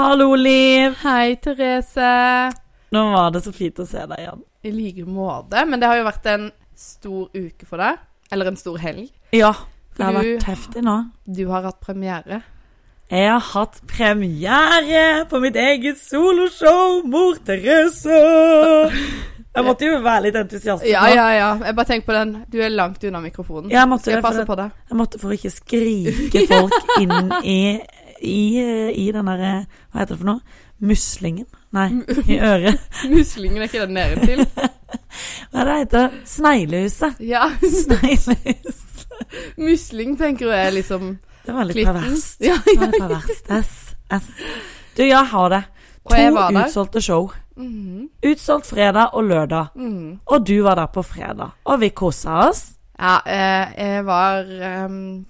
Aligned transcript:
Hallo, 0.00 0.34
Liv! 0.34 0.94
Hei, 1.02 1.34
Therese. 1.44 2.52
Nå 2.90 3.00
var 3.12 3.30
det 3.34 3.42
så 3.44 3.52
fint 3.52 3.76
å 3.82 3.84
se 3.86 4.00
deg 4.08 4.22
igjen. 4.22 4.40
I 4.64 4.70
like 4.72 5.04
måte. 5.04 5.60
Men 5.68 5.80
det 5.82 5.90
har 5.90 5.98
jo 6.00 6.06
vært 6.06 6.28
en 6.32 6.46
stor 6.80 7.26
uke 7.36 7.68
for 7.68 7.82
deg. 7.82 7.98
Eller 8.32 8.48
en 8.48 8.56
stor 8.56 8.78
helg. 8.80 9.10
Ja, 9.36 9.52
det 9.98 10.06
har 10.06 10.12
Du- 10.16 10.18
vært 10.38 10.46
heftig 10.48 10.82
nå. 10.86 10.96
Du 11.28 11.42
har 11.50 11.62
hatt 11.68 11.80
premiere. 11.84 12.40
Jeg 13.10 13.28
har 13.28 13.40
hatt 13.40 13.80
premiere 13.86 15.26
på 15.28 15.40
mitt 15.42 15.56
eget 15.56 15.98
soloshow, 15.98 17.02
Mor 17.04 17.34
Therese. 17.44 18.06
Jeg 19.50 19.64
måtte 19.66 19.82
jo 19.84 19.98
være 20.00 20.22
litt 20.22 20.36
entusiastisk 20.36 20.86
Ja, 20.92 21.08
ja, 21.10 21.28
ja. 21.34 21.48
Jeg 21.66 21.74
bare 21.76 21.84
tenk 21.86 22.06
på 22.06 22.12
den. 22.14 22.44
Du 22.48 22.58
er 22.62 22.70
langt 22.70 23.02
unna 23.04 23.20
mikrofonen. 23.20 23.68
Jeg 23.70 23.86
måtte, 23.88 24.02
Skal 24.08 24.14
jeg 24.14 24.22
passe 24.22 24.46
på 24.46 24.56
deg? 24.56 24.70
jeg 24.88 24.96
måtte 24.96 25.18
for 25.20 25.30
ikke 25.30 25.50
skrike 25.50 26.46
folk 26.48 26.72
inn 27.00 27.32
i, 27.44 27.80
i, 28.20 28.60
i 28.94 29.06
den 29.12 29.26
derre 29.30 29.52
Hva 29.92 30.00
heter 30.02 30.14
det 30.14 30.18
for 30.20 30.28
noe? 30.30 30.40
Muslingen? 30.80 31.46
Nei, 31.76 31.88
i 32.26 32.38
øret. 32.40 32.80
Muslingen 33.12 33.58
er 33.62 33.68
ikke 33.68 33.82
den 33.86 33.94
nede 33.94 34.20
til? 34.26 34.44
Hva 35.52 35.60
er 35.62 35.68
det 35.68 35.76
heter 35.82 36.14
Sneglehuset. 36.26 37.20
Ja. 37.20 37.44
Sneglehus. 37.60 38.80
Musling 39.60 40.16
tenker 40.18 40.48
jeg 40.50 40.66
er 40.66 40.74
liksom 40.74 41.12
Det 41.46 41.54
var 41.54 41.68
litt 41.68 41.84
perverst. 41.86 42.40
Ja, 42.44 42.56
Det 42.64 42.78
var 42.80 42.88
litt 42.90 43.02
perverst. 43.02 43.52
S, 43.60 43.94
S. 44.16 44.30
Du, 44.96 45.04
jeg 45.04 45.26
har 45.34 45.52
det. 45.52 45.62
To 46.10 46.48
utsolgte 46.64 47.00
show. 47.04 47.28
Mhm, 47.60 48.08
Utsolgt 48.24 48.66
fredag 48.66 49.12
og 49.14 49.24
lørdag. 49.28 49.66
mhm. 49.76 50.20
Og 50.26 50.46
du 50.48 50.62
var 50.64 50.74
der 50.80 50.86
på 50.86 51.02
fredag. 51.02 51.50
Og 51.64 51.80
vi 51.80 51.88
kosa 51.88 52.48
oss. 52.48 52.64
Ja, 53.00 53.18
eh, 53.26 53.72
jeg 53.78 54.06
var 54.06 54.44
ehm, 54.44 55.24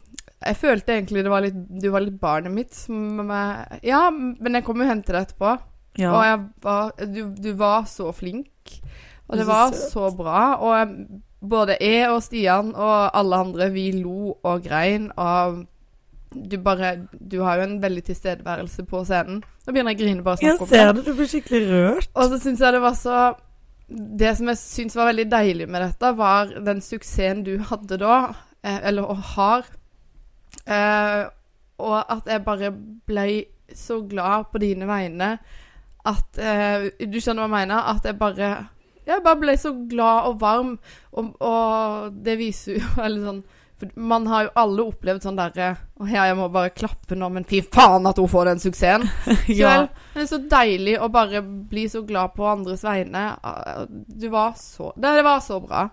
Jeg 0.47 0.57
følte 0.57 0.95
egentlig 0.97 1.23
det 1.25 1.31
var 1.31 1.43
litt 1.45 1.57
Du 1.83 1.91
var 1.93 2.01
litt 2.01 2.21
barnet 2.21 2.53
mitt. 2.53 2.73
jeg- 2.89 3.81
Ja, 3.83 4.11
men 4.11 4.53
jeg 4.55 4.65
kom 4.65 4.81
jo 4.81 4.87
hen 4.89 5.03
til 5.03 5.15
deg 5.15 5.27
etterpå. 5.29 5.59
Ja. 5.99 6.13
Og 6.15 6.23
jeg 6.25 6.39
var, 6.63 6.93
du, 7.07 7.35
du 7.35 7.53
var 7.55 7.83
så 7.85 8.13
flink. 8.15 8.49
Og 9.29 9.37
det 9.37 9.45
så 9.45 9.51
var 9.53 9.71
søt. 9.73 9.91
så 9.93 10.17
bra. 10.17 10.57
Og 10.61 10.73
jeg, 10.79 11.21
både 11.43 11.77
jeg 11.81 12.09
og 12.11 12.23
Stian 12.23 12.75
og 12.75 13.11
alle 13.15 13.37
andre, 13.37 13.71
vi 13.71 13.91
lo 13.93 14.37
og 14.43 14.63
grein. 14.65 15.11
Og 15.17 15.67
du 16.33 16.57
bare 16.63 17.07
Du 17.29 17.43
har 17.43 17.57
jo 17.59 17.63
en 17.63 17.81
veldig 17.83 18.05
tilstedeværelse 18.05 18.85
på 18.87 19.05
scenen. 19.05 19.43
Nå 19.67 19.73
begynner 19.75 19.91
jeg 19.93 19.99
å 19.99 20.05
grine 20.05 20.23
bare 20.25 20.37
å 20.37 20.39
snakke 20.39 20.63
om 20.63 20.69
det. 20.69 20.79
ser 20.79 20.93
det. 20.93 20.97
det, 20.97 21.05
du 21.05 21.15
blir 21.19 21.27
skikkelig 21.33 21.63
rørt. 21.71 22.09
Og 22.15 22.31
så 22.31 22.39
syns 22.41 22.61
jeg 22.61 22.73
det 22.73 22.81
var 22.83 22.95
så 22.95 23.35
Det 23.91 24.37
som 24.39 24.47
jeg 24.47 24.57
syns 24.57 24.95
var 24.95 25.13
veldig 25.13 25.29
deilig 25.31 25.69
med 25.69 25.83
dette, 25.83 26.17
var 26.17 26.47
den 26.47 26.81
suksessen 26.81 27.43
du 27.45 27.59
hadde 27.59 27.99
da, 27.99 28.35
eh, 28.63 28.79
eller 28.87 29.03
og 29.03 29.17
har. 29.35 29.65
Eh, 30.67 31.23
og 31.81 31.97
at 32.13 32.27
jeg 32.29 32.45
bare 32.45 32.71
ble 33.09 33.27
så 33.75 34.01
glad 34.09 34.51
på 34.53 34.61
dine 34.63 34.87
vegne 34.89 35.39
at 36.11 36.39
eh, 36.41 36.91
Du 37.07 37.19
skjønner 37.21 37.47
hva 37.47 37.61
jeg 37.61 37.69
mener? 37.69 37.89
At 37.95 38.05
jeg 38.09 38.19
bare 38.19 38.51
Jeg 39.07 39.23
bare 39.25 39.41
ble 39.41 39.55
så 39.61 39.73
glad 39.89 40.29
og 40.31 40.41
varm, 40.41 40.75
og, 41.13 41.33
og 41.41 42.17
det 42.25 42.39
viser 42.41 42.81
jo 42.81 42.91
Eller 43.05 43.25
sånn 43.29 43.41
for 43.81 43.95
Man 43.97 44.27
har 44.29 44.49
jo 44.49 44.53
alle 44.61 44.87
opplevd 44.93 45.25
sånn 45.25 45.39
derre 45.39 45.71
Å 46.01 46.09
ja, 46.11 46.27
jeg 46.29 46.37
må 46.37 46.51
bare 46.53 46.75
klappe 46.77 47.17
nå, 47.17 47.31
men 47.33 47.47
fy 47.49 47.63
faen 47.65 48.09
at 48.11 48.21
hun 48.21 48.29
får 48.29 48.51
den 48.53 48.63
suksessen. 48.67 49.07
Ja. 49.61 49.87
Så 49.87 50.19
det 50.19 50.25
er 50.27 50.31
så 50.35 50.41
deilig 50.51 50.99
å 51.01 51.09
bare 51.13 51.41
bli 51.43 51.87
så 51.89 52.03
glad 52.05 52.35
på 52.37 52.45
andres 52.49 52.85
vegne. 52.85 53.23
Ah, 53.41 53.87
Du 53.89 54.29
var 54.33 54.53
så 54.61 54.93
Det, 54.97 55.15
det 55.21 55.25
var 55.25 55.41
så 55.45 55.61
bra. 55.65 55.87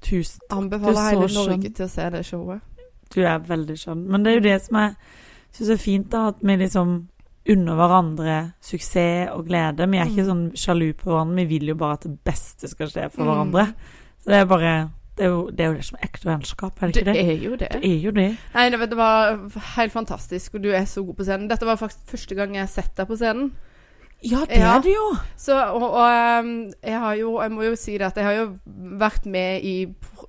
Tusen. 0.00 0.40
takk. 0.46 0.56
Anbefaler 0.56 1.00
er 1.02 1.10
hele 1.18 1.28
Norge 1.34 1.72
til 1.76 1.84
å 1.84 1.92
se 1.92 2.08
det 2.14 2.24
showet. 2.24 2.64
Du 3.14 3.20
er 3.26 3.38
veldig 3.38 3.76
skjønn. 3.78 4.04
Men 4.08 4.22
det 4.22 4.30
er 4.32 4.34
jo 4.40 4.44
det 4.48 4.62
som 4.62 4.76
jeg 4.76 4.94
syns 5.56 5.70
er 5.70 5.76
fint, 5.82 6.10
da. 6.10 6.28
At 6.28 6.36
vi 6.42 6.56
liksom 6.56 7.08
unner 7.50 7.74
hverandre 7.74 8.52
suksess 8.62 9.30
og 9.34 9.46
glede. 9.48 9.88
Vi 9.90 9.98
er 9.98 10.04
ikke 10.06 10.22
Mm. 10.22 10.30
sånn 10.30 10.52
sjalu 10.54 10.92
på 10.94 11.10
hverandre. 11.10 11.34
Vi 11.36 11.44
vil 11.58 11.68
jo 11.68 11.74
bare 11.74 11.92
at 11.94 12.02
det 12.02 12.18
beste 12.24 12.68
skal 12.68 12.86
skje 12.86 13.10
for 13.10 13.22
Mm. 13.24 13.28
hverandre. 13.28 13.74
Så 14.22 14.26
det 14.26 14.34
er 14.40 14.44
bare 14.46 14.90
Det 15.16 15.26
er 15.26 15.30
jo 15.30 15.50
det, 15.50 15.60
er 15.60 15.68
jo 15.68 15.74
det 15.74 15.84
som 15.84 15.98
er 16.00 16.06
ekte 16.06 16.24
vennskap, 16.24 16.82
er 16.82 16.86
det 16.86 16.94
Det 16.94 17.06
ikke 17.06 17.12
det? 17.12 17.28
er 17.28 17.44
jo 17.44 17.50
det. 17.56 17.68
Det 17.72 17.84
er 17.84 18.00
jo 18.00 18.10
det. 18.10 18.36
Nei, 18.54 18.70
det, 18.70 18.78
det 18.88 18.96
var 18.96 19.36
helt 19.76 19.92
fantastisk, 19.92 20.54
og 20.54 20.62
du 20.62 20.70
er 20.70 20.84
så 20.84 21.04
god 21.04 21.14
på 21.16 21.24
scenen. 21.24 21.48
Dette 21.48 21.66
var 21.66 21.76
faktisk 21.76 22.06
første 22.06 22.34
gang 22.34 22.54
jeg 22.54 22.62
har 22.62 22.68
sett 22.68 22.94
deg 22.96 23.06
på 23.06 23.16
scenen. 23.18 23.52
Ja, 24.22 24.44
det 24.44 24.58
Ja. 24.58 24.76
er 24.76 24.82
det 24.84 24.92
jo. 24.92 25.16
Så, 25.36 25.54
og, 25.74 25.82
og 25.82 26.06
ehm, 26.10 26.72
jeg 26.84 26.98
har 27.00 27.14
jo 27.16 27.40
Jeg 27.40 27.50
må 27.52 27.62
jo 27.64 27.76
si 27.76 27.92
det 27.98 28.06
at 28.10 28.16
jeg 28.16 28.24
har 28.24 28.32
jo 28.34 28.58
vært 28.98 29.24
med 29.26 29.62
i 29.64 29.74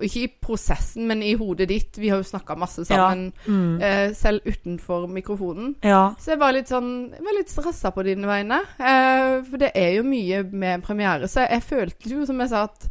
Ikke 0.01 0.23
i 0.23 0.27
prosessen, 0.41 1.05
men 1.07 1.21
i 1.21 1.33
hodet 1.35 1.67
ditt. 1.69 1.97
Vi 1.99 2.07
har 2.09 2.17
jo 2.17 2.23
snakka 2.23 2.55
masse 2.57 2.85
sammen, 2.87 3.33
Mm. 3.45 3.81
eh, 3.81 4.13
selv 4.13 4.41
utenfor 4.47 5.07
mikrofonen. 5.11 5.75
Ja. 5.83 6.15
Så 6.17 6.31
jeg 6.31 6.39
var 6.39 6.53
litt 6.53 6.67
sånn 6.71 7.11
Jeg 7.11 7.21
var 7.21 7.37
litt 7.37 7.49
stressa 7.49 7.91
på 7.91 8.03
dine 8.03 8.25
vegne. 8.25 8.61
Eh, 8.79 9.43
for 9.43 9.57
det 9.57 9.71
er 9.75 9.97
jo 9.97 10.03
mye 10.03 10.43
med 10.51 10.81
premiere. 10.83 11.27
Så 11.27 11.47
jeg 11.49 11.61
følte 11.61 12.09
jo, 12.09 12.25
som 12.25 12.39
jeg 12.39 12.49
sa, 12.49 12.63
at, 12.63 12.89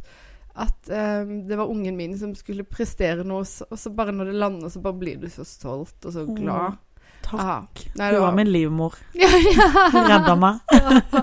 at 0.55 0.89
eh, 0.89 1.25
det 1.47 1.57
var 1.57 1.67
ungen 1.67 1.97
min 1.97 2.17
som 2.17 2.33
skulle 2.35 2.63
prestere 2.63 3.23
noe, 3.25 3.41
og 3.71 3.77
så 3.77 3.89
bare 3.95 4.11
når 4.13 4.25
det 4.31 4.35
lander, 4.35 4.69
så 4.69 4.81
bare 4.81 4.99
blir 4.99 5.19
du 5.19 5.27
så 5.29 5.43
stolt 5.43 6.05
og 6.05 6.13
så 6.13 6.25
glad. 6.35 6.77
Takk. 7.25 7.41
Ah. 7.41 7.85
Nei, 7.99 8.09
Du 8.13 8.19
var 8.23 8.35
min 8.35 8.51
livmor. 8.51 8.97
Hun 9.93 10.09
redda 10.09 10.35
meg. 10.39 10.59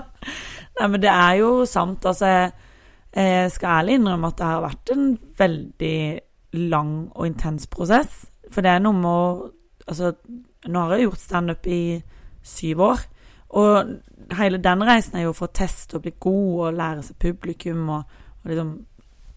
Nei, 0.79 0.87
men 0.87 1.01
det 1.03 1.11
er 1.11 1.37
jo 1.41 1.51
sant. 1.69 2.05
Altså, 2.07 2.51
jeg 3.15 3.51
skal 3.51 3.81
ærlig 3.81 3.99
innrømme 3.99 4.31
at 4.31 4.39
det 4.39 4.49
har 4.49 4.65
vært 4.65 4.91
en 4.95 5.05
veldig 5.39 5.99
lang 6.71 6.93
og 7.13 7.27
intens 7.27 7.67
prosess. 7.71 8.25
For 8.49 8.65
det 8.65 8.75
er 8.75 8.83
noe 8.85 8.97
med 8.97 9.09
å 9.13 9.55
Altså, 9.89 10.11
nå 10.69 10.81
har 10.83 10.91
jeg 10.93 11.07
gjort 11.07 11.21
standup 11.23 11.63
i 11.65 11.83
syv 12.45 12.81
år. 12.85 12.99
Og 13.57 13.93
hele 14.37 14.59
den 14.61 14.83
reisen 14.85 15.15
er 15.17 15.23
jo 15.23 15.31
for 15.33 15.49
å 15.49 15.55
teste 15.57 15.97
og 15.97 16.03
bli 16.03 16.11
god 16.21 16.51
og 16.67 16.75
lære 16.77 17.05
seg 17.07 17.17
publikum 17.23 17.87
og, 17.95 18.19
og 18.43 18.51
liksom 18.51 18.69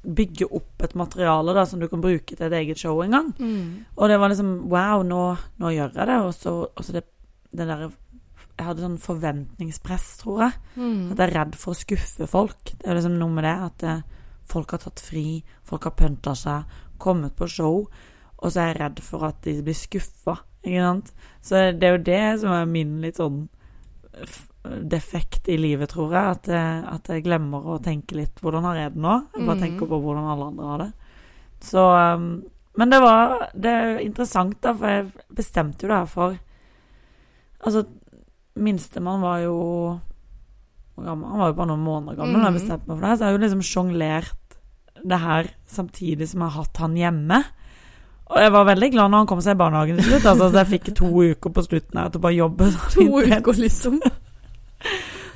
bygge 0.03 0.49
opp 0.51 0.83
et 0.83 0.95
materiale 0.99 1.55
da, 1.55 1.65
som 1.69 1.81
du 1.81 1.87
kan 1.91 2.03
bruke 2.03 2.35
til 2.35 2.47
et 2.47 2.57
eget 2.59 2.81
show 2.81 3.01
en 3.05 3.17
gang. 3.17 3.33
Mm. 3.39 3.85
Og 3.97 4.09
det 4.11 4.19
var 4.19 4.33
liksom 4.33 4.55
Wow, 4.73 5.05
nå, 5.07 5.25
nå 5.63 5.75
gjør 5.75 5.99
jeg 5.99 6.09
det. 6.11 6.21
Og 6.27 6.33
så, 6.35 6.55
og 6.67 6.87
så 6.87 6.97
det, 6.97 7.05
det 7.53 7.69
derre 7.69 7.93
Jeg 8.59 8.67
hadde 8.67 8.85
sånn 8.85 8.99
forventningspress, 9.01 10.09
tror 10.23 10.43
jeg. 10.47 10.59
Mm. 10.77 11.13
At 11.13 11.23
jeg 11.23 11.27
er 11.29 11.37
redd 11.39 11.59
for 11.59 11.73
å 11.73 11.79
skuffe 11.79 12.29
folk. 12.31 12.75
Det 12.75 12.89
er 12.89 12.99
liksom 12.99 13.19
noe 13.21 13.33
med 13.33 13.47
det 13.49 13.57
at 13.69 13.79
det, 13.83 13.99
folk 14.53 14.75
har 14.75 14.83
tatt 14.83 15.01
fri, 15.01 15.43
folk 15.65 15.87
har 15.89 15.97
pynta 15.97 16.34
seg, 16.37 16.69
kommet 17.03 17.34
på 17.39 17.49
show, 17.51 17.87
og 18.43 18.51
så 18.51 18.61
er 18.61 18.73
jeg 18.73 18.81
redd 18.83 19.03
for 19.07 19.27
at 19.31 19.41
de 19.47 19.57
blir 19.65 19.77
skuffa. 19.79 20.37
Ikke 20.63 20.84
sant? 20.84 21.13
Så 21.43 21.63
det 21.75 21.89
er 21.89 21.97
jo 21.97 22.07
det 22.07 22.23
som 22.43 22.55
er 22.55 22.69
min 22.71 22.99
litt 23.03 23.19
sånn 23.19 23.47
defekt 24.62 25.49
i 25.50 25.56
livet, 25.59 25.89
tror 25.91 26.12
jeg. 26.15 26.37
At, 26.37 26.47
jeg. 26.47 26.84
at 26.95 27.09
jeg 27.11 27.25
glemmer 27.25 27.65
å 27.67 27.81
tenke 27.83 28.15
litt 28.15 28.41
hvordan 28.41 28.62
har 28.62 28.77
jeg 28.77 28.93
det 28.95 29.03
nå? 29.03 29.15
Jeg 29.34 29.47
bare 29.47 29.56
Mm. 29.56 29.62
tenker 29.65 29.87
på 29.91 29.99
hvordan 30.03 30.28
alle 30.31 30.47
andre 30.53 30.65
har 30.71 30.78
det. 30.78 30.93
Så 31.61 31.83
um, 32.15 32.43
Men 32.78 32.91
det 32.91 33.01
var 33.03 33.51
Det 33.55 33.71
er 33.71 33.99
interessant, 34.01 34.61
da, 34.62 34.72
for 34.75 34.87
jeg 34.89 35.12
bestemte 35.34 35.83
jo 35.83 35.89
det 35.89 35.97
her 35.99 36.06
for 36.06 36.39
Altså, 37.65 37.84
minstemann 38.56 39.21
var 39.22 39.39
jo 39.45 40.01
gammel? 40.97 41.28
Han 41.31 41.39
var 41.39 41.49
jo 41.53 41.56
bare 41.59 41.69
noen 41.71 41.84
måneder 41.87 42.17
gammel 42.19 42.41
da 42.41 42.51
jeg 42.51 42.53
Mhm. 42.53 42.61
bestemte 42.61 42.89
meg 42.89 42.99
for 42.99 43.06
det. 43.06 43.19
Så 43.19 43.21
jeg 43.22 43.28
har 43.28 43.39
jo 43.39 43.45
liksom 43.45 43.62
sjonglert 43.62 44.59
det 45.05 45.19
her 45.21 45.45
samtidig 45.67 46.28
som 46.28 46.41
jeg 46.41 46.51
har 46.51 46.62
hatt 46.62 46.77
han 46.77 46.95
hjemme. 46.97 47.45
Og 48.31 48.37
jeg 48.39 48.53
var 48.53 48.65
veldig 48.65 48.91
glad 48.93 49.11
når 49.11 49.19
han 49.19 49.27
kom 49.27 49.41
seg 49.41 49.55
i 49.56 49.59
barnehagen 49.62 49.97
til 49.99 50.05
slutt. 50.11 50.27
Altså, 50.33 50.51
så 50.51 50.65
jeg 50.65 50.81
fikk 50.81 50.95
to 50.95 51.06
uker 51.06 51.51
på 51.51 51.62
slutten 51.67 51.99
her 52.01 52.09
til 52.09 52.21
å 52.21 52.22
bare 52.22 52.39
jobbe. 52.39 52.71
sånn 52.72 52.91
To 52.95 53.19
uker, 53.21 53.53
liksom. 53.61 54.01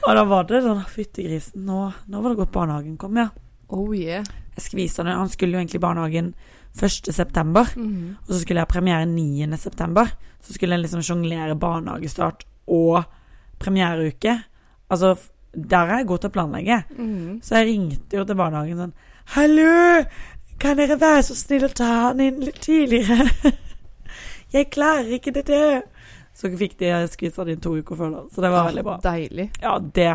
Og 0.06 0.14
da 0.14 0.22
var 0.28 0.46
det 0.46 0.62
sånn 0.62 0.84
Fytti 0.90 1.26
grisen, 1.26 1.64
nå, 1.66 1.80
nå 2.06 2.22
var 2.22 2.32
det 2.32 2.40
godt 2.40 2.54
barnehagen 2.54 2.98
kom, 3.00 3.18
ja. 3.18 3.28
Oh 3.74 3.90
yeah. 3.90 4.22
Jeg 4.54 4.68
skvisa 4.68 5.02
han. 5.02 5.16
Han 5.18 5.32
skulle 5.32 5.56
jo 5.56 5.62
egentlig 5.62 5.80
i 5.80 5.82
barnehagen 5.82 6.34
1. 6.76 7.14
september. 7.14 7.66
-hmm. 7.74 8.14
Og 8.22 8.28
så 8.34 8.41
skulle 8.41 8.60
jeg 8.60 8.66
ha 8.68 8.72
premiere 8.72 9.06
9. 9.06 9.56
september. 9.56 10.06
Så 10.41 10.53
skulle 10.53 10.74
jeg 10.74 10.80
liksom 10.80 11.03
sjonglere 11.03 11.56
barnehagestart 11.56 12.47
og 12.66 13.03
premiereuke. 13.58 14.42
Altså, 14.91 15.16
der 15.70 15.86
er 15.86 15.97
jeg 15.97 16.06
god 16.06 16.18
til 16.18 16.28
å 16.28 16.32
planlegge. 16.32 16.82
Mm. 16.98 17.41
Så 17.42 17.56
jeg 17.56 17.66
ringte 17.66 18.16
jo 18.16 18.24
til 18.24 18.36
barnehagen 18.36 18.76
sånn 18.76 18.94
Hallo! 19.34 20.04
Kan 20.60 20.76
dere 20.76 21.00
være 21.00 21.22
så 21.22 21.34
snill 21.34 21.66
å 21.66 21.68
ta 21.68 21.84
han 21.84 22.20
inn 22.20 22.41
litt 22.41 22.60
tidligere? 22.64 23.28
jeg 24.54 24.70
klarer 24.70 25.18
ikke 25.18 25.34
det 25.36 25.47
der. 25.50 25.82
Så 26.36 26.50
fikk 26.60 26.74
de 26.83 26.91
skvisa 27.09 27.44
det 27.48 27.56
inn 27.56 27.62
to 27.65 27.72
uker 27.78 27.97
før, 27.97 28.10
da. 28.12 28.24
Så 28.34 28.42
det 28.44 28.50
var 28.53 28.66
veldig 28.68 28.84
bra. 28.84 28.97
Deilig. 29.04 29.47
Ja, 29.62 29.78
det. 29.80 30.10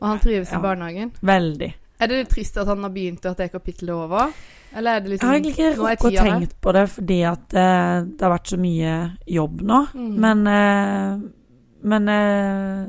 Og 0.00 0.06
han 0.08 0.22
trives 0.22 0.52
Ja. 0.52 0.58
i 0.58 0.62
barnehagen. 0.64 1.10
Veldig. 1.20 1.74
Er 2.00 2.08
det 2.08 2.16
litt 2.22 2.30
trist 2.32 2.56
at 2.56 2.66
han 2.70 2.80
har 2.82 2.92
begynt, 2.94 3.26
og 3.26 3.34
at 3.34 3.42
det 3.42 3.50
kapittelet 3.52 3.92
er 3.92 3.98
over? 4.06 4.32
Eller 4.72 4.96
er 4.96 5.00
det 5.04 5.10
Jeg 5.10 5.12
liksom 5.18 5.28
har 5.28 5.36
egentlig 5.36 5.52
ikke 5.58 5.76
rukket 5.76 6.06
å 6.06 6.24
tenke 6.24 6.56
på 6.64 6.72
det 6.72 6.84
fordi 6.88 7.18
at 7.28 7.54
eh, 7.58 8.00
det 8.06 8.24
har 8.24 8.32
vært 8.38 8.52
så 8.54 8.58
mye 8.62 8.94
jobb 9.26 9.60
nå. 9.68 9.80
Mm. 9.94 10.10
Men 10.24 10.46
eh, 10.46 11.28
Men 11.82 12.08
eh, 12.08 12.86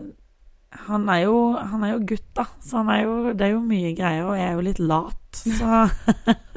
han 0.88 1.10
er 1.10 1.22
jo 1.26 1.36
Han 1.58 1.84
er 1.84 1.94
jo 1.96 2.00
gutt, 2.14 2.28
da. 2.38 2.46
Så 2.62 2.78
han 2.78 2.90
er 2.94 3.02
jo 3.04 3.34
Det 3.34 3.48
er 3.48 3.52
jo 3.56 3.60
mye 3.66 3.92
greier, 3.98 4.24
og 4.30 4.38
jeg 4.38 4.48
er 4.48 4.54
jo 4.56 4.66
litt 4.70 4.80
lat, 4.80 5.42
så 5.60 5.90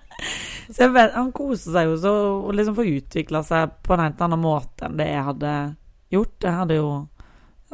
Så 0.66 0.82
jeg 0.82 0.92
vet, 0.96 1.12
han 1.14 1.30
koser 1.32 1.72
seg 1.76 1.86
jo 1.86 1.96
så 2.02 2.12
og 2.42 2.54
liksom 2.58 2.74
får 2.74 2.88
utvikla 2.98 3.42
seg 3.46 3.76
på 3.86 3.94
en 3.94 4.00
helt 4.02 4.22
annen 4.26 4.40
måte 4.42 4.88
enn 4.88 4.96
det 4.98 5.06
jeg 5.12 5.22
hadde 5.28 5.52
gjort. 6.12 6.36
Jeg 6.42 6.52
hadde 6.52 6.80
jo 6.80 6.88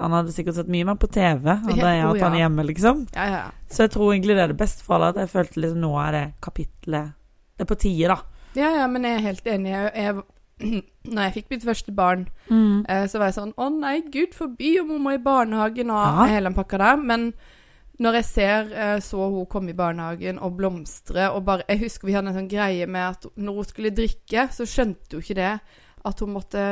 Han 0.00 0.14
hadde 0.16 0.32
sikkert 0.32 0.56
sett 0.56 0.70
mye 0.72 0.86
mer 0.88 0.96
på 0.96 1.08
TV 1.12 1.50
hadde 1.52 1.74
det 1.76 1.84
jeg 1.84 2.00
har 2.00 2.08
hatt 2.08 2.22
han 2.24 2.36
hjemme, 2.38 2.64
liksom. 2.64 3.02
Ja, 3.12 3.24
ja. 3.28 3.42
Så 3.68 3.84
jeg 3.84 3.92
tror 3.92 4.12
egentlig 4.14 4.36
det 4.38 4.44
er 4.46 4.52
det 4.54 4.60
beste 4.62 4.86
for 4.86 4.96
alle, 4.96 5.10
at 5.12 5.20
jeg 5.20 5.28
følte 5.34 5.60
liksom 5.60 5.82
nå 5.84 5.90
er 6.00 6.12
det 6.16 6.22
kapitlet 6.40 7.12
Det 7.58 7.66
er 7.66 7.68
på 7.68 7.76
tide, 7.82 8.08
da. 8.08 8.16
Ja, 8.56 8.70
ja, 8.80 8.86
men 8.88 9.04
jeg 9.04 9.18
er 9.18 9.26
helt 9.26 9.46
enig. 9.52 9.70
Jeg, 9.70 9.92
jeg, 9.96 10.22
når 11.14 11.22
jeg 11.26 11.34
fikk 11.36 11.50
mitt 11.52 11.66
første 11.68 11.92
barn, 11.92 12.26
mm. 12.48 12.88
så 13.08 13.20
var 13.20 13.28
jeg 13.28 13.36
sånn 13.36 13.52
Å 13.56 13.68
nei, 13.74 13.98
gud 14.12 14.36
forby 14.36 14.78
om 14.80 14.94
hun 14.96 15.04
må 15.04 15.16
i 15.16 15.22
barnehagen 15.22 15.92
og 15.92 16.00
Ja. 16.00 16.30
hele 16.32 16.48
den 16.48 16.56
pakka 16.56 16.80
der. 16.80 16.96
Men 16.96 17.32
når 18.02 18.18
jeg 18.18 18.24
ser 18.24 18.72
eh, 18.72 18.98
så 19.04 19.28
hun 19.28 19.46
komme 19.50 19.72
i 19.72 19.76
barnehagen 19.76 20.40
og 20.42 20.56
blomstre 20.58 21.28
og 21.30 21.44
bare 21.46 21.66
Jeg 21.68 21.82
husker 21.84 22.08
vi 22.08 22.16
hadde 22.16 22.32
en 22.32 22.40
sånn 22.40 22.50
greie 22.50 22.86
med 22.86 23.04
at 23.12 23.26
når 23.36 23.60
hun 23.60 23.68
skulle 23.68 23.94
drikke, 23.94 24.48
så 24.50 24.66
skjønte 24.66 25.16
hun 25.18 25.24
ikke 25.24 25.38
det 25.38 25.52
at 26.04 26.20
hun 26.20 26.32
måtte 26.34 26.62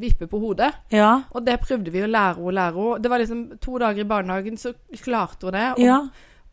vippe 0.00 0.28
på 0.30 0.38
hodet. 0.42 0.70
Ja. 0.94 1.22
Og 1.34 1.42
det 1.46 1.56
prøvde 1.64 1.90
vi 1.94 2.04
å 2.04 2.10
lære 2.10 2.38
henne, 2.38 2.54
lære 2.54 2.76
henne. 2.76 3.00
Det 3.02 3.10
var 3.10 3.22
liksom 3.22 3.42
to 3.62 3.80
dager 3.82 4.04
i 4.04 4.08
barnehagen, 4.08 4.60
så 4.60 4.74
klarte 5.02 5.48
hun 5.48 5.56
det. 5.56 5.66
Og, 5.74 5.82
ja. 5.82 5.98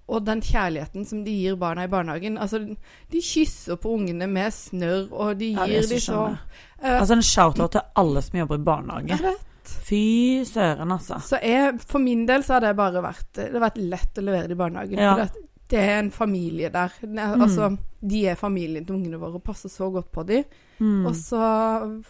og 0.09 0.25
den 0.25 0.41
kjærligheten 0.45 1.05
som 1.07 1.21
de 1.25 1.35
gir 1.43 1.59
barna 1.61 1.85
i 1.85 1.91
barnehagen. 1.91 2.39
Altså, 2.41 2.63
de 3.11 3.21
kysser 3.21 3.77
på 3.81 3.93
ungene 3.99 4.27
med 4.31 4.53
snørr, 4.55 5.07
og 5.11 5.37
de 5.39 5.53
gir 5.53 5.77
ja, 5.77 5.85
så 5.85 5.93
de 5.93 6.01
så 6.01 6.09
skjønner. 6.09 6.41
Eh, 6.81 6.97
Altså 6.97 7.19
en 7.19 7.23
shout-out 7.29 7.77
til 7.77 7.87
alle 8.01 8.25
som 8.25 8.41
jobber 8.41 8.57
i 8.59 8.67
barnehage. 8.71 9.21
vet. 9.21 9.47
Fy 9.85 10.41
søren, 10.47 10.91
altså. 10.91 11.21
Så 11.23 11.37
jeg, 11.45 11.77
for 11.85 12.01
min 12.01 12.25
del 12.27 12.43
så 12.43 12.57
har 12.57 12.63
det 12.65 12.71
bare 12.75 13.01
vært 13.03 13.27
Det 13.37 13.51
har 13.53 13.61
vært 13.61 13.77
lett 13.77 14.17
å 14.17 14.23
levere 14.25 14.49
det 14.49 14.57
i 14.57 14.59
barnehagen. 14.59 14.99
Ja. 14.99 15.13
For 15.13 15.21
det, 15.21 15.47
det 15.71 15.79
er 15.79 15.99
en 15.99 16.11
familie 16.11 16.69
der. 16.69 16.91
Altså, 16.91 17.07
Mm. 17.07 17.41
Altså, 17.41 17.77
de 18.09 18.19
er 18.27 18.35
familien 18.35 18.85
til 18.85 18.95
ungene 18.95 19.19
våre 19.21 19.35
og 19.37 19.43
passer 19.45 19.69
så 19.69 19.89
godt 19.93 20.11
på 20.11 20.23
dem. 20.27 20.43
Mm. 20.79 21.05
Og 21.05 21.13
så 21.15 21.41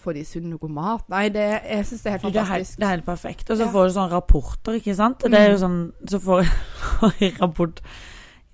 får 0.04 0.14
de 0.16 0.24
sunn 0.26 0.54
og 0.54 0.60
god 0.64 0.72
mat. 0.72 1.10
Nei, 1.12 1.26
det, 1.30 1.44
jeg 1.70 1.86
syns 1.86 2.04
det 2.04 2.08
er 2.14 2.18
helt 2.18 2.24
Det 2.24 2.36
er, 2.36 2.46
helt, 2.46 2.48
fantastisk. 2.48 2.80
det 2.80 2.86
er 2.88 2.96
helt 2.96 3.06
perfekt. 3.06 3.50
Og 3.52 3.58
så 3.58 3.66
Ja. 3.66 3.72
får 3.72 3.88
du 3.88 3.94
sånne 3.94 4.12
rapporter, 4.12 4.74
ikke 4.80 4.96
sant? 4.96 5.20
Det 5.20 5.34
er 5.34 5.50
jo 5.52 5.58
Mm. 5.58 5.66
sånn 5.66 6.10
Så 6.10 6.20
får 6.20 6.46
jeg 7.20 7.42
rapport 7.42 7.82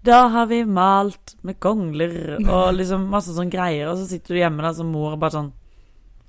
Da 0.04 0.28
har 0.30 0.46
vi 0.48 0.64
malt 0.64 1.36
med 1.44 1.60
kongler 1.60 2.38
og 2.50 2.74
liksom 2.80 3.08
masse 3.10 3.30
sånne 3.36 3.52
greier, 3.52 3.90
og 3.92 3.98
så 3.98 4.08
sitter 4.08 4.34
du 4.36 4.40
hjemme 4.40 4.62
da 4.62 4.72
som 4.74 4.92
mor 4.92 5.14
og 5.14 5.20
bare 5.20 5.32
sånn 5.32 5.52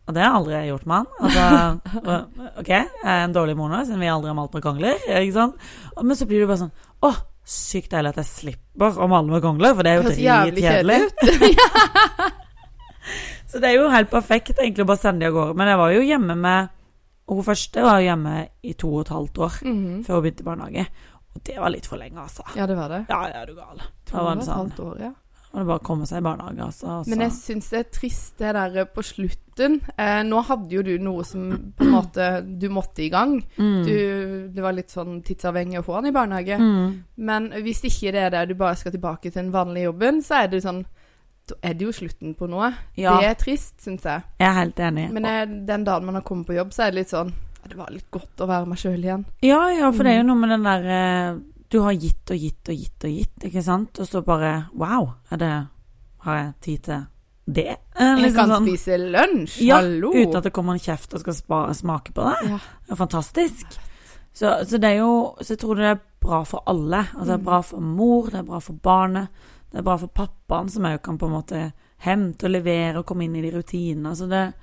Og 0.09 0.15
det 0.15 0.23
har 0.23 0.35
aldri 0.39 0.53
jeg 0.57 0.71
gjort, 0.73 0.87
han. 0.89 1.07
Altså, 1.21 1.81
og- 2.09 2.59
OK, 2.61 2.69
jeg 2.69 2.89
er 3.05 3.25
en 3.25 3.33
dårlig 3.35 3.57
mor 3.57 3.69
nå, 3.69 3.85
siden 3.85 4.01
vi 4.01 4.07
aldri 4.09 4.29
har 4.29 4.35
malt 4.35 4.55
med 4.55 4.63
kongler. 4.63 4.97
Men 6.03 6.17
så 6.17 6.27
blir 6.27 6.41
du 6.41 6.47
bare 6.47 6.63
sånn 6.65 6.73
Å, 7.03 7.15
sykt 7.49 7.91
deilig 7.95 8.11
at 8.13 8.19
jeg 8.21 8.29
slipper 8.29 8.99
å 9.01 9.07
male 9.09 9.33
med 9.33 9.43
kongler, 9.45 9.75
for 9.75 9.87
det 9.87 9.93
er 9.93 10.03
jo 10.03 10.09
dritkjedelig. 10.11 10.65
kjedelig. 10.69 11.01
Så 13.49 13.61
det 13.63 13.71
er 13.71 13.79
jo 13.79 13.87
helt 13.89 14.11
perfekt 14.13 14.51
egentlig 14.59 14.85
å 14.85 14.89
bare 14.91 15.01
sende 15.01 15.25
de 15.25 15.31
av 15.31 15.37
gårde. 15.39 15.55
Men 15.57 15.71
jeg 15.73 15.79
var 15.81 15.95
jo 15.95 16.03
hjemme 16.05 16.35
med 16.37 16.75
Hun 17.29 17.43
første 17.45 17.83
var 17.85 17.99
hjemme 18.01 18.35
i 18.65 18.73
to 18.81 18.89
og 18.89 19.03
et 19.05 19.11
halvt 19.13 19.39
år 19.45 19.57
Mhm. 19.69 19.97
før 20.07 20.15
hun 20.17 20.23
begynte 20.25 20.41
i 20.41 20.47
barnehage. 20.47 20.85
Og 21.37 21.43
det 21.45 21.57
var 21.61 21.69
litt 21.75 21.85
for 21.87 21.99
lenge, 22.01 22.17
altså. 22.23 22.43
Ja, 22.57 22.65
det 22.67 22.77
var 22.77 22.89
det. 22.89 23.03
Ja, 23.11 23.19
ja, 23.29 23.43
du 23.45 23.53
gal. 23.55 23.83
To 24.09 24.17
og 24.17 24.31
et 24.39 24.45
sånn. 24.47 24.55
halvt 24.57 24.79
år, 24.81 25.01
ja. 25.03 25.11
Og 25.53 25.61
det 25.63 25.67
bare 25.67 25.79
kommer 25.81 25.87
komme 25.89 26.07
seg 26.07 26.19
i 26.21 26.25
barnehage, 26.27 26.61
altså. 26.61 26.97
Men 27.09 27.23
jeg 27.25 27.33
syns 27.33 27.71
det 27.73 27.79
er 27.79 27.87
trist 27.97 28.35
det 28.39 28.51
der 28.55 28.85
på 28.93 29.03
slutten. 29.03 29.79
Eh, 29.97 30.21
nå 30.29 30.43
hadde 30.45 30.75
jo 30.77 30.83
du 30.85 30.93
noe 31.01 31.25
som 31.25 31.47
på 31.75 31.87
en 31.87 31.91
måte 31.95 32.27
du 32.61 32.69
måtte 32.69 33.03
i 33.03 33.09
gang. 33.09 33.39
mm. 33.57 33.79
Du, 33.87 33.95
det 34.55 34.63
var 34.63 34.77
litt 34.77 34.93
sånn 34.93 35.23
tidsavhengig 35.25 35.81
å 35.81 35.87
få 35.87 35.95
han 35.97 36.07
i 36.07 36.13
barnehage. 36.13 36.59
mm. 36.61 36.93
Men 37.17 37.49
hvis 37.65 37.81
ikke 37.89 38.13
det 38.13 38.23
er 38.27 38.31
der 38.37 38.47
du 38.47 38.55
bare 38.61 38.77
skal 38.77 38.93
tilbake 38.93 39.31
til 39.33 39.41
den 39.43 39.51
vanlige 39.57 39.89
jobben, 39.89 40.21
så 40.23 40.45
er 40.45 40.49
det 40.53 40.63
sånn 40.63 40.85
Da 41.49 41.55
er 41.65 41.73
det 41.81 41.87
jo 41.87 41.93
slutten 41.97 42.35
på 42.37 42.47
noe. 42.47 42.69
Ja, 43.01 43.19
Det 43.21 43.29
er 43.31 43.35
trist, 43.41 43.81
syns 43.81 44.03
jeg. 44.05 44.21
jeg 44.39 44.49
er 44.49 44.53
helt 44.61 44.77
enig. 44.85 45.11
Men 45.17 45.25
jeg, 45.25 45.49
den 45.67 45.85
dagen 45.85 46.05
man 46.05 46.15
har 46.21 46.23
kommet 46.29 46.47
på 46.47 46.53
jobb, 46.59 46.75
så 46.77 46.83
er 46.85 46.91
det 46.93 47.01
litt 47.01 47.09
sånn 47.15 47.33
Det 47.67 47.77
var 47.77 47.89
litt 47.91 48.11
godt 48.11 48.37
å 48.45 48.47
være 48.47 48.67
meg 48.69 48.79
sjøl 48.79 49.01
igjen. 49.01 49.25
Ja, 49.43 49.71
ja, 49.73 49.91
for 49.91 50.05
det 50.05 50.13
er 50.13 50.19
jo 50.21 50.25
Mm. 50.25 50.29
noe 50.29 50.37
med 50.45 50.51
den 50.51 50.63
der 50.69 50.85
eh, 50.93 51.39
Du 51.71 51.81
har 51.85 51.93
gitt 51.93 52.31
og 52.31 52.39
gitt 52.41 52.69
og 52.69 52.75
gitt 52.77 53.05
og 53.05 53.11
gitt, 53.11 53.45
ikke 53.45 53.63
sant? 53.63 53.99
Og 54.01 54.07
så 54.09 54.23
bare 54.25 54.69
Wow, 54.75 55.11
er 55.31 55.37
det 55.37 55.53
Har 56.25 56.37
jeg 56.37 56.53
tid 56.61 56.79
til 56.83 57.07
det? 57.49 57.67
Eh, 57.69 58.05
Jeg 58.05 58.19
liksom 58.23 58.37
kan 58.37 58.49
sånn. 58.51 58.67
spise 58.69 58.97
lunsj. 58.99 59.61
Ja, 59.65 59.77
Hallo. 59.81 60.11
Uten 60.13 60.37
at 60.37 60.45
det 60.45 60.53
kommer 60.53 60.73
en 60.75 60.79
kjeft 60.81 61.15
og 61.15 61.21
skal 61.21 61.35
spa, 61.35 61.61
smake 61.73 62.13
på 62.13 62.25
det. 62.29 62.51
Ja. 62.51 62.59
Det 62.87 62.93
er 62.93 62.97
fantastisk. 62.97 63.79
Så, 64.35 64.51
så 64.69 64.79
det 64.79 64.85
er 64.91 64.99
jo 64.99 65.35
Så 65.41 65.55
jeg 65.55 65.59
tror 65.59 65.75
det 65.77 65.85
er 65.85 66.01
bra 66.21 66.43
for 66.45 66.63
alle. 66.67 67.05
Altså 67.15 67.25
det 67.25 67.35
er 67.35 67.39
Mm. 67.39 67.45
bra 67.45 67.61
for 67.63 67.81
mor, 67.81 68.27
det 68.27 68.35
er 68.35 68.43
bra 68.43 68.59
for 68.61 68.73
barnet, 68.75 69.29
det 69.73 69.79
er 69.79 69.83
bra 69.83 69.97
for 69.97 70.07
pappaen, 70.09 70.69
som 70.71 70.83
òg 70.85 71.03
kan 71.03 71.19
på 71.19 71.27
en 71.27 71.33
måte 71.33 71.73
hente 71.99 72.45
og 72.45 72.51
levere 72.51 72.99
og 72.99 73.07
komme 73.07 73.25
inn 73.25 73.37
i 73.37 73.43
de 73.43 73.51
rutinene. 73.57 74.09
Altså 74.11 74.29
det, 74.29 74.55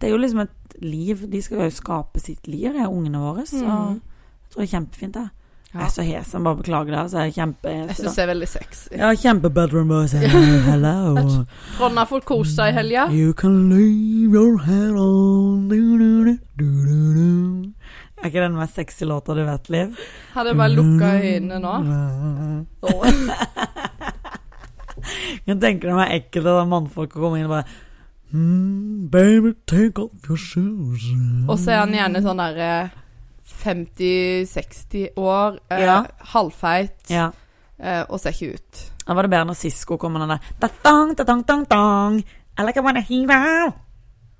det 0.00 0.06
er 0.08 0.10
jo 0.12 0.18
liksom 0.18 0.40
et 0.40 0.74
liv. 0.82 1.30
De 1.30 1.42
skal 1.42 1.58
jo 1.58 1.70
skape 1.70 2.20
sitt 2.20 2.46
liv, 2.48 2.72
de 2.72 2.78
er 2.78 2.88
ungene 2.90 3.18
våre. 3.18 3.46
Så 3.46 3.62
Mm. 3.64 4.00
jeg 4.00 4.50
tror 4.50 4.60
det 4.62 4.72
er 4.72 4.78
kjempefint, 4.80 5.14
det. 5.14 5.30
Jeg 5.72 5.86
er 5.86 5.88
så 5.88 6.02
hes, 6.04 6.32
jeg 6.34 6.42
bare 6.44 6.56
beklager 6.58 6.90
det. 6.92 6.98
Altså, 7.00 7.16
jeg 7.18 7.22
er 7.22 7.26
Jeg 7.30 7.34
kjempehes. 7.38 7.96
syns 7.96 8.14
det 8.18 8.22
er 8.22 8.26
veldig 8.28 8.48
sexy. 8.48 8.88
Ja, 8.92 9.12
kjempebedroom 9.16 9.88
boys. 9.88 10.12
Hello. 10.12 11.14
Trond 11.78 11.96
har 11.98 12.06
fått 12.10 12.24
kost 12.28 12.56
seg 12.58 12.68
i 12.74 12.76
helga. 12.76 13.06
You 13.10 13.32
can 13.32 13.70
leave 13.70 14.34
your 14.36 14.58
head 14.66 14.92
on 15.00 15.68
du, 15.70 15.78
du, 15.98 16.24
du, 16.26 16.34
du, 16.60 16.66
du, 16.84 16.96
du. 17.16 17.28
Er 18.22 18.26
ikke 18.28 18.44
den 18.44 18.58
mest 18.60 18.74
sexy 18.78 19.04
låta 19.08 19.32
du 19.34 19.40
vet, 19.48 19.70
Liv? 19.72 19.88
Hadde 20.34 20.48
jeg 20.52 20.58
bare 20.60 20.74
lukka 20.76 21.06
øynene 21.24 21.58
nå. 21.64 21.74
Åh. 22.82 23.06
Jeg 25.48 25.56
tenker 25.58 25.88
det 25.90 25.96
er 26.04 26.12
ekkelt 26.20 26.46
at 26.46 26.68
mannfolk 26.70 27.10
kommer 27.16 27.38
inn 27.40 27.48
og 27.48 27.54
bare 27.56 27.66
mm, 28.30 29.08
Baby, 29.10 29.50
take 29.66 29.98
off 30.04 30.14
your 30.28 30.38
shoes. 30.38 31.02
Og 31.48 31.56
så 31.58 31.70
er 31.74 31.78
han 31.82 31.94
gjerne 31.96 32.22
sånn 32.22 32.38
der 32.44 32.54
eh, 32.62 32.86
50-60 33.46 35.08
år, 35.16 35.58
eh, 35.70 35.80
Ja. 35.80 36.04
halvfeit 36.34 37.10
Ja. 37.10 37.30
eh, 37.78 38.04
og 38.08 38.20
ser 38.20 38.30
ikke 38.30 38.54
ut. 38.54 38.90
Da 39.06 39.14
var 39.14 39.22
det 39.22 39.30
bedre 39.30 39.44
når 39.46 39.54
Sisko 39.56 39.96
kom 39.98 40.12
med 40.12 40.20
den 40.22 40.28
der 40.28 40.40
da-dang, 40.60 41.14
da-dang, 41.16 41.42
dang, 41.46 41.64
dang. 41.68 42.18
I 42.58 42.62
like 42.62 42.76
I 42.76 42.80
wanna 42.80 43.00
hear 43.00 43.30
out. 43.30 43.74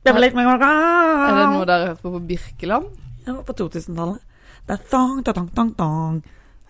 Er 0.05 0.13
det 0.13 0.35
noe 0.35 1.65
dere 1.65 1.87
hørte 1.89 2.03
på 2.03 2.11
på 2.13 2.27
Birkeland? 2.27 2.87
Ja, 3.27 3.33
på 3.35 3.53
2000-tallet. 3.55 4.19
Da-dang, 4.67 5.23
da-dang, 5.25 5.49
dang, 5.55 5.75
dang. 5.79 6.23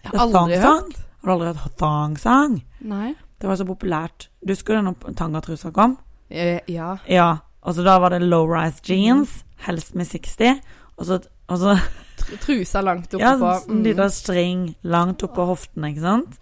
Jeg 0.05 0.11
har 0.13 0.27
aldri 0.27 0.57
hørt. 0.59 0.97
Har 1.25 1.27
du 1.27 1.33
aldri 1.33 1.47
hørt 1.55 1.77
thong-sang? 1.79 2.63
Nei. 2.81 3.15
Det 3.41 3.49
var 3.49 3.57
så 3.57 3.65
populært. 3.65 4.29
Du 4.45 4.53
husker 4.53 4.75
det 4.75 4.85
når 4.85 5.15
tangatrusa 5.17 5.73
kom? 5.73 5.97
Eh, 6.31 6.61
ja. 6.69 6.97
Ja. 7.09 7.37
Og 7.63 7.75
da 7.77 7.99
var 7.99 8.11
det 8.11 8.23
low-rise 8.23 8.81
jeans, 8.85 9.45
helst 9.67 9.95
med 9.95 10.07
60. 10.07 10.61
Og 11.03 11.09
så, 11.09 11.19
og 11.51 11.59
så 11.59 11.75
Tr- 12.23 12.39
Trusa 12.45 12.81
langt 12.85 13.11
oppå. 13.11 13.23
ja, 13.23 13.35
på. 13.41 13.53
sånn 13.65 13.83
liten 13.83 14.13
string 14.15 14.67
langt 14.87 15.25
oppå 15.27 15.49
hoften, 15.49 15.89
ikke 15.89 16.05
sant. 16.05 16.39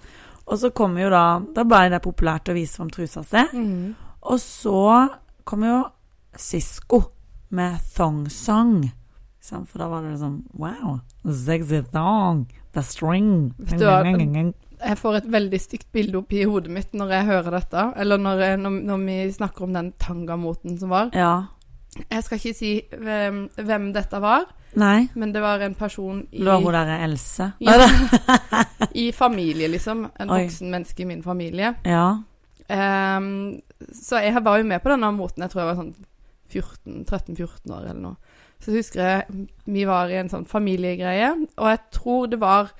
Og 0.50 0.58
så 0.60 0.70
kom 0.74 0.98
jo 0.98 1.08
da 1.12 1.40
Da 1.54 1.64
ble 1.64 1.86
det 1.92 2.02
populært 2.04 2.50
å 2.50 2.56
vise 2.56 2.76
fram 2.76 2.90
trusa 2.92 3.22
si. 3.24 3.44
Mm. 3.54 3.94
Og 4.28 4.40
så 4.42 5.08
kom 5.48 5.64
jo 5.64 5.78
Sisko 6.36 7.00
med 7.50 7.80
thong 7.96 8.28
song. 8.30 8.84
For 9.42 9.80
da 9.80 9.88
var 9.90 10.04
det 10.04 10.18
sånn 10.20 10.42
Wow, 10.60 11.00
sexy 11.24 11.80
thong. 11.90 12.44
The 12.74 12.82
string. 12.86 13.54
Du? 13.58 14.52
Jeg 14.80 14.96
får 14.96 15.16
et 15.18 15.26
veldig 15.32 15.58
stygt 15.60 15.88
bilde 15.92 16.20
opp 16.20 16.30
i 16.32 16.44
hodet 16.46 16.70
mitt 16.72 16.92
når 16.96 17.10
jeg 17.16 17.26
hører 17.26 17.56
dette. 17.58 17.86
Eller 18.00 18.20
når, 18.20 18.44
jeg, 18.46 18.60
når, 18.62 18.76
når 18.92 19.02
vi 19.08 19.16
snakker 19.34 19.66
om 19.66 19.74
den 19.74 19.90
tangamoten 19.98 20.78
som 20.78 20.92
var. 20.94 21.10
Ja. 21.16 21.32
Jeg 21.98 22.24
skal 22.24 22.38
ikke 22.38 22.54
si 22.54 22.72
hvem, 22.94 23.44
hvem 23.58 23.88
dette 23.94 24.20
var, 24.22 24.46
Nei. 24.78 25.08
men 25.18 25.32
det 25.34 25.42
var 25.42 25.62
en 25.66 25.74
person 25.74 26.20
i, 26.30 26.38
Det 26.38 26.46
var 26.46 26.62
hun 26.62 26.76
derre 26.76 26.98
Else. 27.04 27.50
Ja. 27.60 27.88
i 29.04 29.10
familie, 29.12 29.68
liksom. 29.68 30.04
En 30.20 30.30
Oi. 30.30 30.44
voksen 30.44 30.70
menneske 30.70 31.02
i 31.02 31.08
min 31.10 31.24
familie. 31.26 31.74
Ja. 31.84 32.20
Um, 32.70 33.58
så 33.90 34.22
jeg 34.22 34.44
var 34.44 34.60
jo 34.60 34.68
med 34.70 34.82
på 34.82 34.92
denne 34.92 35.10
moten. 35.16 35.42
Jeg 35.42 35.50
tror 35.50 35.64
jeg 35.64 35.70
var 35.72 35.80
sånn 35.80 35.94
13-14 36.50 37.74
år 37.74 37.90
eller 37.90 38.02
noe. 38.04 38.38
Så 38.60 38.74
husker 38.74 39.02
jeg 39.02 39.46
vi 39.64 39.84
var 39.88 40.10
i 40.12 40.18
en 40.20 40.30
sånn 40.30 40.46
familiegreie, 40.48 41.32
og 41.56 41.70
jeg 41.70 41.80
tror 41.96 42.26
det 42.30 42.40
var 42.42 42.72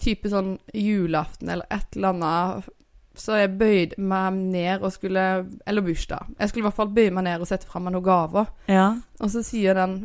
type 0.00 0.30
sånn 0.32 0.56
julaften 0.74 1.52
eller 1.52 1.68
et 1.70 1.96
eller 1.96 2.14
annet. 2.16 2.70
Så 3.20 3.36
jeg 3.36 3.52
bøyde 3.60 4.00
meg 4.00 4.32
ned 4.32 4.80
og 4.80 4.92
skulle 4.94 5.22
Eller 5.66 5.84
bursdag. 5.84 6.30
Jeg 6.38 6.48
skulle 6.48 6.62
i 6.62 6.68
hvert 6.68 6.78
fall 6.78 6.94
bøye 6.94 7.12
meg 7.12 7.26
ned 7.26 7.44
og 7.44 7.50
sette 7.50 7.68
fra 7.68 7.82
meg 7.82 7.92
noen 7.92 8.06
gaver. 8.06 8.48
Ja. 8.68 8.94
Og 9.20 9.30
så 9.30 9.42
sier 9.44 9.76
den 9.76 9.98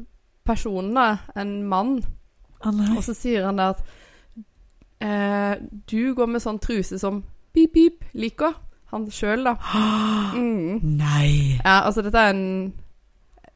personen, 0.46 0.94
da, 0.94 1.18
en 1.42 1.64
mann, 1.64 2.04
oh, 2.66 2.82
og 2.98 3.04
så 3.04 3.16
sier 3.18 3.48
han 3.48 3.58
det 3.58 3.66
at 3.72 3.80
eh, 5.02 5.64
Du 5.90 6.14
går 6.14 6.30
med 6.30 6.44
sånn 6.44 6.60
truse 6.62 7.00
som 7.02 7.24
pip, 7.56 7.74
pip 7.74 8.06
liker. 8.14 8.54
Han 8.94 9.10
sjøl, 9.12 9.48
da. 9.48 9.56
Mm. 10.36 10.82
Nei. 11.00 11.56
Ja, 11.64 11.86
altså 11.88 12.02
dette 12.04 12.20
er 12.20 12.34
en 12.34 12.74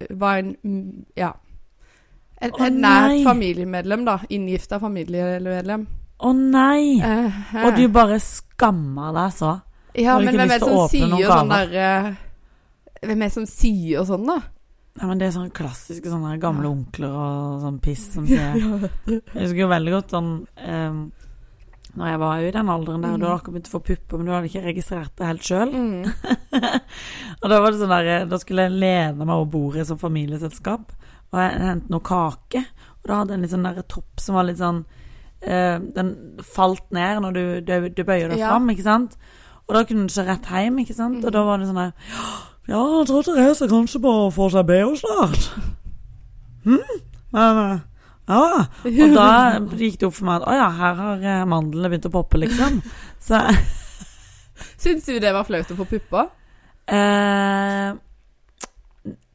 Var 0.10 0.38
en 0.40 0.54
mm, 0.64 1.06
Ja. 1.18 1.34
Et, 2.40 2.54
oh, 2.56 2.70
nært 2.72 3.26
familiemedlem, 3.28 4.06
da. 4.08 4.22
Inngifta 4.32 4.80
familiemedlem. 4.80 5.88
Å 6.20 6.32
nei. 6.36 7.00
Eh, 7.00 7.66
Og 7.66 7.76
du 7.78 7.86
bare 7.96 8.18
skammer 8.20 9.14
deg 9.16 9.36
så. 9.38 9.54
Ja, 9.96 10.18
men 10.20 10.36
hvem 10.36 10.52
er 10.52 10.60
det 10.60 10.66
som 10.68 10.88
sier 10.92 11.26
sånn 11.32 11.50
der 11.50 11.72
eh, 11.80 12.10
Hvem 13.02 13.22
er 13.24 13.30
det 13.30 13.34
som 13.34 13.46
sier 13.50 14.04
sånn, 14.08 14.26
da? 14.28 14.36
Nei, 15.00 15.08
men 15.08 15.20
det 15.22 15.30
er 15.30 15.32
sånne 15.38 15.54
klassiske 15.56 16.12
sånne 16.12 16.34
gamle 16.42 16.68
onkler 16.68 17.14
og 17.16 17.62
sånn 17.64 17.78
piss 17.84 18.04
som 18.18 18.28
sier 18.30 18.58
Jeg 19.08 19.22
husker 19.40 19.62
jo 19.64 19.70
veldig 19.72 19.94
godt 19.96 20.12
sånn 20.14 20.30
um, 20.44 21.00
Når 21.96 22.12
jeg 22.12 22.22
var 22.26 22.42
jo 22.44 22.50
i 22.52 22.56
den 22.58 22.72
alderen 22.76 23.06
der, 23.06 23.16
Mm. 23.16 23.20
du 23.22 23.26
hadde 23.26 23.38
akkurat 23.40 23.56
begynt 23.56 23.72
å 23.72 23.76
få 23.78 23.82
pupper, 23.88 24.18
men 24.20 24.28
du 24.28 24.34
hadde 24.36 24.50
ikke 24.52 24.66
registrert 24.68 25.16
det 25.18 25.26
helt 25.32 25.48
sjøl. 25.48 25.72
Mm. 25.74 26.04
og 27.42 27.50
da 27.50 27.60
var 27.64 27.72
det 27.74 27.80
sånn 27.82 27.96
der 27.96 28.28
Da 28.30 28.40
skulle 28.44 28.68
jeg 28.68 28.78
lene 28.84 29.26
meg 29.26 29.34
over 29.36 29.50
bordet 29.56 29.88
som 29.90 29.98
familieselskap, 30.02 30.92
og 31.32 31.40
jeg 31.42 31.60
hentet 31.64 31.90
noe 31.94 32.06
kake, 32.06 32.62
og 33.00 33.10
da 33.10 33.22
hadde 33.22 33.34
jeg 33.34 33.40
en 33.40 33.46
litt 33.48 33.56
sånn 33.56 33.68
der 33.72 33.82
topp 33.90 34.22
som 34.22 34.38
var 34.38 34.46
litt 34.52 34.60
sånn 34.62 34.84
eh, 35.42 35.80
Den 35.96 36.14
falt 36.44 36.86
ned 36.92 37.22
når 37.24 37.32
du, 37.38 37.44
du, 37.68 37.90
du 37.90 38.04
bøyer 38.04 38.30
deg 38.34 38.40
Ja. 38.40 38.50
fram, 38.54 38.70
ikke 38.74 38.84
sant? 38.88 39.18
Og 39.70 39.76
da 39.76 39.84
kunne 39.86 40.08
du 40.08 40.14
ikke 40.14 40.26
rett 40.28 40.48
hjem, 40.50 40.80
ikke 40.82 40.96
sant? 40.98 41.24
Og 41.26 41.32
da 41.36 41.44
var 41.46 41.60
det 41.62 41.68
sånn 41.70 41.78
der 41.78 41.92
Ja, 42.70 42.80
jeg 43.00 43.08
tror 43.10 43.24
Therese 43.28 43.68
kanskje 43.70 44.02
bare 44.02 44.32
får 44.34 44.50
seg 44.56 44.66
BH 44.70 44.96
snart. 45.04 45.46
Hm? 46.66 46.98
Men 47.34 47.62
eh, 47.64 47.80
ja. 48.30 48.66
Og 48.86 49.14
da 49.16 49.28
gikk 49.80 50.00
det 50.02 50.08
opp 50.10 50.18
for 50.20 50.26
meg 50.30 50.42
at 50.42 50.50
å 50.50 50.58
ja, 50.58 50.68
her 50.82 50.98
har 51.00 51.24
eh, 51.24 51.46
mandlene 51.50 51.90
begynt 51.90 52.06
å 52.10 52.14
poppe, 52.14 52.38
liksom. 52.42 52.82
Så 53.24 53.40
Syns 54.84 55.06
du 55.08 55.18
det 55.24 55.32
var 55.34 55.48
flaut 55.48 55.70
å 55.72 55.78
få 55.80 55.86
pupper? 55.88 56.30
eh, 56.90 57.94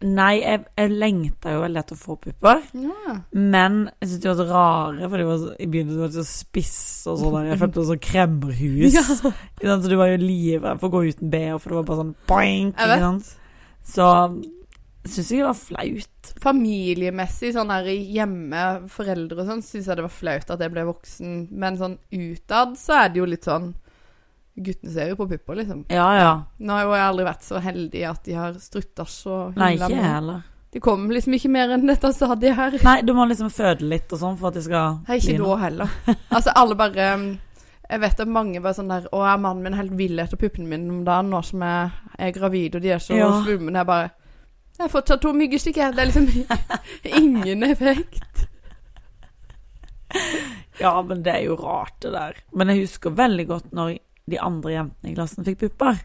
Nei, 0.05 0.33
jeg, 0.43 0.65
jeg 0.77 0.91
lengta 0.93 1.55
jo 1.55 1.63
veldig 1.63 1.81
etter 1.81 1.97
å 1.97 2.01
få 2.01 2.17
pupper. 2.21 2.59
Ja. 2.77 3.15
Men 3.33 3.79
jeg 4.03 4.11
syntes 4.11 4.25
de 4.25 4.31
var 4.31 4.41
så 4.41 4.47
rare, 4.51 5.09
for 5.09 5.21
de 5.21 5.29
var 5.29 5.39
så, 5.41 5.53
i 5.57 5.69
begynnelsen 5.71 6.03
var 6.03 6.11
de 6.13 6.19
så 6.19 6.27
spisse 6.29 7.13
og 7.13 7.23
sånn. 7.23 7.39
Jeg 7.49 7.61
følte 7.63 7.81
meg 7.81 7.89
som 7.93 8.03
kremmerhus. 8.09 8.99
Ja. 8.99 9.05
Så 9.07 9.79
du 9.89 9.97
var 10.01 10.13
jo 10.13 10.19
livredd 10.21 10.83
for 10.83 10.91
å 10.91 10.99
gå 10.99 11.15
uten 11.15 11.33
BH, 11.33 11.57
for 11.63 11.73
det 11.73 11.79
var 11.79 11.89
bare 11.89 12.03
sånn 12.03 12.13
boink. 12.29 12.77
Ikke 12.77 13.01
sant? 13.07 13.33
Så 13.95 14.11
syns 15.05 15.31
jeg 15.31 15.41
det 15.43 15.49
var 15.49 15.59
flaut. 15.59 16.35
Familiemessig, 16.45 17.55
sånn 17.57 17.73
her 17.73 17.89
hjemme, 17.93 18.65
foreldre 18.93 19.43
og 19.43 19.51
sånn, 19.51 19.65
syns 19.65 19.89
jeg 19.89 19.99
det 20.01 20.07
var 20.07 20.15
flaut 20.19 20.53
at 20.55 20.65
jeg 20.65 20.73
ble 20.75 20.85
voksen. 20.89 21.41
Men 21.53 21.81
sånn 21.81 21.97
utad 22.13 22.77
så 22.81 23.01
er 23.03 23.13
det 23.13 23.21
jo 23.21 23.29
litt 23.29 23.49
sånn 23.49 23.73
Guttene 24.57 24.93
ser 24.95 25.09
jo 25.11 25.17
på 25.19 25.27
pupper, 25.29 25.57
liksom. 25.59 25.85
Ja, 25.91 26.09
ja. 26.19 26.33
Nå 26.63 26.73
har 26.77 26.85
jo 26.87 26.93
jeg 26.95 27.05
aldri 27.09 27.25
vært 27.27 27.43
så 27.47 27.59
heldig 27.63 28.03
at 28.11 28.21
de 28.29 28.35
har 28.39 28.53
strutta 28.63 29.07
så 29.11 29.39
Nei, 29.59 29.73
ikke 29.75 29.89
jeg 29.91 30.05
heller. 30.05 30.43
De 30.75 30.81
kom 30.83 31.09
liksom 31.11 31.35
ikke 31.35 31.51
mer 31.55 31.73
enn 31.75 31.87
dette 31.87 32.11
stadiet 32.15 32.55
her. 32.59 32.77
Nei, 32.83 33.01
du 33.07 33.13
må 33.15 33.27
liksom 33.31 33.51
føde 33.51 33.87
litt 33.87 34.11
og 34.15 34.19
sånn 34.23 34.39
for 34.39 34.49
at 34.51 34.55
de 34.59 34.63
skal 34.67 35.01
Nei, 35.09 35.19
ikke 35.19 35.37
da 35.43 35.57
heller. 35.65 35.91
Altså, 36.31 36.51
alle 36.55 36.75
bare 36.79 37.09
Jeg 37.91 38.01
vet 38.01 38.21
at 38.25 38.31
mange 38.31 38.63
bare 38.65 38.75
sånn 38.79 38.89
der 38.91 39.07
Å, 39.13 39.21
er 39.35 39.39
mannen 39.43 39.63
min 39.67 39.77
helt 39.79 39.93
vill 39.99 40.19
etter 40.23 40.39
puppene 40.41 40.67
mine 40.71 40.91
om 40.91 41.03
dagen 41.07 41.31
nå 41.35 41.43
som 41.47 41.63
jeg 41.63 41.91
er 42.19 42.33
gravid, 42.39 42.75
og 42.79 42.83
de 42.87 42.95
er 42.95 43.03
så 43.03 43.15
Ja. 43.19 43.29
svulmende? 43.43 43.83
Jeg 43.83 43.87
bare 43.91 44.11
Jeg 44.79 44.83
har 44.87 44.89
fått 44.95 45.07
tatt 45.07 45.21
to 45.23 45.33
myggestikker. 45.33 45.93
Det 45.95 46.03
er 46.03 46.11
liksom 46.11 46.31
ingen 47.23 47.63
effekt. 47.71 48.47
Ja, 50.81 50.95
men 51.03 51.23
det 51.23 51.33
er 51.37 51.45
jo 51.47 51.55
rart, 51.59 51.95
det 52.03 52.11
der. 52.15 52.37
Men 52.55 52.71
jeg 52.73 52.85
husker 52.85 53.15
veldig 53.15 53.47
godt 53.51 53.71
når 53.75 53.97
de 54.31 54.39
andre 54.41 54.71
jentene 54.73 55.11
i 55.11 55.15
klassen 55.15 55.45
fikk 55.45 55.59
pupper. 55.61 55.99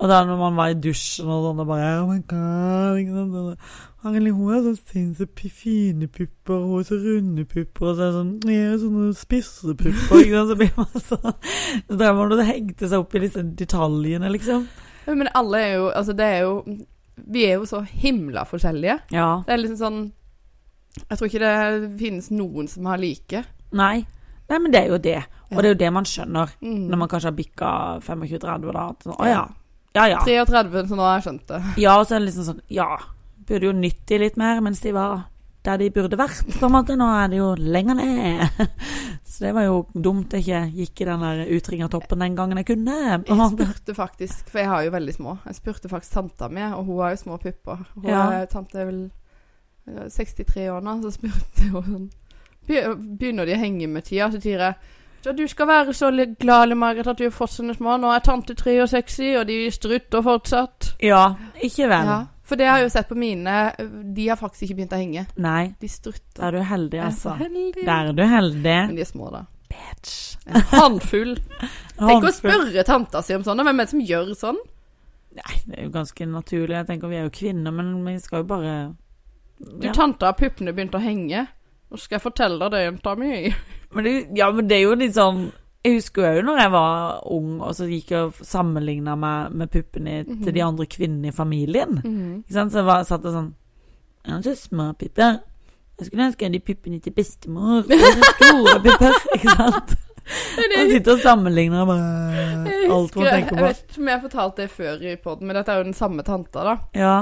Og 0.00 0.06
da 0.08 0.20
når 0.24 0.38
man 0.40 0.54
var 0.56 0.70
i 0.72 0.76
dusjen 0.80 1.28
og 1.28 1.42
sånn, 1.44 1.58
og 1.60 1.66
bare 1.68 1.88
Oh 2.00 2.06
my 2.08 2.20
god, 2.30 3.00
ikke 3.02 3.24
sant. 3.26 3.66
Herlig, 4.00 4.30
hun 4.32 4.52
har 4.54 4.62
så 4.64 4.72
sinnssykt 4.78 5.42
fine 5.52 6.06
pupper, 6.08 6.54
og 6.56 6.70
hun 6.70 6.78
har 6.78 6.86
så 6.88 6.96
runde 7.02 7.44
pupper, 7.44 7.90
og 7.90 7.98
så 7.98 8.06
er 8.06 8.06
det 8.06 8.14
sånn 8.16 8.54
Jeg 8.54 8.70
har 8.70 8.78
sånne 8.80 9.08
spisse 9.18 9.74
pupper, 9.76 10.22
ikke 10.22 10.38
sant. 10.38 10.52
Så 10.52 10.56
blir 10.62 10.72
man 10.78 11.02
sånn 11.10 11.34
Så 11.90 11.98
drev 12.00 12.16
man 12.16 12.32
og 12.38 12.40
hengte 12.48 12.88
seg 12.88 13.04
opp 13.04 13.18
i 13.18 13.22
disse 13.26 13.44
detaljene, 13.60 14.30
liksom. 14.32 14.64
Men 15.10 15.28
alle 15.36 15.60
er 15.66 15.74
jo 15.74 15.90
Altså, 15.90 16.14
det 16.16 16.30
er 16.30 16.40
jo 16.46 16.54
Vi 17.36 17.44
er 17.44 17.58
jo 17.58 17.68
så 17.68 17.82
himla 17.84 18.46
forskjellige. 18.48 18.96
Ja. 19.12 19.28
Det 19.44 19.52
er 19.52 19.60
liksom 19.60 19.80
sånn 19.82 20.00
Jeg 21.10 21.18
tror 21.18 21.28
ikke 21.28 21.44
det 21.44 21.92
finnes 22.00 22.32
noen 22.32 22.72
som 22.72 22.88
har 22.88 22.98
like. 23.04 23.44
Nei. 23.76 24.06
Nei, 24.50 24.58
men 24.58 24.72
det 24.74 24.80
er 24.82 24.88
jo 24.90 24.98
det. 24.98 25.16
Og 25.50 25.56
det 25.62 25.64
er 25.70 25.74
jo 25.74 25.78
det 25.84 25.92
man 25.94 26.04
skjønner 26.04 26.52
Mm. 26.60 26.88
når 26.90 26.98
man 26.98 27.08
kanskje 27.08 27.30
har 27.30 27.38
bikka 27.38 27.70
25-30, 28.02 28.72
da. 28.72 28.84
Sånn, 29.04 29.16
Å 29.18 29.26
ja. 29.30 29.46
Ja 29.94 30.04
ja. 30.06 30.18
33, 30.22 30.86
så 30.86 30.94
nå 30.98 31.02
har 31.06 31.18
jeg 31.20 31.24
skjønt 31.28 31.46
det. 31.50 31.62
Ja, 31.84 31.96
og 31.98 32.06
så 32.06 32.14
er 32.16 32.20
det 32.22 32.28
liksom 32.30 32.44
sånn 32.52 32.60
Ja, 32.70 32.96
burde 33.46 33.66
jo 33.66 33.72
nytt 33.72 34.04
de 34.06 34.18
litt 34.22 34.36
mer 34.36 34.60
mens 34.60 34.80
de 34.84 34.92
var 34.94 35.24
der 35.62 35.76
de 35.76 35.90
burde 35.92 36.16
vært, 36.16 36.46
på 36.56 36.64
en 36.66 36.72
måte. 36.72 36.94
Nå 36.96 37.04
er 37.12 37.28
de 37.28 37.36
jo 37.36 37.50
lenger 37.54 37.94
ned. 37.98 38.46
Så 39.30 39.44
det 39.44 39.50
var 39.54 39.66
jo 39.66 39.82
dumt 39.92 40.32
jeg 40.32 40.42
ikke 40.46 40.60
gikk 40.78 41.00
i 41.02 41.08
den 41.10 41.20
der 41.20 41.42
utringertoppen 41.52 42.18
den 42.24 42.34
gangen 42.38 42.56
jeg 42.62 42.66
kunne. 42.70 42.94
Jeg 43.28 43.50
spurte 43.52 43.94
faktisk, 43.94 44.48
for 44.48 44.58
jeg 44.62 44.68
har 44.70 44.82
jo 44.86 44.90
veldig 44.94 45.14
små 45.18 45.34
Jeg 45.46 45.54
spurte 45.58 45.88
faktisk 45.92 46.12
tanta 46.16 46.48
mi, 46.48 46.62
og 46.72 46.84
hun 46.88 46.98
har 47.04 47.10
jo 47.12 47.20
små 47.26 47.36
pupper. 47.42 47.84
Hun 47.94 48.08
Ja. 48.08 48.22
er, 48.40 48.46
tante 48.46 48.78
er 48.80 48.86
vel 48.88 49.10
eh, 49.86 50.08
63 50.08 50.70
år 50.72 50.80
nå, 50.82 50.96
så 51.04 51.12
spurte 51.12 51.68
hun 51.70 51.82
sånn 51.84 52.08
«Be- 52.08 52.19
Begynner 52.70 53.48
de 53.48 53.54
å 53.56 53.60
henge 53.60 53.90
med 53.90 54.06
tida? 54.06 54.30
Så 54.32 54.40
sier 54.42 54.64
jeg 54.68 54.96
så 55.20 55.32
du 55.36 55.42
skal 55.48 55.68
være 55.68 55.92
så 55.92 56.08
glad, 56.40 56.72
Margaret, 56.80 57.06
at 57.12 57.18
du 57.18 57.26
har 57.26 57.32
fått 57.34 57.52
sånne 57.52 57.74
små. 57.76 57.98
Nå 58.00 58.08
er 58.14 58.22
tante 58.24 58.54
63, 58.56 59.34
og 59.36 59.46
de 59.50 59.56
strutter 59.74 60.22
fortsatt. 60.24 60.94
Ja, 61.04 61.34
ikke 61.60 61.90
vel. 61.92 62.08
Ja, 62.08 62.16
for 62.48 62.56
det 62.56 62.70
har 62.70 62.80
jeg 62.80 62.88
jo 62.88 62.92
sett 62.94 63.10
på 63.10 63.18
mine. 63.20 63.56
De 64.16 64.28
har 64.30 64.40
faktisk 64.40 64.64
ikke 64.64 64.78
begynt 64.78 64.96
å 64.96 65.00
henge. 65.02 65.26
Nei, 65.36 65.74
De 65.80 65.90
strutter. 65.92 66.40
da 66.40 66.48
er 66.48 66.56
du 66.56 66.62
heldig, 66.70 66.98
er 67.02 67.10
altså. 67.10 67.36
heldig. 67.36 67.84
Der 67.84 68.08
er 68.08 68.16
du 68.16 68.24
heldig. 68.24 68.78
Men 68.88 68.96
de 68.96 69.04
er 69.04 69.10
små, 69.12 69.28
da. 69.34 69.44
Bitch. 69.70 70.16
En 70.48 70.64
håndfull. 70.72 71.36
Tenk 72.00 72.26
å 72.26 72.32
spørre 72.34 72.84
tanta 72.88 73.20
si 73.22 73.36
om 73.36 73.44
sånn. 73.44 73.60
og 73.60 73.68
Hvem 73.68 73.84
er 73.84 73.90
det 73.90 73.92
som 73.92 74.04
gjør 74.08 74.32
sånn? 74.40 74.64
Nei, 75.36 75.60
det 75.68 75.76
er 75.76 75.84
jo 75.84 75.92
ganske 75.94 76.26
naturlig. 76.26 76.74
Jeg 76.80 76.88
tenker 76.88 77.12
Vi 77.12 77.20
er 77.20 77.28
jo 77.28 77.36
kvinner, 77.36 77.76
men 77.76 77.92
vi 78.08 78.16
skal 78.18 78.42
jo 78.42 78.48
bare 78.50 78.72
Du, 79.60 79.84
ja. 79.84 79.92
tanta 79.94 80.32
har 80.32 80.38
puppene 80.40 80.72
begynt 80.74 80.96
å 80.96 81.02
henge. 81.04 81.44
Nå 81.90 81.98
skal 81.98 82.16
jeg 82.18 82.22
fortelle 82.22 82.58
deg 82.62 82.70
det, 82.72 82.80
jenta 82.84 83.14
mi. 83.18 83.54
Men 83.94 84.04
det, 84.06 84.12
ja, 84.38 84.50
men 84.54 84.68
det 84.70 84.76
er 84.76 84.84
jo 84.84 84.92
litt 84.94 85.16
sånn 85.16 85.40
Jeg 85.82 85.96
husker 85.96 86.36
jo 86.36 86.42
når 86.46 86.58
jeg 86.60 86.70
var 86.70 87.22
ung, 87.34 87.48
og 87.64 87.72
så 87.74 87.86
gikk 87.90 88.10
jeg 88.12 88.28
og 88.28 88.34
sammenligna 88.46 89.16
meg 89.18 89.52
med 89.56 89.70
puppene 89.72 90.18
Mhm. 90.28 90.42
til 90.44 90.54
de 90.54 90.62
andre 90.62 90.86
kvinnene 90.86 91.28
i 91.32 91.34
familien. 91.34 91.96
Ikke 92.44 92.52
sant? 92.54 92.70
Så 92.72 92.78
jeg 92.82 92.86
var, 92.86 93.02
satt 93.08 93.22
det 93.24 93.32
sånn 93.34 93.48
Jeg 94.26 94.34
har 94.34 94.42
så 94.44 94.54
små 94.60 94.86
pupper. 95.00 95.40
Jeg 95.98 96.06
skulle 96.06 96.26
ønske 96.28 96.52
de 96.52 96.60
puppene 96.60 97.00
til 97.00 97.12
bestemor. 97.16 97.82
Jeg 97.88 97.98
har 97.98 98.14
så 98.20 98.30
store 98.36 98.76
pupper. 98.86 99.18
Ikke 99.36 99.56
sant? 99.56 99.96
Han 100.30 100.90
sitter 100.92 101.12
og 101.16 101.20
sammenligner 101.24 101.88
med 101.88 102.68
alt 102.92 103.14
hun 103.16 103.24
tenker 103.26 103.56
på. 103.56 103.56
jeg 103.56 103.64
vet 103.66 103.80
ikke 103.88 104.00
om 104.04 104.08
jeg 104.12 104.14
har 104.20 104.22
fortalt 104.28 104.56
det 104.60 104.68
før 104.70 105.02
i 105.02 105.16
poden, 105.16 105.46
men 105.48 105.56
dette 105.58 105.72
er 105.72 105.80
jo 105.80 105.88
den 105.88 105.96
samme 105.98 106.22
tanta, 106.22 106.62
da. 106.68 106.76
Ja. 106.94 107.16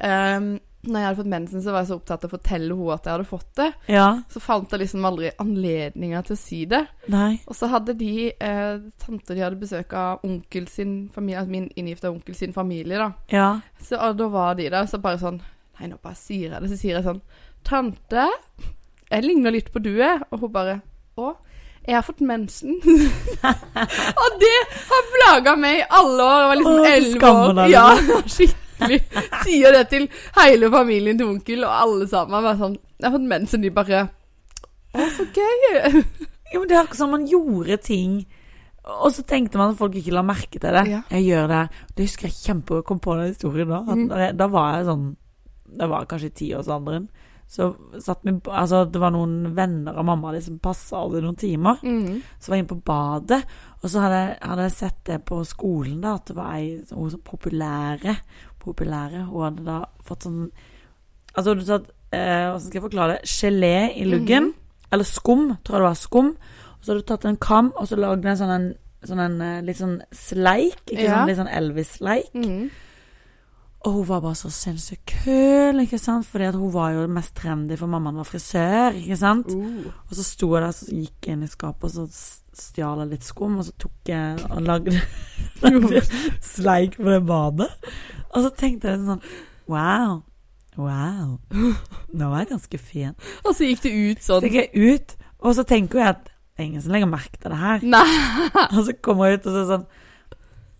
Um, 0.00 0.54
når 0.86 1.00
jeg 1.00 1.08
hadde 1.08 1.18
fått 1.20 1.30
mensen, 1.32 1.62
så 1.64 1.72
var 1.72 1.82
jeg 1.82 1.90
så 1.90 1.96
opptatt 1.98 2.24
av 2.24 2.30
å 2.30 2.34
fortelle 2.36 2.76
henne 2.76 2.94
at 2.94 3.06
jeg 3.06 3.14
hadde 3.14 3.28
fått 3.28 3.50
det. 3.60 3.68
Ja. 3.94 4.08
Så 4.32 4.42
fant 4.42 4.72
jeg 4.72 4.82
liksom 4.82 5.08
aldri 5.08 5.30
anledninger 5.42 6.26
til 6.26 6.36
å 6.36 6.40
si 6.40 6.60
det. 6.70 6.82
Nei. 7.12 7.30
Og 7.48 7.58
så 7.58 7.70
hadde 7.72 7.96
de 7.98 8.12
eh, 8.32 8.84
tante 9.00 9.36
de 9.36 9.44
hadde 9.44 9.60
besøk 9.60 9.94
av 9.98 10.24
onkel 10.26 10.68
sin 10.70 10.96
familie, 11.14 11.40
altså 11.42 11.54
min 11.54 11.70
inngifta 11.80 12.12
onkel 12.12 12.36
sin 12.38 12.54
familie, 12.56 13.00
da. 13.00 13.10
Ja. 13.32 13.48
Så 13.82 14.00
da 14.18 14.28
var 14.32 14.58
de 14.58 14.68
der, 14.70 14.86
så 14.90 15.02
bare 15.02 15.20
sånn 15.22 15.42
Nei, 15.74 15.88
nå 15.90 15.96
bare 15.98 16.14
sier 16.14 16.52
jeg 16.52 16.62
det. 16.62 16.68
Så 16.70 16.76
sier 16.78 16.94
jeg 16.94 17.02
sånn 17.02 17.22
Tante, 17.66 18.28
jeg 19.08 19.24
ligner 19.24 19.50
litt 19.54 19.72
på 19.74 19.82
du, 19.82 19.90
jeg. 19.98 20.20
Og 20.30 20.44
hun 20.44 20.52
bare 20.54 20.78
Å? 21.18 21.32
Jeg 21.84 21.98
har 21.98 22.04
fått 22.06 22.22
mensen. 22.24 22.78
og 24.22 24.36
det 24.40 24.52
har 24.88 25.08
plaga 25.16 25.52
meg 25.60 25.82
i 25.82 25.88
alle 25.98 26.24
år. 26.24 26.38
Jeg 26.38 26.48
var 26.48 26.60
liksom 26.60 26.86
elleve 26.92 27.32
år. 27.32 27.64
Ja, 27.68 27.88
skikkelig. 28.24 28.60
Sier 29.44 29.72
det 29.72 29.84
til 29.90 30.08
hele 30.38 30.70
familien 30.72 31.18
til 31.18 31.28
onkel, 31.30 31.64
og 31.64 31.74
alle 31.82 32.06
sammen. 32.10 32.42
Bare 32.42 32.56
sånn 32.60 32.78
Jeg 32.98 33.06
har 33.08 33.14
fått 33.18 33.28
mensen. 33.34 33.62
De 33.64 33.70
bare 33.74 34.04
Å, 34.94 35.08
så 35.16 35.26
gøy. 35.34 36.02
Jo, 36.54 36.60
men 36.60 36.68
det 36.70 36.76
er 36.76 36.82
akkurat 36.84 37.00
som 37.00 37.10
man 37.10 37.26
gjorde 37.26 37.80
ting 37.82 38.24
og 38.84 39.08
så 39.16 39.22
tenkte 39.24 39.56
man 39.56 39.70
at 39.72 39.78
folk 39.78 39.94
ikke 39.96 40.12
la 40.12 40.20
merke 40.28 40.58
til 40.60 40.74
det. 40.76 40.82
Ja. 40.92 40.98
Jeg 41.08 41.24
gjør 41.24 41.46
det. 41.48 41.60
Det 41.96 42.04
husker 42.04 42.26
jeg 42.28 42.34
kjempe 42.36 42.76
Jeg 42.76 42.84
kom 42.84 42.98
på 43.00 43.14
den 43.16 43.30
historien 43.30 43.70
da. 43.72 43.78
Mm. 43.80 44.02
da 44.10 44.18
jeg- 44.26 44.36
Da 44.36 44.46
var 44.52 44.74
jeg 44.76 44.84
sånn 44.90 45.06
Det 45.78 45.88
var 45.88 46.04
kanskje 46.10 46.28
i 46.28 46.34
tiårsalderen. 46.40 47.06
Så 47.48 47.70
satt 48.04 48.20
vi 48.28 48.34
Altså, 48.52 48.84
det 48.92 49.00
var 49.00 49.10
noen 49.10 49.54
venner 49.56 49.96
av 49.96 50.04
mamma 50.04 50.34
som 50.42 50.58
passa 50.58 50.96
alle 51.00 51.22
noen 51.24 51.34
timer. 51.40 51.80
Mm. 51.82 52.20
Så 52.38 52.48
var 52.52 52.56
jeg 52.58 52.64
inne 52.66 52.74
på 52.74 52.84
badet, 52.84 53.40
og 53.82 53.88
så 53.90 54.00
hadde, 54.04 54.20
jeg- 54.28 54.38
hadde 54.50 54.62
jeg 54.68 54.72
sett 54.76 55.00
det 55.04 55.24
på 55.24 55.40
skolen, 55.48 56.00
da, 56.02 56.14
at 56.16 56.26
det 56.26 56.36
var 56.36 56.52
ei 56.54 56.82
sånn- 56.84 57.22
populære 57.24 58.16
Populære. 58.64 59.26
Hun 59.30 59.44
hadde 59.48 59.66
da 59.66 59.80
fått 60.06 60.28
sånn 60.28 60.46
Altså, 61.34 61.54
du 61.58 61.64
tatt 61.66 61.88
eh, 62.14 62.44
Hvordan 62.46 62.60
skal 62.62 62.78
jeg 62.78 62.84
forklare 62.84 63.16
det? 63.16 63.30
Gelé 63.30 63.76
i 63.98 64.04
luggen. 64.06 64.52
Eller 64.94 65.04
skum, 65.08 65.48
tror 65.66 65.76
jeg 65.76 65.82
det 65.82 65.88
var. 65.88 65.98
Skum. 65.98 66.28
Og 66.78 66.80
så 66.84 66.92
hadde 66.92 67.02
du 67.02 67.08
tatt 67.08 67.24
en 67.26 67.40
kam, 67.42 67.72
og 67.74 67.88
så 67.90 67.98
lagd 67.98 68.26
en 68.28 68.38
sånn 68.38 68.52
en, 68.54 68.66
sånn 69.08 69.22
en 69.24 69.36
eh, 69.42 69.62
litt 69.66 69.80
sånn 69.80 69.96
sleik. 70.14 70.84
Ikke 70.86 71.08
Ja. 71.08 71.16
sånn 71.16 71.30
litt 71.32 71.40
sånn 71.40 71.50
Elvis-sleik. 71.50 72.34
Mm. 72.38 72.68
Og 73.84 73.92
hun 73.98 74.06
var 74.08 74.22
bare 74.24 74.38
så 74.38 74.48
sinnssykt 74.48 75.10
kul, 75.24 75.80
ikke 75.82 75.98
sant? 76.00 76.24
Fordi 76.24 76.46
at 76.48 76.56
hun 76.56 76.70
var 76.72 76.94
jo 76.94 77.02
mest 77.12 77.34
trendy, 77.36 77.76
for 77.76 77.90
mammaen 77.92 78.16
var 78.16 78.24
frisør, 78.24 78.96
ikke 78.96 79.18
sant? 79.20 79.50
Uh. 79.52 79.90
Og 80.08 80.14
så 80.16 80.24
sto 80.24 80.48
jeg 80.54 80.62
der, 80.64 80.72
så 80.72 80.86
gikk 80.88 81.28
jeg 81.28 81.36
inn 81.36 81.44
i 81.44 81.50
skapet, 81.50 81.84
og 81.84 81.90
så 81.92 82.06
stjal 82.54 83.02
jeg 83.02 83.10
litt 83.10 83.26
skum, 83.26 83.58
og 83.60 83.66
så 83.66 83.74
tok 83.84 84.08
jeg 84.08 84.46
og 84.48 84.62
lagde, 84.64 84.94
lagde 85.66 86.00
sleik 86.40 86.96
på 86.96 87.10
det 87.10 87.20
badet. 87.28 87.68
Og 88.34 88.44
så 88.46 88.50
tenkte 88.58 88.90
jeg 88.92 89.02
sånn 89.06 89.22
Wow. 89.70 90.22
Wow. 90.76 91.38
Nå 91.54 92.28
var 92.32 92.42
jeg 92.42 92.50
ganske 92.50 92.78
fin. 92.82 93.14
Og 93.46 93.54
så 93.54 93.68
gikk 93.68 93.84
det 93.86 93.92
ut 93.94 94.22
Så 94.24 94.36
sånn. 94.40 94.48
gikk 94.48 94.56
jeg 94.58 94.94
ut, 94.94 95.14
og 95.44 95.54
så 95.56 95.64
tenker 95.68 96.00
jeg 96.02 96.08
at 96.16 96.24
det 96.24 96.62
er 96.62 96.66
ingen 96.68 96.82
som 96.84 96.92
legger 96.94 97.08
merke 97.10 97.38
til 97.42 97.50
det 97.50 97.58
her. 97.58 97.80
Nei. 97.82 98.04
Og 98.76 98.80
så 98.86 98.94
kommer 99.02 99.30
jeg 99.30 99.40
ut 99.40 99.46
og 99.50 99.56
så 99.58 99.62
sånn 99.72 99.86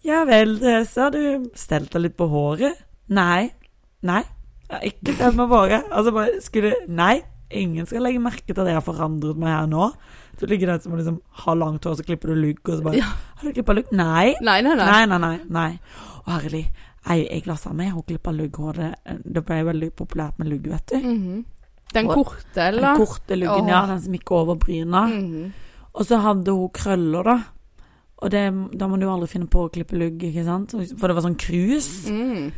Ja 0.04 0.20
vel, 0.28 0.58
Therese, 0.60 0.98
har 1.00 1.14
du 1.14 1.46
stelt 1.58 1.90
deg 1.94 2.04
litt 2.04 2.16
på 2.18 2.26
håret? 2.30 2.82
Nei. 3.08 3.52
Nei. 4.04 4.20
Jeg 4.68 4.74
har 4.76 4.84
ikke 4.90 5.14
stelt 5.16 5.38
meg 5.38 5.48
på 5.50 5.62
håret. 5.62 5.88
Altså 5.94 6.12
bare 6.16 6.42
skulle 6.44 6.74
Nei. 6.88 7.22
Ingen 7.54 7.86
skal 7.86 8.02
legge 8.02 8.18
merke 8.22 8.50
til 8.50 8.60
at 8.64 8.70
jeg 8.72 8.74
har 8.80 8.84
forandret 8.84 9.38
meg 9.38 9.52
her 9.54 9.66
nå. 9.70 9.88
Så 10.40 10.48
ligger 10.50 10.66
det 10.72 10.80
ut 10.80 10.86
som 10.88 10.96
liksom 10.98 11.18
ha 11.44 11.54
langt 11.54 11.84
hår, 11.86 11.94
så 12.00 12.04
klipper 12.06 12.32
du 12.32 12.40
lugg, 12.40 12.58
og 12.66 12.80
så 12.80 12.82
bare 12.82 12.98
Ja. 12.98 13.06
Har 13.38 13.46
du 13.46 13.54
klippa 13.54 13.76
lugg? 13.78 13.92
Nei. 13.94 14.34
Nei, 14.42 14.56
nei, 14.66 14.74
nei. 14.74 14.86
Nei, 14.90 15.04
nei, 15.06 15.18
nei. 15.22 15.36
nei. 15.54 15.68
Å, 16.26 16.40
herlig. 16.40 16.64
Jeg, 17.08 17.26
jeg 17.30 17.42
glassa 17.44 17.72
meg, 17.76 17.92
hun 17.92 18.02
klippa 18.08 18.32
lugghåret. 18.32 18.94
Det, 19.24 19.42
ble 19.44 19.58
veldig 19.66 19.90
populært 19.92 20.38
med 20.38 20.48
lugg, 20.48 20.70
vet 20.72 20.86
du. 20.92 20.96
Mhm. 20.98 21.44
Den 21.94 22.06
Og- 22.10 22.14
korte, 22.26 22.70
Den 22.72 22.96
korte 22.96 23.36
luggen, 23.36 23.64
oh. 23.64 23.70
ja. 23.70 23.86
Den 23.86 24.00
som 24.00 24.12
gikk 24.12 24.30
over 24.32 24.54
bryna. 24.54 25.06
Mhm. 25.06 25.52
Og 25.94 26.06
så 26.06 26.16
hadde 26.18 26.50
hun 26.52 26.68
krøller, 26.74 27.22
da. 27.22 27.36
Og 28.16 28.30
det, 28.30 28.40
da 28.80 28.86
må 28.88 28.96
du 28.96 29.06
aldri 29.10 29.28
finne 29.28 29.46
på 29.46 29.66
å 29.66 29.70
klippe 29.70 29.98
lugg, 29.98 30.22
ikke 30.22 30.44
sant? 30.44 30.72
For 30.98 31.06
det 31.08 31.14
var 31.16 31.22
sånn 31.26 31.36
krus. 31.38 32.08
Mm. 32.10 32.52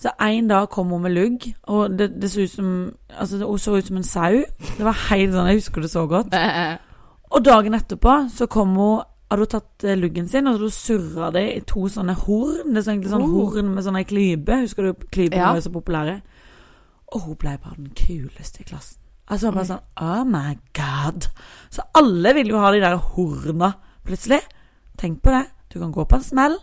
Så 0.00 0.10
en 0.20 0.48
dag 0.48 0.70
kom 0.72 0.88
hun 0.88 1.02
med 1.02 1.12
lugg, 1.12 1.44
og 1.68 1.98
det, 1.98 2.08
det 2.22 2.30
så 2.32 2.40
ut 2.46 2.50
som 2.50 2.92
Altså, 3.18 3.38
hun 3.44 3.58
så 3.58 3.76
ut 3.76 3.86
som 3.86 3.96
en 3.96 4.02
sau. 4.02 4.40
Det 4.78 4.84
var 4.86 4.96
helt 5.10 5.32
sånn, 5.34 5.46
jeg 5.50 5.60
husker 5.60 5.82
det 5.82 5.90
så 5.90 6.06
godt. 6.08 6.34
Og 7.34 7.44
dagen 7.44 7.74
etterpå 7.74 8.14
så 8.34 8.46
kom 8.50 8.74
hun 8.74 9.02
hadde 9.30 9.44
hun 9.44 9.50
tatt 9.54 9.84
eh, 9.86 9.96
luggen 9.96 10.28
sin, 10.28 10.46
og 10.50 10.56
så 10.58 10.64
hadde 10.66 10.76
surra 10.76 11.30
det 11.36 11.44
i 11.56 11.60
to 11.70 11.84
sånne 11.88 12.14
horn. 12.24 12.74
Det 12.74 12.82
er 12.86 12.92
egentlig 12.92 13.12
sånn 13.12 13.22
Oh. 13.26 13.50
horn 13.50 13.74
med 13.74 13.84
sånne 13.86 14.04
klype. 14.08 14.60
Husker 14.64 14.82
du 14.90 14.94
klypene 15.06 15.36
Ja. 15.44 15.52
var 15.54 15.60
så 15.64 15.70
populære? 15.72 16.20
Og 17.14 17.20
hun 17.26 17.36
ble 17.36 17.56
bare 17.62 17.76
den 17.76 17.90
kuleste 17.94 18.60
i 18.60 18.64
klassen. 18.64 18.98
Altså 19.30 19.52
bare 19.54 19.64
sånn 19.66 19.84
Oh 20.02 20.24
my 20.26 20.56
god. 20.74 21.28
Så 21.70 21.82
alle 21.94 22.34
vil 22.34 22.48
jo 22.50 22.58
ha 22.58 22.70
de 22.72 22.80
der 22.82 22.96
horna 22.96 23.74
plutselig. 24.04 24.40
Tenk 24.98 25.22
på 25.22 25.30
det. 25.30 25.46
Du 25.72 25.78
kan 25.78 25.92
gå 25.92 26.04
på 26.04 26.16
en 26.18 26.22
smell, 26.26 26.56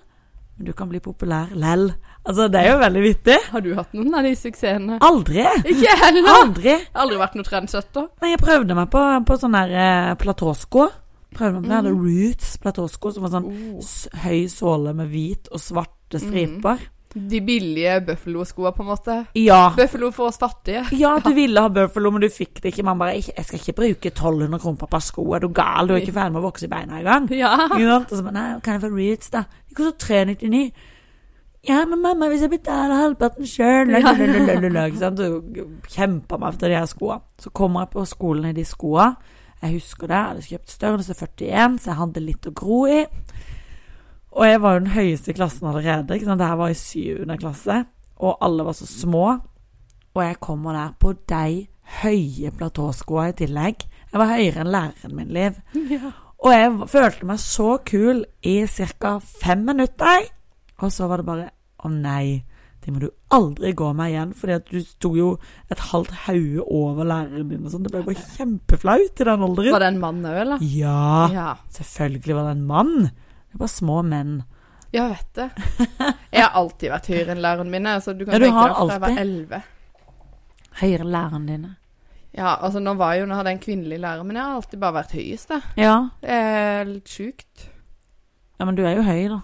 men 0.58 0.66
du 0.66 0.74
kan 0.74 0.90
bli 0.90 1.00
populær 1.00 1.48
lell. 1.56 1.94
Altså, 2.28 2.50
det 2.52 2.60
er 2.60 2.74
jo 2.74 2.80
veldig 2.82 3.02
vittig. 3.06 3.38
Har 3.54 3.62
du 3.62 3.74
hatt 3.76 3.94
noen 3.96 4.14
av 4.20 4.24
de 4.28 4.34
suksessene? 4.36 4.98
Aldri! 5.00 5.46
Ikke 5.64 5.94
heller. 6.04 6.28
Aldri! 6.28 6.74
Aldri 6.94 7.18
vært 7.22 7.36
noe 7.40 7.44
trendsetter. 7.48 8.10
Nei, 8.22 8.32
jeg 8.34 8.40
prøvde 8.44 8.76
meg 8.76 8.90
på, 8.92 9.00
på 9.26 9.38
sånne 9.40 9.62
der 9.70 10.10
eh, 10.12 10.16
platåsko. 10.20 10.90
Prøvde 11.36 11.62
man 11.62 11.86
Mm. 11.86 11.96
mm. 11.98 12.04
Roots 12.06 12.58
platåsko, 12.58 13.12
som 13.14 13.24
var 13.24 13.30
sånn 13.30 13.46
Oh. 13.46 14.20
høy 14.24 14.48
såle 14.48 14.94
med 14.96 15.10
hvit 15.10 15.48
og 15.52 15.60
svarte 15.60 16.20
striper. 16.20 16.78
De 17.18 17.40
billige 17.42 18.02
Buffalo-skoa, 18.06 18.72
på 18.76 18.82
en 18.84 18.88
måte. 18.92 19.28
Ja. 19.36 19.74
Buffalo 19.76 20.12
for 20.12 20.28
oss 20.28 20.38
fattige. 20.38 20.84
Ja, 20.92 21.18
du 21.20 21.34
ville 21.34 21.60
ha 21.62 21.68
Buffalo, 21.70 22.12
men 22.12 22.22
du 22.22 22.28
fikk 22.30 22.62
det 22.62 22.74
ikke. 22.74 22.84
Man 22.84 23.00
bare 23.00 23.14
«Jeg- 23.16 23.46
skal 23.46 23.60
ikke 23.60 23.74
bruke 23.76 24.12
1200 24.12 24.60
kroner 24.60 24.78
på 24.78 24.84
et 24.86 24.90
par 24.90 25.00
sko. 25.00 25.34
Er 25.34 25.40
du 25.40 25.48
gal? 25.50 25.88
Du 25.88 25.94
er 25.94 26.02
ikke 26.02 26.14
ferdig 26.14 26.34
med 26.34 26.44
å 26.44 26.52
vokse 26.52 26.66
i 26.66 26.68
beina 26.68 27.00
engang.' 27.00 27.30
Ja. 27.44 27.56
ja. 27.80 27.98
Og 27.98 28.10
så 28.10 28.22
bare 28.24 28.34
'Nei, 28.34 28.60
kan 28.62 28.74
jeg 28.74 28.82
få 28.82 28.90
Roots, 28.94 29.30
da?' 29.30 29.44
De 29.70 29.76
koster 29.76 29.98
399. 29.98 30.72
Ja, 31.68 31.86
men 31.86 32.02
mamma, 32.02 32.28
hvis 32.30 32.42
jeg 32.42 32.50
betaler 32.52 32.96
halvparten 32.96 33.44
sjøl 33.46 33.90
kjemper 35.90 36.40
meg 36.40 36.54
etter 36.54 36.70
de 36.72 36.76
her 36.80 36.86
skoa. 36.90 37.20
Så 37.42 37.50
kommer 37.56 37.82
jeg 37.86 37.90
på 37.96 38.06
skolen 38.08 38.46
i 38.50 38.54
de 38.54 38.64
skoa. 38.68 39.10
Jeg 39.62 39.74
husker 39.74 40.08
det. 40.08 40.18
Jeg 40.18 40.28
hadde 40.32 40.48
kjøpt 40.48 40.74
størrelse 40.74 41.14
41, 41.18 41.78
så 41.82 41.92
jeg 41.92 42.00
hadde 42.02 42.26
litt 42.26 42.50
å 42.50 42.56
gro 42.58 42.82
i. 42.90 43.04
Og 44.38 44.46
jeg 44.46 44.62
var 44.62 44.76
jo 44.76 44.84
den 44.84 44.94
høyeste 44.94 45.34
i 45.34 45.38
klassen 45.38 45.70
allerede. 45.70 46.14
Ikke 46.14 46.28
sant? 46.28 46.42
Det 46.42 46.50
her 46.50 46.60
var 46.60 46.74
i 46.74 46.78
syvende 46.78 47.40
klasse. 47.42 47.80
Og 48.22 48.38
alle 48.46 48.66
var 48.68 48.78
så 48.78 48.86
små. 48.90 49.26
Og 50.14 50.24
jeg 50.24 50.40
kommer 50.44 50.78
der 50.78 50.94
på 51.00 51.14
de 51.30 51.66
høye 52.02 52.52
platåskoa 52.58 53.30
i 53.32 53.38
tillegg. 53.38 53.86
Jeg 54.12 54.22
var 54.22 54.34
høyere 54.34 54.64
enn 54.64 54.74
læreren 54.74 55.18
min, 55.18 55.34
Liv. 55.34 55.58
ja. 55.96 56.14
Og 56.38 56.54
jeg 56.54 56.90
følte 56.92 57.30
meg 57.30 57.42
så 57.42 57.78
kul 57.86 58.22
i 58.46 58.60
ca. 58.70 59.18
fem 59.20 59.66
minutter. 59.66 60.28
Og 60.78 60.94
så 60.94 61.08
var 61.10 61.22
det 61.22 61.30
bare 61.30 61.50
Å 61.78 61.90
nei, 61.94 62.42
det 62.88 62.94
må 62.96 63.02
du 63.04 63.10
aldri 63.36 63.74
gå 63.76 63.90
med 64.00 64.14
igjen. 64.14 64.30
Fordi 64.40 64.54
at 64.56 64.70
du 64.72 64.78
sto 64.88 65.10
jo 65.18 65.30
et 65.74 65.82
halvt 65.92 66.14
hode 66.26 66.64
over 66.72 67.04
læreren 67.10 67.50
din 67.52 67.66
og 67.68 67.74
sånn. 67.74 67.84
Det 67.84 67.92
ble 67.92 68.04
bare 68.08 68.28
kjempeflaut 68.38 69.20
i 69.22 69.28
den 69.28 69.44
alderen. 69.48 69.74
Var 69.76 69.84
det 69.84 69.90
en 69.92 70.00
mann 70.00 70.22
òg, 70.24 70.38
eller? 70.46 70.64
Ja, 70.64 71.28
Ja. 71.34 71.48
selvfølgelig 71.76 72.36
var 72.40 72.48
det 72.48 72.54
en 72.58 72.68
mann. 72.70 72.94
Det 73.52 73.60
var 73.60 73.68
små 73.68 74.00
menn. 74.08 74.38
Jeg 74.96 75.10
vet 75.12 75.34
det. 75.36 75.50
Jeg 76.32 76.44
har 76.46 76.54
alltid 76.56 76.90
vært 76.94 77.10
høyere 77.12 77.34
enn 77.36 77.42
læreren 77.44 77.70
min. 77.70 77.86
Altså, 77.92 78.14
du 78.18 78.24
kan 78.24 78.34
Ja, 78.34 78.40
du 78.40 78.46
tenke 78.46 78.56
har 78.62 78.70
deg 78.70 78.78
fra 78.78 78.94
jeg 78.94 79.02
var 79.04 79.22
elleve. 79.26 79.60
Høyere 80.80 81.04
enn 81.04 81.12
læreren 81.12 81.46
dine. 81.52 81.74
Ja, 82.38 82.54
altså 82.62 82.80
nå 82.80 82.94
var 83.00 83.14
jeg 83.16 83.24
jo, 83.24 83.28
nå 83.28 83.36
hadde 83.36 83.50
jeg 83.52 83.58
en 83.58 83.64
kvinnelig 83.66 84.00
lærer, 84.00 84.24
men 84.24 84.36
jeg 84.38 84.46
har 84.46 84.56
alltid 84.62 84.80
bare 84.80 84.96
vært 85.02 85.14
høyest, 85.18 85.50
da. 85.50 85.60
Ja. 85.76 85.94
Det 86.22 86.30
er 86.38 86.86
litt 86.86 87.08
sjukt. 87.10 87.68
ja, 88.60 88.66
men 88.66 88.76
du 88.78 88.84
er 88.86 88.96
jo 88.96 89.04
høy, 89.08 89.28
da. 89.32 89.40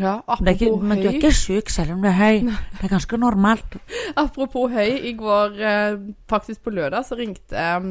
Ja, 0.00 0.14
er 0.26 0.52
ikke, 0.52 0.68
apropos 0.68 0.86
men 0.90 1.00
du 1.02 1.08
er 1.08 1.16
ikke 1.18 1.32
syk 1.34 1.72
selv 1.72 1.94
om 1.96 2.02
du 2.04 2.08
er 2.10 2.16
høy. 2.18 2.40
Det 2.78 2.86
er 2.86 2.92
ganske 2.92 3.18
normalt. 3.20 3.76
Apropos 4.16 4.70
høy, 4.72 4.94
i 5.10 5.12
går, 5.18 5.58
eh, 5.58 5.98
faktisk 6.30 6.62
på 6.66 6.74
lørdag, 6.76 7.06
så 7.08 7.18
ringte 7.18 7.66
um, 7.76 7.90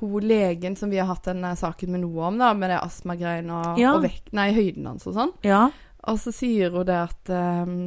hun 0.00 0.26
legen 0.26 0.76
som 0.78 0.90
vi 0.90 1.00
har 1.00 1.08
hatt 1.10 1.26
den 1.30 1.44
saken 1.58 1.92
med 1.92 2.04
noe 2.04 2.28
om, 2.30 2.38
da, 2.40 2.52
med 2.54 2.70
det 2.70 2.80
astmagreiene 2.80 3.54
og, 3.54 3.80
Ja. 3.80 3.94
og 3.96 4.04
vekt, 4.06 4.32
nei, 4.32 4.50
høyden 4.56 4.86
hans 4.86 5.06
og 5.10 5.16
sånn. 5.16 5.32
Ja. 5.46 5.68
Og 6.08 6.20
så 6.22 6.32
sier 6.32 6.70
hun 6.74 6.86
det 6.88 7.00
at 7.08 7.32
um, 7.34 7.80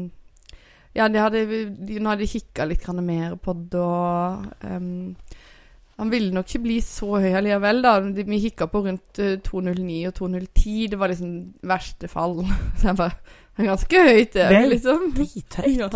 Ja, 0.93 1.07
de 1.07 1.21
hadde, 1.23 1.45
de, 1.47 1.99
nå 2.03 2.09
hadde 2.11 2.25
de 2.25 2.27
kikka 2.27 2.65
litt 2.67 2.83
mer 2.99 3.37
på 3.39 3.53
det, 3.55 3.79
og 3.79 4.49
ehm, 4.67 5.15
Han 5.99 6.09
ville 6.09 6.31
nok 6.33 6.47
ikke 6.49 6.63
bli 6.63 6.79
så 6.81 7.19
høy 7.21 7.31
allikevel, 7.37 7.81
da. 7.83 7.99
Vi 8.01 8.39
kikka 8.47 8.65
på 8.71 8.81
rundt 8.87 9.19
eh, 9.19 9.35
209 9.45 10.07
og 10.07 10.13
210. 10.17 10.87
Det 10.89 10.99
var 10.99 11.11
liksom 11.11 11.33
verste 11.67 12.07
fall. 12.09 12.39
Så 12.79 12.87
jeg 12.87 12.97
bare 12.97 13.11
Det 13.57 13.65
er 13.65 13.67
ganske 13.69 14.03
høyt, 14.07 14.33
det, 14.33 14.47
Det 14.49 14.61
liksom. 14.71 15.03
Drithøyt. 15.17 15.77
Ja. 15.77 15.89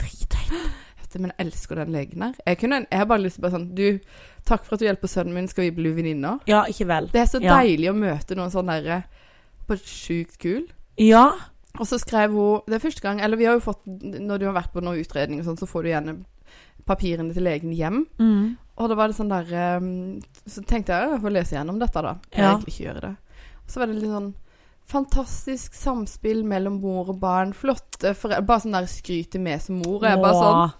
Drithøyt. 0.00 1.18
Men 1.18 1.32
jeg 1.32 1.46
elsker 1.46 1.74
den 1.80 1.92
legen 1.92 2.22
her. 2.22 2.34
Jeg, 2.46 2.58
kunne, 2.60 2.82
jeg 2.90 2.98
har 3.00 3.06
bare 3.08 3.22
lyst 3.24 3.38
til 3.38 3.42
bare 3.46 3.54
sånn 3.56 3.68
Du, 3.74 3.98
takk 4.46 4.64
for 4.66 4.76
at 4.76 4.82
du 4.82 4.86
hjelper 4.86 5.08
sønnen 5.10 5.34
min. 5.34 5.48
Skal 5.50 5.64
vi 5.66 5.70
bli 5.80 5.92
venninner? 5.96 6.38
Ja, 6.46 6.62
ikke 6.68 6.86
vel. 6.88 7.08
Det 7.12 7.22
er 7.22 7.30
så 7.32 7.40
Ja. 7.42 7.56
deilig 7.58 7.88
å 7.90 7.96
møte 7.96 8.36
noen 8.38 8.52
sånn 8.54 8.68
derre 8.70 9.02
Bare 9.68 9.80
sjukt 9.84 10.36
kul. 10.40 10.66
Ja. 11.00 11.26
Og 11.78 11.86
så 11.88 11.98
skrev 12.00 12.32
hun 12.36 12.60
Det 12.68 12.76
er 12.78 12.84
første 12.84 13.02
gang 13.04 13.20
Eller 13.20 13.36
vi 13.40 13.44
har 13.48 13.54
jo 13.58 13.60
fått 13.64 13.84
Når 13.86 14.38
du 14.40 14.46
har 14.48 14.54
vært 14.56 14.72
på 14.72 14.80
noen 14.84 15.00
utredning 15.00 15.40
og 15.40 15.46
sånn, 15.48 15.58
så 15.60 15.66
får 15.68 15.82
du 15.82 15.88
gjerne 15.92 16.16
papirene 16.88 17.34
til 17.36 17.44
legen 17.44 17.72
hjem. 17.76 17.98
Mm. 18.18 18.56
Og 18.78 18.88
da 18.88 18.94
var 18.94 19.08
det 19.10 19.16
sånn 19.18 19.28
der 19.32 19.48
ehm, 19.58 20.20
Så 20.46 20.62
tenkte 20.64 20.94
jeg 20.94 21.10
jeg 21.10 21.20
får 21.24 21.32
lese 21.34 21.56
gjennom 21.56 21.78
dette, 21.80 22.02
da. 22.02 22.12
Jeg 22.32 22.40
Ja. 22.44 22.56
vil 22.56 22.66
ikke 22.72 22.84
gjøre 22.86 23.00
det. 23.00 23.16
Og 23.64 23.70
så 23.72 23.80
var 23.80 23.86
det 23.86 23.96
litt 23.96 24.10
sånn 24.12 24.34
Fantastisk 24.88 25.74
samspill 25.76 26.44
mellom 26.48 26.78
mor 26.80 27.10
og 27.12 27.18
barn. 27.20 27.50
Flotte 27.52 28.14
foreldre. 28.16 28.46
Bare 28.48 28.60
sånn 28.64 28.72
der 28.72 28.86
skryter 28.88 29.38
med 29.42 29.60
som 29.60 29.82
mor. 29.82 30.00
Jeg 30.06 30.16
bare 30.22 30.38
sånn 30.38 30.72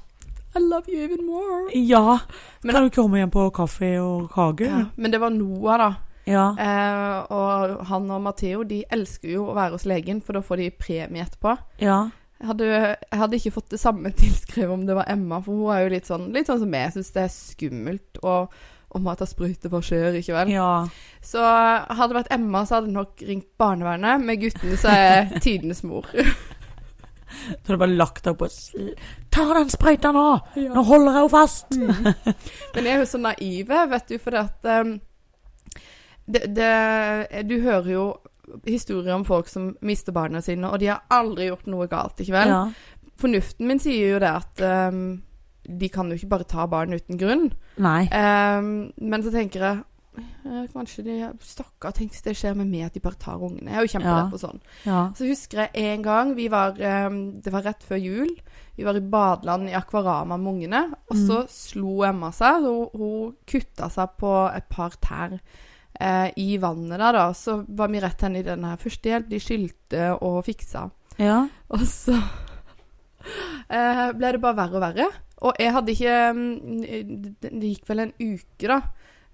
I 0.56 0.60
love 0.64 0.88
you 0.88 1.02
even 1.04 1.26
more. 1.26 1.68
Ja. 1.74 2.18
Men- 2.64 2.74
kan 2.74 2.84
du 2.84 2.90
komme 2.90 3.18
hjem 3.18 3.30
på 3.30 3.50
kaffe 3.52 3.90
og 4.00 4.30
kake? 4.30 4.64
Ja, 4.66 4.86
men 4.96 5.10
det 5.10 5.20
var 5.20 5.28
Noah, 5.30 5.76
da. 5.78 5.96
Ja. 6.26 6.54
Eh, 6.58 7.26
og 7.30 7.84
han 7.86 8.10
og 8.10 8.22
Matheo 8.22 8.64
de 8.64 8.82
elsker 8.90 9.28
jo 9.30 9.44
å 9.46 9.54
være 9.54 9.72
hos 9.72 9.84
legen, 9.84 10.22
for 10.22 10.32
da 10.32 10.40
får 10.40 10.56
de 10.56 10.70
premie 10.70 11.22
etterpå. 11.24 11.58
ja. 11.80 12.10
Jeg 12.38 12.46
hadde, 12.52 12.66
jeg 12.70 13.18
hadde 13.18 13.38
ikke 13.40 13.50
fått 13.56 13.70
det 13.74 13.80
samme 13.82 14.12
tilskrevet 14.22 14.70
om 14.74 14.84
det 14.86 14.94
var 14.98 15.08
Emma, 15.10 15.40
for 15.42 15.58
hun 15.58 15.72
er 15.74 15.84
jo 15.86 15.94
litt 15.96 16.06
sånn, 16.10 16.28
litt 16.34 16.46
sånn 16.50 16.60
som 16.62 16.70
meg. 16.70 16.84
Jeg 16.88 16.98
syns 16.98 17.14
det 17.16 17.22
er 17.24 17.32
skummelt 17.34 18.20
å, 18.22 18.34
å 18.94 19.00
må 19.02 19.14
ta 19.18 19.26
sprøyte, 19.28 19.70
hva 19.72 19.80
skjer, 19.84 20.20
ikke 20.20 20.36
vel? 20.36 20.52
Ja. 20.54 20.68
Så 21.24 21.42
hadde 21.42 22.12
det 22.12 22.20
vært 22.20 22.30
Emma, 22.38 22.62
så 22.68 22.78
hadde 22.78 22.92
det 22.92 22.96
nok 23.00 23.24
ringt 23.26 23.48
barnevernet. 23.60 24.22
Med 24.28 24.40
guttene 24.44 24.78
så 24.78 24.92
er 24.94 25.02
jeg 25.08 25.42
tidenes 25.48 25.82
mor. 25.86 26.06
Så 27.28 27.68
hadde 27.68 27.76
bare 27.82 27.92
lagt 27.98 28.24
deg 28.24 28.40
s- 28.46 28.70
Ta 29.30 29.42
den 29.52 29.68
sprøyta 29.68 30.08
nå! 30.16 30.22
Nå 30.72 30.82
holder 30.88 31.10
jeg 31.12 31.16
henne 31.18 31.32
fast! 31.34 31.74
Men 31.76 32.86
jeg 32.88 32.94
er 32.94 33.02
jo 33.02 33.08
så 33.10 33.20
naiv, 33.20 33.74
vet 33.92 34.08
du, 34.08 34.14
for 34.22 34.38
at 34.40 34.68
um, 34.80 34.94
det, 36.24 36.46
det, 36.56 36.70
Du 37.50 37.58
hører 37.60 37.90
jo 37.92 38.06
historier 38.66 39.14
om 39.14 39.24
folk 39.28 39.48
som 39.48 39.70
mister 39.82 40.12
barna 40.16 40.40
sine, 40.44 40.70
og 40.70 40.78
de 40.82 40.90
har 40.92 41.04
aldri 41.10 41.48
gjort 41.50 41.66
noe 41.70 41.86
galt, 41.90 42.20
ikke 42.20 42.36
vel? 42.36 42.48
Ja. 42.54 42.62
Fornuften 43.18 43.66
min 43.66 43.80
sier 43.82 44.14
jo 44.14 44.18
det 44.22 44.30
at 44.30 44.62
um, 44.92 45.22
de 45.68 45.88
kan 45.92 46.08
jo 46.08 46.16
ikke 46.16 46.30
bare 46.32 46.46
ta 46.48 46.66
barn 46.70 46.94
uten 46.94 47.18
grunn. 47.20 47.48
Nei. 47.82 48.04
Um, 48.12 48.92
men 48.96 49.24
så 49.26 49.32
tenker 49.34 49.64
jeg 49.66 49.84
Kanskje 50.72 51.04
de 51.06 51.16
Stakkar, 51.46 51.92
tenk 51.94 52.10
hvis 52.10 52.24
det 52.24 52.32
skjer 52.34 52.56
med 52.58 52.66
meg 52.66 52.88
at 52.88 52.94
de 52.96 53.02
bare 53.04 53.18
tar 53.20 53.38
ungene. 53.38 53.70
Jeg 53.70 53.78
er 53.78 53.84
jo 53.86 53.92
kjemperedd 53.92 54.24
Ja. 54.24 54.30
for 54.32 54.42
sånn. 54.42 54.60
Ja. 54.82 55.02
Så 55.14 55.28
husker 55.28 55.60
jeg 55.62 55.84
en 55.92 56.02
gang 56.02 56.32
vi 56.34 56.48
var 56.50 56.74
ehm, 56.74 57.40
Det 57.44 57.52
var 57.54 57.62
rett 57.62 57.84
før 57.86 58.00
jul. 58.02 58.32
Vi 58.74 58.82
var 58.86 58.96
i 58.98 59.04
badeland 59.14 59.68
i 59.68 59.76
Akvarama 59.78 60.36
med 60.36 60.52
ungene. 60.54 60.82
Og 61.10 61.16
så 61.16 61.44
slo 61.52 62.02
Emma 62.08 62.32
seg. 62.34 62.64
Så 62.64 62.72
hun, 62.74 62.88
hun 62.98 63.36
kutta 63.46 63.90
seg 63.94 64.16
på 64.18 64.32
et 64.56 64.66
par 64.72 64.96
tær 64.98 65.38
eh, 66.00 66.30
i 66.36 66.56
vannet 66.62 66.98
der, 66.98 67.12
da. 67.12 67.26
Så 67.34 67.60
var 67.68 67.88
vi 67.92 68.00
rett 68.00 68.20
henne 68.26 68.38
i 68.42 68.46
denne 68.46 68.76
førstehjelp. 68.80 69.28
De 69.30 69.40
skylte 69.42 70.08
og 70.22 70.40
fiksa. 70.46 70.86
Ja. 71.18 71.40
Og 71.74 71.82
så 71.90 72.14
eh, 73.68 74.04
ble 74.16 74.32
det 74.34 74.40
bare 74.42 74.56
verre 74.58 74.78
og 74.78 74.84
verre. 74.84 75.08
Og 75.46 75.54
jeg 75.62 75.70
hadde 75.70 75.92
ikke 75.94 76.14
mm, 76.34 77.36
Det 77.44 77.68
gikk 77.70 77.84
vel 77.92 78.02
en 78.06 78.14
uke, 78.18 78.66
da. 78.70 78.80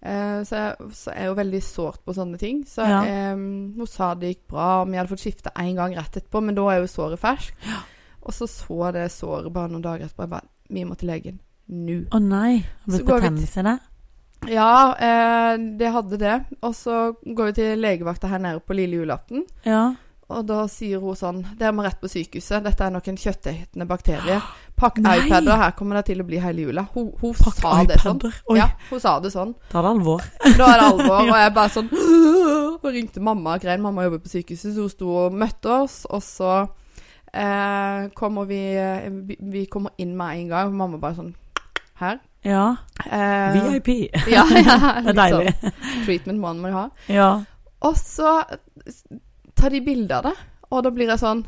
Eh, 0.04 0.40
så, 0.44 0.58
jeg, 0.60 0.90
så 0.92 1.14
jeg 1.14 1.22
er 1.24 1.30
jo 1.30 1.36
veldig 1.38 1.60
sårt 1.64 2.02
på 2.04 2.12
sånne 2.16 2.40
ting. 2.40 2.62
Så 2.68 2.84
Ja. 2.84 3.00
eh, 3.08 3.32
hun 3.34 3.88
sa 3.88 4.12
det 4.14 4.34
gikk 4.34 4.46
bra, 4.52 4.68
og 4.82 4.90
vi 4.92 4.98
hadde 5.00 5.12
fått 5.14 5.24
skifte 5.24 5.52
én 5.60 5.74
gang 5.78 5.96
rett 5.96 6.16
etterpå, 6.20 6.42
men 6.44 6.56
da 6.58 6.66
er 6.74 6.82
jo 6.82 6.90
såret 6.92 7.20
ferskt. 7.22 7.56
Og 8.24 8.32
så 8.32 8.48
så 8.48 8.92
det 8.96 9.10
såret 9.12 9.52
bare 9.52 9.68
noen 9.72 9.84
dager 9.84 10.06
etterpå. 10.06 10.24
Jeg 10.28 10.30
bare 10.36 10.48
Vi 10.72 10.84
må 10.88 10.94
til 10.96 11.08
legen. 11.12 11.40
Nå. 11.68 12.06
Å 12.12 12.18
nei. 12.20 12.64
Har 12.88 12.98
du 12.98 13.04
betennelse 13.04 13.60
i 13.60 13.64
det? 13.66 13.78
Ja, 14.50 14.94
eh, 14.96 15.58
det 15.78 15.92
hadde 15.94 16.18
det. 16.20 16.38
Og 16.62 16.74
så 16.76 17.12
går 17.24 17.52
vi 17.52 17.58
til 17.60 17.84
legevakta 17.84 18.30
her 18.30 18.42
nede 18.42 18.60
på 18.64 18.76
lille 18.76 19.02
julaften. 19.02 19.44
Ja. 19.64 19.92
Og 20.32 20.46
da 20.48 20.62
sier 20.72 21.02
hun 21.02 21.16
sånn 21.18 21.42
Dere 21.58 21.74
må 21.76 21.84
rett 21.84 21.98
på 22.00 22.08
sykehuset. 22.08 22.64
Dette 22.64 22.86
er 22.86 22.92
nok 22.94 23.08
en 23.10 23.18
kjøttetende 23.20 23.86
bakterie. 23.88 24.38
Pakk 24.80 24.98
Nei! 25.04 25.18
iPader, 25.22 25.58
her 25.60 25.74
kommer 25.78 26.00
det 26.00 26.08
til 26.08 26.22
å 26.22 26.26
bli 26.26 26.40
hele 26.42 26.64
jula. 26.64 26.86
Hun, 26.94 27.12
hun 27.20 27.34
Pakk 27.38 27.60
sa 27.60 27.74
det 27.86 27.98
sånn. 28.02 28.22
Oi, 28.50 28.56
Ja, 28.58 28.70
hun 28.88 29.02
sa 29.02 29.18
det 29.22 29.30
sånn. 29.34 29.52
Da 29.72 29.82
er 29.82 29.86
det 29.86 29.92
alvor. 29.92 30.24
Da 30.44 30.70
er 30.70 30.80
det 30.80 30.88
alvor. 30.88 31.20
Og 31.28 31.36
jeg 31.38 31.54
bare 31.60 31.74
sånn 31.76 31.92
Og 32.84 32.88
ringte 32.92 33.22
mamma 33.24 33.54
og 33.56 33.62
grein. 33.64 33.84
Mamma 33.84 34.08
jobber 34.08 34.24
på 34.24 34.32
sykehuset, 34.32 34.74
så 34.74 34.88
hun 34.88 34.92
sto 34.92 35.12
og 35.26 35.36
møtte 35.44 35.70
oss. 35.84 36.00
Og 36.10 36.24
så 36.24 36.50
eh, 37.32 38.10
kommer 38.18 38.48
vi, 38.50 38.60
vi 39.28 39.38
Vi 39.54 39.64
kommer 39.72 39.94
inn 40.00 40.16
med 40.18 40.40
en 40.40 40.52
gang. 40.56 40.74
Mamma 40.76 41.00
bare 41.00 41.20
sånn 41.20 41.34
Her. 42.00 42.18
Ja. 42.44 42.76
Eh, 43.06 43.56
VIP. 43.72 43.88
Ja, 44.28 44.44
ja, 44.52 44.76
Det 45.04 45.14
er 45.14 45.18
deilig. 45.18 45.54
Sånn, 45.60 45.74
treatment 46.04 46.40
må 46.42 46.52
man 46.60 46.72
ha. 46.76 46.84
Ja. 47.08 47.30
Og 47.84 47.96
så 48.00 48.38
tar 49.56 49.70
de 49.74 49.80
bilde 49.84 50.16
av 50.16 50.26
det, 50.28 50.34
og 50.70 50.82
da 50.84 50.90
blir 50.94 51.08
jeg 51.12 51.20
sånn 51.22 51.44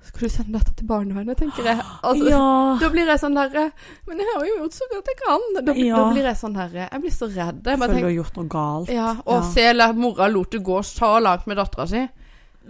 Skal 0.00 0.24
du 0.24 0.32
sende 0.32 0.56
dette 0.56 0.72
til 0.78 0.86
barnevernet, 0.88 1.36
tenker 1.36 1.66
jeg. 1.68 1.82
Altså, 2.08 2.30
ja. 2.32 2.44
Da 2.80 2.88
blir 2.88 3.04
jeg 3.10 3.20
sånn 3.20 3.34
derre 3.36 3.66
Men 4.08 4.22
jeg 4.22 4.28
har 4.30 4.46
jo 4.48 4.54
gjort 4.62 4.72
så 4.78 4.86
godt 4.94 5.10
jeg 5.12 5.18
kan. 5.20 5.42
Da, 5.58 5.74
Ja. 5.76 5.96
da 6.00 6.04
blir 6.14 6.24
jeg 6.24 6.38
sånn 6.40 6.54
derre 6.56 6.86
Jeg 6.86 7.02
blir 7.02 7.12
så 7.12 7.28
redd. 7.28 7.58
Jeg 7.68 7.76
Føler 7.76 7.92
tenker, 7.92 8.00
du 8.00 8.08
har 8.08 8.14
gjort 8.16 8.38
noe 8.40 8.48
galt. 8.54 8.88
Ja, 8.96 9.10
og 9.26 9.42
Ja. 9.42 9.50
se 9.52 9.92
mora 10.00 10.28
lot 10.32 10.50
det 10.56 10.62
gå 10.64 10.78
så 10.88 11.10
langt 11.20 11.46
med 11.46 11.58
dattera 11.60 11.86
si. 11.86 12.00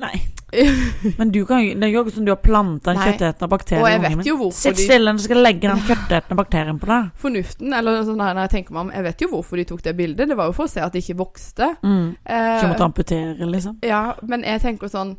Nei. 0.00 0.16
Men 1.18 1.30
du 1.30 1.44
kan, 1.46 1.60
jo- 1.62 1.74
det 1.78 1.86
er 1.86 1.92
jo 1.92 2.00
ikke 2.04 2.14
sånn 2.16 2.26
du 2.26 2.32
har 2.32 2.40
planta 2.42 2.90
en 2.90 2.98
Nei. 2.98 3.06
kjøttetende 3.10 3.48
bakterie 3.52 3.80
i 3.92 3.98
ungen 4.00 4.16
min. 4.24 4.52
Sitt 4.56 4.76
de 4.80 4.86
stille, 4.88 5.12
du 5.14 5.22
skal 5.22 5.42
legge 5.44 5.68
den 5.68 5.82
kjøttetende 5.86 6.38
bakterien 6.40 6.80
på 6.82 6.88
deg. 6.90 7.10
Fornuften, 7.22 7.74
eller 7.78 8.00
sånn 8.08 8.22
her 8.24 8.34
når 8.34 8.48
jeg 8.48 8.54
tenker 8.56 8.74
meg 8.74 8.80
om 8.88 8.92
Jeg 8.96 9.06
vet 9.06 9.20
jo 9.26 9.28
hvorfor 9.36 9.60
de 9.60 9.66
tok 9.70 9.82
det 9.86 9.96
bildet. 10.00 10.28
Det 10.32 10.36
var 10.40 10.50
jo 10.50 10.56
for 10.56 10.66
å 10.66 10.72
se 10.72 10.80
at 10.82 10.92
det 10.96 11.04
ikke 11.04 11.18
vokste. 11.20 11.68
Mm. 11.84 12.08
Eh, 12.24 12.54
Ikke 12.56 12.72
måtte 12.72 12.88
amputere, 12.88 13.50
liksom. 13.54 13.78
ja, 13.86 14.02
men 14.26 14.42
jeg 14.48 14.60
tenker 14.66 14.88
sånn 14.90 15.16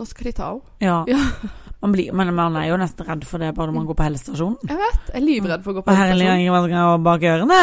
Nå 0.00 0.06
skal 0.08 0.24
de 0.24 0.32
ta 0.32 0.46
henne. 0.48 0.62
Ja. 0.80 1.02
Ja. 1.06 1.18
Man 1.82 1.92
blir, 1.92 2.12
men 2.16 2.30
man 2.34 2.54
er 2.56 2.70
jo 2.70 2.78
nesten 2.80 3.04
redd 3.04 3.26
for 3.28 3.42
det 3.42 3.50
bare 3.54 3.68
når 3.68 3.74
man 3.76 3.86
går 3.90 3.96
på 3.98 4.04
helsestasjonen. 4.06 4.56
Jeg 4.70 4.78
vet. 4.80 5.00
Jeg 5.10 5.18
er 5.18 5.24
livredd 5.26 5.64
for 5.66 5.74
å 5.74 5.74
gå 5.76 5.82
på 5.84 5.92
Og 5.92 5.98
herlig, 5.98 6.24
helsestasjon. 6.30 6.40
ingen 6.40 6.70
skal 6.70 7.02
bak 7.04 7.26
ørene. 7.28 7.58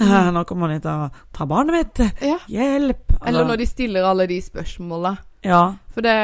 Eh, 0.00 0.30
Nå 0.34 0.42
kommer 0.48 0.72
de 0.74 0.80
til 0.82 0.90
å 0.90 1.06
ta 1.38 1.46
barnet 1.46 1.76
mitt. 1.76 2.00
Ja. 2.26 2.38
Hjelp. 2.50 3.04
Eller 3.20 3.28
eller 3.30 3.46
når 3.52 3.62
de 3.62 3.66
stiller 3.70 4.08
alle 4.10 4.26
de 4.26 4.40
spørsmåla. 4.42 5.14
Ja. 5.46 5.76
For 5.94 6.02
det 6.02 6.14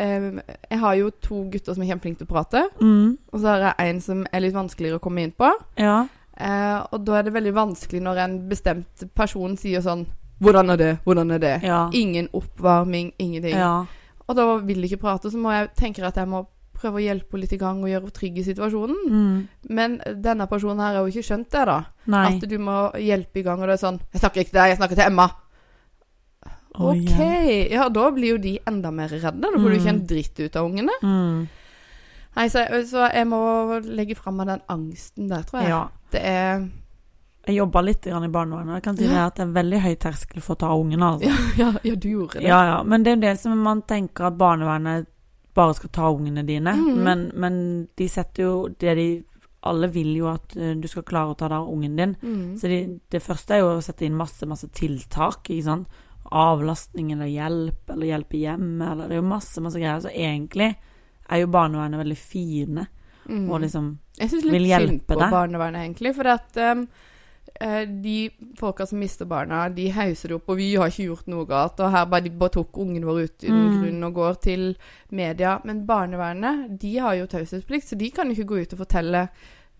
eh, 0.00 0.28
Jeg 0.70 0.78
har 0.80 0.94
jo 0.96 1.10
to 1.22 1.42
gutter 1.52 1.74
som 1.76 1.84
er 1.84 1.90
kjempeflinke 1.92 2.22
til 2.22 2.28
å 2.28 2.32
prate. 2.32 2.64
Mm. 2.80 3.16
Og 3.32 3.40
så 3.40 3.52
har 3.52 3.64
jeg 3.66 3.94
en 3.94 4.00
som 4.04 4.26
er 4.30 4.44
litt 4.44 4.56
vanskeligere 4.56 5.00
å 5.00 5.04
komme 5.04 5.24
inn 5.24 5.34
på. 5.36 5.50
Ja. 5.80 6.04
Eh, 6.34 6.78
og 6.90 7.04
da 7.06 7.18
er 7.18 7.26
det 7.26 7.34
veldig 7.34 7.54
vanskelig 7.54 8.02
når 8.02 8.22
en 8.24 8.38
bestemt 8.50 9.04
person 9.14 9.56
sier 9.56 9.84
sånn 9.84 10.06
'Hvordan 10.42 10.72
er 10.72 10.76
det? 10.76 10.98
Hvordan 11.04 11.30
er 11.30 11.38
det?' 11.38 11.62
Ja. 11.62 11.90
Ingen 11.92 12.28
oppvarming, 12.32 13.12
ingenting. 13.18 13.54
ja. 13.54 13.86
Og 14.26 14.36
da 14.36 14.56
vil 14.56 14.80
de 14.80 14.88
ikke 14.88 15.02
prate, 15.04 15.30
så 15.30 15.36
må 15.38 15.52
jeg 15.52 15.68
tenker 15.76 16.04
at 16.04 16.16
jeg 16.16 16.28
må 16.28 16.46
prøve 16.74 17.00
å 17.00 17.04
hjelpe 17.04 17.32
henne 17.32 17.44
litt 17.44 17.52
i 17.52 17.60
gang 17.60 17.82
og 17.82 17.90
gjøre 17.90 18.00
henne 18.00 18.16
trygg 18.18 18.38
i 18.38 18.44
situasjonen. 18.46 18.96
Mm. 19.10 19.48
Men 19.68 20.00
denne 20.24 20.46
personen 20.50 20.80
her 20.80 20.96
har 20.96 21.04
jo 21.04 21.12
ikke 21.12 21.28
skjønt 21.28 21.50
det, 21.54 21.64
da. 21.70 21.78
Nei. 22.06 22.26
At 22.34 22.48
du 22.48 22.58
må 22.58 22.90
hjelpe 23.00 23.40
i 23.40 23.42
gang, 23.46 23.60
og 23.60 23.68
det 23.68 23.76
er 23.76 23.86
sånn 23.86 24.00
'Jeg 24.12 24.20
snakker 24.20 24.40
ikke 24.40 24.50
til 24.50 24.60
deg, 24.60 24.68
jeg 24.68 24.78
snakker 24.78 24.96
til 24.96 25.10
Emma'. 25.10 25.30
OK. 26.74 27.18
ja. 27.70 27.88
Da 27.88 28.10
blir 28.10 28.34
jo 28.34 28.38
de 28.42 28.58
enda 28.66 28.90
mer 28.90 29.12
redde. 29.12 29.40
Da 29.40 29.52
får 29.54 29.70
du 29.70 29.76
ikke 29.78 29.92
en 29.94 30.06
dritt 30.10 30.40
ut 30.40 30.56
av 30.56 30.70
ungene. 30.70 30.96
Mm. 31.02 31.44
Nei, 32.34 32.48
så, 32.50 32.64
så 32.90 33.04
jeg 33.14 33.28
må 33.30 33.40
legge 33.86 34.16
fra 34.18 34.32
meg 34.34 34.48
den 34.50 34.64
angsten 34.74 35.28
der, 35.30 35.44
tror 35.46 35.62
jeg. 35.62 35.70
Ja. 35.70 35.82
Det 36.10 36.22
er 36.26 36.64
Jeg 37.46 37.58
jobba 37.58 37.82
litt 37.84 38.06
i 38.08 38.10
barnevernet. 38.10 38.78
Jeg 38.78 38.82
kan 38.82 38.96
si 38.96 39.04
Ja. 39.04 39.26
at 39.28 39.36
det 39.36 39.44
er 39.44 39.52
veldig 39.54 39.80
høy 39.84 39.94
terskel 40.00 40.42
for 40.42 40.56
å 40.56 40.62
ta 40.64 40.72
ungene. 40.74 41.12
Altså. 41.14 41.28
ja, 41.28 41.36
ja, 41.60 41.72
ja, 41.84 41.94
du 41.94 42.08
gjorde 42.08 42.40
det. 42.40 42.48
Ja, 42.48 42.62
ja. 42.64 42.78
Men 42.82 43.04
det 43.04 43.12
er 43.12 43.16
jo 43.16 43.22
det 43.26 43.34
som 43.38 43.58
man 43.62 43.82
tenker 43.82 44.30
at 44.30 44.38
barnevernet 44.40 45.06
bare 45.54 45.74
skal 45.78 45.90
ta 45.94 46.10
ungene 46.10 46.42
dine. 46.42 46.72
Mm. 46.74 47.02
Men, 47.04 47.30
men 47.38 47.58
de 47.94 48.08
setter 48.10 48.42
jo 48.48 48.54
det 48.80 48.96
de 48.98 49.08
Alle 49.64 49.88
vil 49.88 50.10
jo 50.18 50.26
at 50.28 50.56
eh, 50.60 50.74
du 50.76 50.84
skal 50.88 51.06
klare 51.08 51.32
å 51.32 51.36
ta 51.40 51.46
deg 51.48 51.56
av 51.56 51.68
ungen 51.72 51.94
din. 51.96 52.10
Mm. 52.20 52.56
Så 52.60 52.68
de, 52.68 52.98
det 53.08 53.22
første 53.24 53.54
er 53.54 53.62
jo 53.62 53.70
å 53.78 53.80
sette 53.80 54.04
inn 54.04 54.16
masse, 54.18 54.44
masse 54.44 54.68
tiltak. 54.76 55.48
Ikke 55.48 55.64
sant? 55.64 56.02
Avlastning 56.32 57.12
eller 57.12 57.26
hjelp, 57.26 57.90
eller 57.90 58.06
hjelp 58.06 58.34
i 58.34 58.42
hjemmet, 58.46 58.92
eller 58.92 59.08
Det 59.08 59.16
er 59.18 59.22
jo 59.22 59.28
masse, 59.28 59.60
masse 59.60 59.78
greier. 59.80 60.00
Så 60.00 60.10
egentlig 60.10 60.74
er 61.30 61.40
jo 61.40 61.46
barnevernet 61.46 62.00
veldig 62.00 62.16
fine. 62.18 62.86
Mm. 63.28 63.50
Og 63.50 63.60
liksom 63.60 63.98
Jeg 64.18 64.30
syns 64.30 64.44
litt 64.44 64.68
synd 64.70 65.02
på 65.08 65.18
deg. 65.18 65.30
barnevernet, 65.32 65.82
egentlig. 65.84 66.14
For 66.14 66.28
at 66.28 66.56
um, 66.56 66.86
eh, 67.60 67.84
de 67.86 68.30
folka 68.58 68.86
som 68.86 68.98
mister 69.00 69.24
barna, 69.26 69.68
de 69.68 69.88
hauser 69.90 70.28
det 70.28 70.36
opp, 70.36 70.48
og 70.48 70.56
vi 70.56 70.74
har 70.76 70.88
ikke 70.92 71.06
gjort 71.08 71.26
noe 71.32 71.46
galt. 71.48 71.80
Og 71.80 71.90
her 71.90 72.06
bare 72.06 72.20
de 72.26 72.30
bare 72.30 72.50
tok 72.58 72.78
ungen 72.78 73.04
vår 73.04 73.20
ut 73.24 73.36
uten 73.44 73.64
Mm. 73.64 73.82
grunn 73.82 74.04
og 74.04 74.14
går 74.14 74.34
til 74.42 74.76
media. 75.10 75.58
Men 75.64 75.86
barnevernet, 75.86 76.78
de 76.80 76.96
har 76.98 77.14
jo 77.14 77.26
taushetsplikt, 77.26 77.88
så 77.88 77.96
de 77.98 78.10
kan 78.10 78.30
ikke 78.30 78.44
gå 78.46 78.62
ut 78.62 78.72
og 78.72 78.78
fortelle 78.78 79.28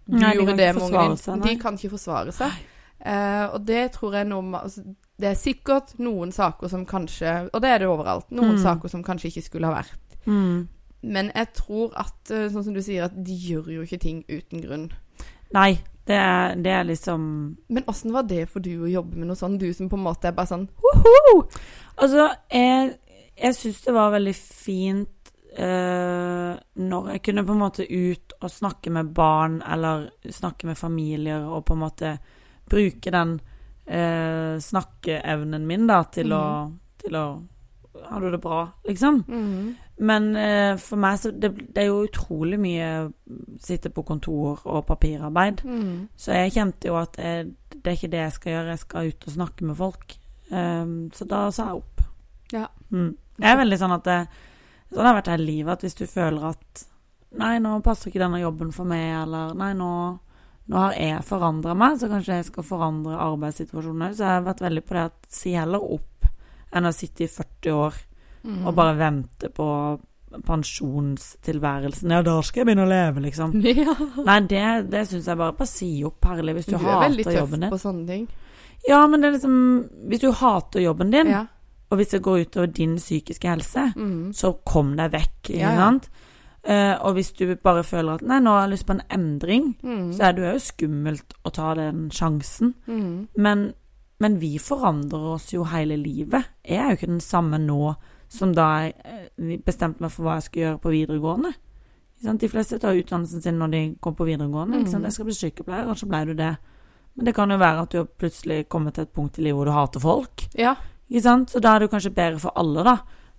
du 0.07 0.19
Nei, 0.19 0.33
de 0.33 0.39
gjorde 0.39 0.57
det 0.57 0.75
med 0.75 0.83
ungen 0.83 1.17
din. 1.17 1.41
De 1.43 1.57
kan 1.63 1.75
ikke 1.75 1.91
forsvare 1.91 2.33
seg. 2.33 2.53
Uh, 3.05 3.55
og 3.55 3.65
det 3.67 3.93
tror 3.93 4.15
jeg 4.15 4.27
noe 4.29 4.61
altså, 4.63 4.83
Det 5.21 5.29
er 5.31 5.35
sikkert 5.39 5.93
noen 6.03 6.33
saker 6.35 6.69
som 6.69 6.87
kanskje 6.87 7.49
Og 7.53 7.61
det 7.63 7.71
er 7.71 7.79
det 7.79 7.87
overalt. 7.89 8.31
Noen 8.35 8.57
Mm. 8.57 8.63
saker 8.63 8.89
som 8.89 9.03
kanskje 9.05 9.29
ikke 9.31 9.43
skulle 9.43 9.67
ha 9.67 9.75
vært. 9.83 9.95
mm. 10.27 10.69
Men 11.05 11.31
jeg 11.35 11.53
tror 11.53 11.93
at, 12.01 12.31
eh, 12.31 12.49
sånn 12.49 12.65
som 12.65 12.75
du 12.75 12.81
sier, 12.83 13.05
at 13.05 13.13
de 13.25 13.33
gjør 13.37 13.67
jo 13.75 13.83
ikke 13.83 14.01
ting 14.01 14.25
uten 14.29 14.63
grunn. 14.63 14.91
Nei, 15.53 15.79
det 16.07 16.17
er, 16.17 16.55
det 16.57 16.73
er 16.73 16.85
liksom 16.85 17.57
Men 17.69 17.85
åssen 17.87 18.13
var 18.13 18.23
det 18.23 18.49
for 18.49 18.61
du 18.61 18.71
å 18.85 18.91
jobbe 18.91 19.17
med 19.17 19.27
noe 19.29 19.37
sånt? 19.37 19.61
Du 19.61 19.73
som 19.73 19.89
på 19.89 19.97
en 19.97 20.03
måte 20.05 20.25
er 20.29 20.33
bare 20.33 20.47
sånn 20.47 20.69
Altså, 21.99 22.35
jeg, 22.51 22.97
jeg 23.37 23.55
syns 23.55 23.81
det 23.85 23.95
var 23.95 24.11
veldig 24.11 24.35
fint 24.35 25.09
eh, 25.57 26.55
når 26.77 27.09
jeg 27.13 27.23
kunne 27.23 27.45
på 27.47 27.53
en 27.53 27.63
måte 27.63 27.87
ut 27.87 28.33
og 28.41 28.51
snakke 28.51 28.91
med 28.91 29.13
barn, 29.15 29.61
eller 29.63 30.09
snakke 30.29 30.67
med 30.67 30.77
familier, 30.77 31.45
og 31.47 31.65
på 31.65 31.75
en 31.77 31.85
måte 31.85 32.19
bruke 32.69 33.11
den 33.15 33.37
eh, 33.39 33.54
snakkeevnen 33.85 35.67
min 35.69 35.89
da, 35.91 35.99
til, 36.09 36.33
å, 36.33 36.45
til 37.03 37.19
å 37.21 37.25
Har 38.07 38.23
du 38.25 38.31
det 38.33 38.41
bra, 38.41 38.63
liksom? 38.89 39.25
mm. 39.29 39.75
Men 39.97 40.37
eh, 40.37 40.77
for 40.83 40.99
meg 40.99 41.21
så 41.23 41.31
det, 41.31 41.53
det 41.71 41.85
er 41.85 41.87
jo 41.87 42.07
utrolig 42.09 42.59
mye 42.59 42.89
sitte 43.63 43.93
på 43.95 44.03
kontor 44.07 44.65
og 44.67 44.87
papirarbeid. 44.89 45.63
Mm. 45.63 46.09
Så 46.19 46.35
jeg 46.35 46.55
kjente 46.57 46.91
jo 46.91 46.97
at 46.99 47.19
jeg, 47.21 47.53
det 47.77 47.85
er 47.85 47.99
ikke 47.99 48.11
det 48.11 48.23
jeg 48.25 48.35
skal 48.39 48.57
gjøre, 48.57 48.73
jeg 48.75 48.83
skal 48.83 49.13
ut 49.13 49.29
og 49.29 49.37
snakke 49.37 49.69
med 49.69 49.79
folk. 49.79 50.17
Um, 50.51 50.97
så 51.15 51.29
da 51.31 51.45
sa 51.55 51.69
jeg 51.71 51.85
opp. 51.85 52.03
Ja. 52.53 52.67
Mm. 52.91 53.15
Jeg 53.39 53.51
er 53.51 53.63
veldig 53.63 53.79
sånn 53.81 53.97
at 53.97 54.05
det, 54.09 54.19
Sånn 54.95 55.01
har 55.03 55.15
det 55.15 55.19
vært 55.23 55.31
hele 55.33 55.47
livet, 55.49 55.73
at 55.73 55.83
hvis 55.83 55.97
du 55.99 56.05
føler 56.07 56.51
at 56.53 56.85
Nei, 57.35 57.57
nå 57.59 57.81
passer 57.83 58.13
ikke 58.13 58.21
denne 58.23 58.39
jobben 58.39 58.69
for 58.71 58.87
meg, 58.87 59.09
eller 59.25 59.57
Nei, 59.59 59.73
nå, 59.75 59.89
nå 60.69 60.77
har 60.81 60.93
jeg 60.97 61.25
forandra 61.29 61.75
meg, 61.77 61.99
så 62.01 62.09
kanskje 62.09 62.39
jeg 62.39 62.45
skal 62.49 62.65
forandre 62.65 63.19
arbeidssituasjonen 63.21 64.07
òg. 64.09 64.15
Så 64.17 64.25
jeg 64.25 64.33
har 64.39 64.47
vært 64.47 64.61
veldig 64.65 64.85
på 64.89 64.95
det 64.97 65.05
at 65.11 65.27
si 65.29 65.53
heller 65.53 65.83
opp 65.83 66.29
enn 66.75 66.87
å 66.89 66.93
sitte 66.95 67.25
i 67.25 67.29
40 67.31 67.73
år 67.73 67.95
Mm. 68.45 68.67
og 68.69 68.75
bare 68.77 68.93
vente 68.99 69.49
på 69.49 69.67
pensjonstilværelsen. 70.85 72.11
Ja, 72.13 72.23
da 72.27 72.35
skal 72.45 72.61
jeg 72.61 72.67
begynne 72.69 72.85
å 72.87 72.91
leve, 72.91 73.23
liksom. 73.25 73.55
Ja. 73.85 73.95
Nei, 74.27 74.41
det, 74.51 74.65
det 74.93 75.05
syns 75.09 75.29
jeg 75.31 75.39
bare 75.41 75.55
Bare 75.57 75.71
si 75.71 75.89
opp, 76.05 76.21
herlig, 76.29 76.55
hvis 76.59 76.69
du, 76.69 76.77
Du 76.77 76.85
er 76.87 77.05
veldig 77.07 77.25
hater 77.25 77.39
tøff 77.47 77.73
på 77.73 77.79
sånne 77.81 78.07
ting. 78.09 78.27
Ja, 78.89 79.01
men 79.09 79.23
det 79.23 79.31
er 79.31 79.37
liksom 79.39 79.57
Hvis 80.11 80.21
du 80.27 80.31
hater 80.33 80.85
jobben 80.85 81.11
din, 81.15 81.31
Ja. 81.33 81.47
og 81.91 81.99
hvis 82.01 82.13
det 82.13 82.23
går 82.27 82.45
utover 82.47 82.73
din 82.77 82.97
psykiske 83.01 83.49
helse, 83.49 83.87
Mm. 83.97 84.33
så 84.37 84.53
kom 84.67 84.95
deg 84.97 85.13
vekk, 85.13 85.41
ikke 85.55 85.59
Ja, 85.61 85.73
ja. 85.73 85.91
Eh, 86.67 86.95
og 87.05 87.15
hvis 87.19 87.33
du 87.37 87.45
bare 87.61 87.83
føler 87.85 88.15
at 88.15 88.23
Nei, 88.25 88.39
nå 88.41 88.51
har 88.55 88.63
jeg 88.65 88.71
lyst 88.79 88.87
på 88.89 88.95
en 88.97 89.03
endring, 89.13 89.75
Mm. 89.83 90.13
så 90.17 90.23
er 90.29 90.33
det 90.33 90.45
jo 90.47 90.59
skummelt 90.65 91.35
å 91.45 91.53
ta 91.53 91.75
den 91.75 92.09
sjansen. 92.11 92.75
Mm. 92.89 93.29
Men, 93.37 93.75
men 94.21 94.39
vi 94.41 94.57
forandrer 94.59 95.35
oss 95.35 95.51
jo 95.53 95.65
hele 95.65 95.97
livet. 96.01 96.45
Jeg 96.65 96.79
er 96.81 96.89
jo 96.91 96.97
ikke 96.97 97.13
den 97.13 97.21
samme 97.21 97.59
nå 97.61 97.95
som 98.29 98.55
da 98.57 98.69
jeg 98.81 98.95
eh, 99.05 99.59
bestemte 99.65 100.01
meg 100.01 100.11
for 100.11 100.25
hva 100.25 100.39
jeg 100.39 100.43
skulle 100.49 100.65
gjøre 100.67 100.81
på 100.81 100.95
videregående. 100.95 101.53
De 102.25 102.49
fleste 102.49 102.79
tar 102.81 102.97
utdannelsen 102.97 103.43
sin 103.45 103.59
når 103.61 103.71
de 103.71 103.83
går 104.01 104.15
på 104.17 104.25
videregående. 104.25 104.79
Mm. 104.87 105.03
Jeg 105.05 105.13
skal 105.13 105.27
bli 105.29 105.35
sykepleier, 105.37 105.91
og 105.93 105.99
så 106.01 106.07
ble 106.09 106.23
du 106.31 106.35
det. 106.39 106.55
Men 107.17 107.27
det 107.29 107.35
kan 107.37 107.51
jo 107.53 107.59
være 107.61 107.83
at 107.85 107.91
du 107.93 107.99
har 108.01 108.07
plutselig 108.09 108.63
kommet 108.73 108.95
til 108.97 109.05
et 109.05 109.13
punkt 109.13 109.37
i 109.39 109.43
livet 109.45 109.59
hvor 109.59 109.69
du 109.69 109.75
hater 109.77 110.01
folk. 110.01 110.47
Ja. 110.57 110.73
Så 111.13 111.61
da 111.61 111.75
er 111.75 111.79
det 111.85 111.91
jo 111.91 111.93
kanskje 111.93 112.15
bedre 112.17 112.41
for 112.41 112.57
alle, 112.57 112.83
da. 112.83 112.97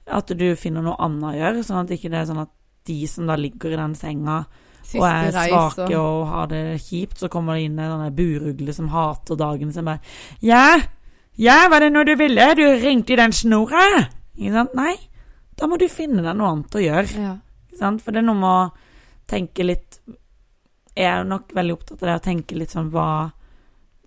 At 0.07 0.27
du 0.38 0.45
finner 0.55 0.85
noe 0.85 0.95
annet 1.01 1.25
å 1.31 1.33
gjøre, 1.33 1.63
sånn 1.65 1.81
at 1.81 1.89
ikke 1.95 2.11
det 2.13 2.19
er 2.21 2.29
sånn 2.29 2.43
at 2.45 2.51
de 2.85 2.97
som 3.09 3.27
da 3.29 3.35
ligger 3.39 3.73
i 3.73 3.79
den 3.79 3.95
senga, 3.97 4.43
Siste 4.85 4.99
og 5.01 5.05
er 5.09 5.31
reis 5.33 5.49
svake 5.49 5.87
og 5.97 6.19
og 6.21 6.27
har 6.29 6.49
det 6.51 6.59
kjipt, 6.83 7.17
så 7.23 7.29
kommer 7.33 7.55
det 7.57 7.63
inn 7.65 7.79
en 7.81 7.89
sånn 7.95 8.15
burugle 8.15 8.73
som 8.77 8.89
hater 8.93 9.39
dagen 9.39 9.71
sin 9.73 9.87
bare 9.87 9.99
Ja, 10.45 10.75
ja, 11.41 11.55
var 11.71 11.81
det 11.81 11.89
noe 11.91 12.05
du 12.05 12.13
ville? 12.15 12.45
Du 12.55 12.61
ringte 12.83 13.13
i 13.13 13.17
den 13.19 13.33
snora? 13.33 13.81
Ikke 14.37 14.53
sant? 14.53 14.75
Nei, 14.77 14.93
da 15.57 15.67
må 15.67 15.79
du 15.81 15.87
finne 15.89 16.21
deg 16.21 16.37
noe 16.37 16.51
annet 16.53 16.75
å 16.77 16.83
gjøre. 16.83 17.23
ja. 17.23 17.33
Ikke 17.65 17.79
sant? 17.81 18.03
For 18.05 18.13
det 18.15 18.21
er 18.21 18.27
noe 18.29 18.39
med 18.39 18.51
å 18.51 18.69
tenke 19.27 19.65
litt 19.65 19.97
Jeg 20.95 21.09
er 21.09 21.25
nok 21.27 21.49
veldig 21.57 21.73
opptatt 21.75 22.03
av 22.03 22.07
det 22.07 22.19
å 22.19 22.23
tenke 22.29 22.55
litt 22.55 22.71
sånn 22.71 22.91
hva 22.93 23.07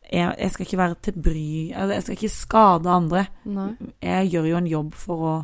Jeg, 0.08 0.30
jeg 0.38 0.50
skal 0.54 0.64
ikke 0.66 0.78
være 0.80 0.96
til 1.04 1.18
bry 1.20 1.48
altså, 1.74 1.92
Jeg 1.92 2.02
skal 2.06 2.16
ikke 2.16 2.32
skade 2.32 2.94
andre. 2.94 3.26
Nei. 3.44 3.66
Jeg 4.00 4.30
gjør 4.32 4.46
jo 4.52 4.56
en 4.62 4.70
jobb 4.70 4.94
for 4.96 5.26
å 5.26 5.34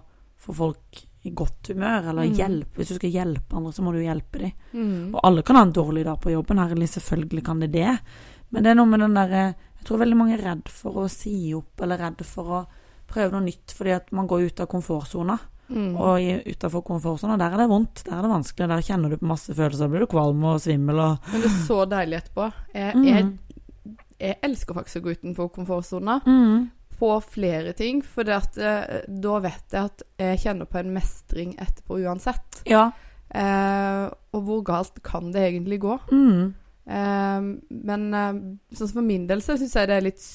få 0.40 0.54
folk 0.56 1.02
i 1.24 1.30
godt 1.30 1.68
humør, 1.72 2.10
eller 2.10 2.22
Mm. 2.28 2.34
hjelpe. 2.36 2.76
Hvis 2.76 2.88
du 2.88 2.94
skal 2.98 3.10
hjelpe 3.10 3.56
andre, 3.56 3.72
så 3.72 3.82
må 3.82 3.92
du 3.92 4.00
hjelpe 4.02 4.38
dem. 4.38 4.52
Mm. 4.74 5.14
Og 5.14 5.20
alle 5.24 5.42
kan 5.42 5.56
ha 5.56 5.62
en 5.62 5.72
dårlig 5.72 6.04
dag 6.04 6.20
på 6.20 6.30
jobben, 6.32 6.58
herlig, 6.58 6.88
selvfølgelig 6.88 7.44
kan 7.44 7.60
det 7.60 7.72
det. 7.72 7.98
Men 8.50 8.62
det 8.62 8.70
er 8.70 8.74
noe 8.74 8.86
med 8.86 9.00
den 9.00 9.14
derre 9.14 9.54
Jeg 9.84 9.86
tror 9.88 9.98
veldig 10.00 10.16
mange 10.16 10.32
er 10.38 10.42
redd 10.44 10.68
for 10.68 10.92
å 11.02 11.10
si 11.10 11.52
opp, 11.52 11.80
eller 11.82 11.98
redd 11.98 12.22
for 12.24 12.44
å 12.44 12.66
prøve 13.06 13.32
noe 13.32 13.42
nytt, 13.44 13.74
fordi 13.76 13.92
at 13.94 14.12
man 14.12 14.26
går 14.26 14.46
ut 14.46 14.60
av 14.60 14.66
komfortsona. 14.66 15.38
Mm. 15.68 15.94
Og 15.96 16.46
utafor 16.46 16.82
komfortsona, 16.84 17.36
der 17.38 17.52
er 17.52 17.56
det 17.58 17.68
vondt, 17.68 18.04
der 18.04 18.16
er 18.18 18.22
det 18.22 18.30
vanskelig, 18.30 18.68
der 18.68 18.80
kjenner 18.80 19.10
du 19.10 19.16
på 19.18 19.26
masse 19.28 19.52
følelser, 19.54 19.88
blir 19.90 20.00
du 20.00 20.06
kvalm 20.06 20.42
og 20.44 20.60
svimmel 20.60 20.98
og 21.00 21.18
Men 21.32 21.40
det 21.42 21.50
er 21.50 21.66
så 21.66 21.84
deilig 21.88 22.16
etterpå. 22.22 22.52
Jeg, 22.74 22.94
Mm. 22.94 23.04
jeg, 23.04 23.98
jeg 24.20 24.36
elsker 24.42 24.74
faktisk 24.74 24.96
å 24.96 25.04
gå 25.04 25.16
utenfor 25.18 25.52
komfortsona 25.52 26.20
mm. 26.24 26.70
På 26.98 27.10
flere 27.22 27.72
ting, 27.76 28.02
for 28.04 28.28
at, 28.30 28.56
eh, 28.58 29.02
da 29.08 29.38
vet 29.44 29.72
jeg 29.72 29.84
at 29.90 30.02
jeg 30.18 30.38
kjenner 30.44 30.66
på 30.70 30.78
en 30.80 30.92
mestring 30.94 31.54
etterpå 31.58 31.98
uansett. 32.04 32.62
Ja. 32.70 32.90
Eh, 33.34 34.04
og 34.34 34.42
hvor 34.46 34.62
galt 34.66 35.02
kan 35.02 35.32
det 35.34 35.42
egentlig 35.52 35.80
gå? 35.82 35.96
Mm. 36.12 36.54
Eh, 36.86 37.40
men 37.70 38.04
eh, 38.14 38.32
sånn 38.76 38.88
som 38.90 38.98
for 39.00 39.06
min 39.06 39.26
del 39.26 39.40
så 39.42 39.56
syns 39.58 39.74
jeg 39.74 39.88
det 39.88 39.96
er 40.00 40.08
litt 40.10 40.26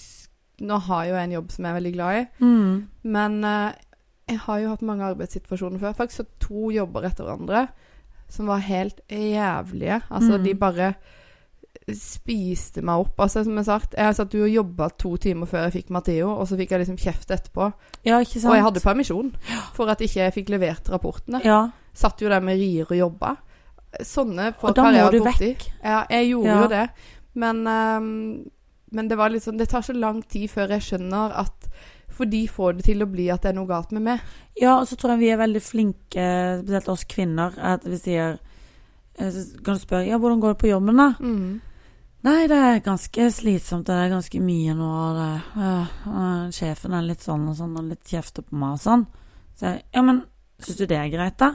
Nå 0.59 0.75
har 0.89 1.05
jeg 1.05 1.13
jo 1.13 1.19
en 1.21 1.31
jobb 1.37 1.51
som 1.53 1.63
jeg 1.65 1.71
er 1.71 1.77
veldig 1.79 1.91
glad 1.95 2.17
i, 2.17 2.23
Mm. 2.43 2.87
men 3.07 3.43
eh, 3.47 3.73
jeg 4.27 4.39
har 4.43 4.57
jo 4.59 4.69
hatt 4.73 4.81
mange 4.83 5.05
arbeidssituasjoner 5.07 5.79
før. 5.79 5.93
Faktisk 5.95 6.19
så 6.19 6.25
to 6.43 6.69
jobber 6.75 7.05
etter 7.07 7.23
hverandre 7.23 7.61
som 8.29 8.45
var 8.51 8.59
helt 8.59 8.99
jævlige. 9.07 10.01
Altså, 10.11 10.35
Mm. 10.37 10.43
de 10.43 10.53
bare 10.53 10.95
spiste 11.97 12.81
meg 12.85 13.01
opp. 13.05 13.19
Altså, 13.23 13.43
som 13.43 13.53
jeg 13.57 13.63
har 13.65 13.79
sagt, 13.79 13.95
jeg 13.97 14.15
satt 14.17 14.33
jo 14.37 14.43
og 14.45 14.51
jobba 14.53 14.89
to 14.99 15.15
timer 15.17 15.49
før 15.49 15.65
jeg 15.67 15.75
fikk 15.79 15.89
Matheo, 15.95 16.29
og 16.35 16.47
så 16.49 16.57
fikk 16.59 16.71
jeg 16.75 16.83
liksom 16.83 16.97
kjeft 17.01 17.31
etterpå. 17.35 17.71
Ja, 18.05 18.19
ikke 18.21 18.39
sant? 18.39 18.51
Og 18.51 18.57
jeg 18.59 18.65
hadde 18.67 18.83
permisjon 18.85 19.31
for 19.77 19.89
at 19.93 20.01
ikke 20.05 20.21
jeg 20.25 20.33
fikk 20.39 20.49
levert 20.55 20.89
rapportene. 20.93 21.41
Ja, 21.45 21.69
Satt 21.99 22.21
jo 22.21 22.29
der 22.29 22.39
med 22.45 22.55
rier 22.61 22.85
og 22.87 22.95
jobba. 22.95 23.33
Sånne 24.05 24.53
folk 24.61 24.77
har 24.77 24.93
jeg 24.93 25.07
vært 25.09 25.25
borti. 25.25 25.47
Ja, 25.83 26.03
jeg 26.13 26.29
gjorde 26.29 26.47
Ja. 26.47 26.61
jo 26.61 26.67
det. 26.69 26.83
Men, 27.33 27.63
um, 27.67 28.49
men 28.91 29.07
det 29.09 29.17
var 29.17 29.29
litt 29.29 29.43
sånn 29.43 29.57
Det 29.57 29.67
tar 29.69 29.81
så 29.85 29.93
lang 29.93 30.21
tid 30.23 30.49
før 30.49 30.69
jeg 30.73 30.81
skjønner 30.81 31.33
at 31.37 31.67
For 32.09 32.25
de 32.25 32.47
får 32.47 32.77
det 32.77 32.85
til 32.85 33.01
å 33.03 33.07
bli 33.09 33.27
at 33.31 33.41
det 33.43 33.51
er 33.51 33.57
noe 33.59 33.67
galt 33.69 33.91
med 33.95 34.01
meg. 34.03 34.19
Ja, 34.59 34.79
og 34.79 34.87
så 34.89 34.95
tror 34.97 35.13
jeg 35.13 35.19
vi 35.19 35.29
er 35.31 35.37
veldig 35.39 35.61
flinke, 35.61 36.25
spesielt 36.63 36.89
oss 36.89 37.03
kvinner, 37.09 37.53
at 37.57 37.83
vi 37.85 37.97
sier 37.97 38.39
eh, 39.17 39.29
så 39.31 39.63
Kan 39.63 39.75
du 39.77 39.79
spørre 39.79 40.07
ja, 40.07 40.17
hvordan 40.17 40.39
går 40.41 40.53
det 40.55 40.61
på 40.63 40.71
jobben, 40.71 40.97
da? 40.97 41.13
Mm. 41.19 41.61
Nei, 42.27 42.49
det 42.51 42.57
er 42.59 42.81
ganske 42.83 43.29
slitsomt, 43.31 43.87
det 43.87 43.95
er 43.95 44.11
ganske 44.11 44.41
mye 44.43 44.73
nå. 44.75 44.91
Det, 45.15 45.29
øh, 45.63 46.49
sjefen 46.55 46.95
er 46.97 47.05
litt 47.07 47.23
sånn 47.23 47.47
og 47.47 47.55
sånn, 47.55 47.77
og 47.79 47.87
litt 47.93 48.11
kjefter 48.11 48.43
på 48.43 48.59
meg 48.59 48.75
og 48.75 48.81
sånn. 48.83 49.05
Så 49.55 49.69
jeg, 49.69 49.85
ja, 49.95 50.03
men 50.03 50.19
syns 50.59 50.81
du 50.81 50.85
det 50.89 50.99
er 50.99 51.13
greit, 51.13 51.39
da? 51.39 51.53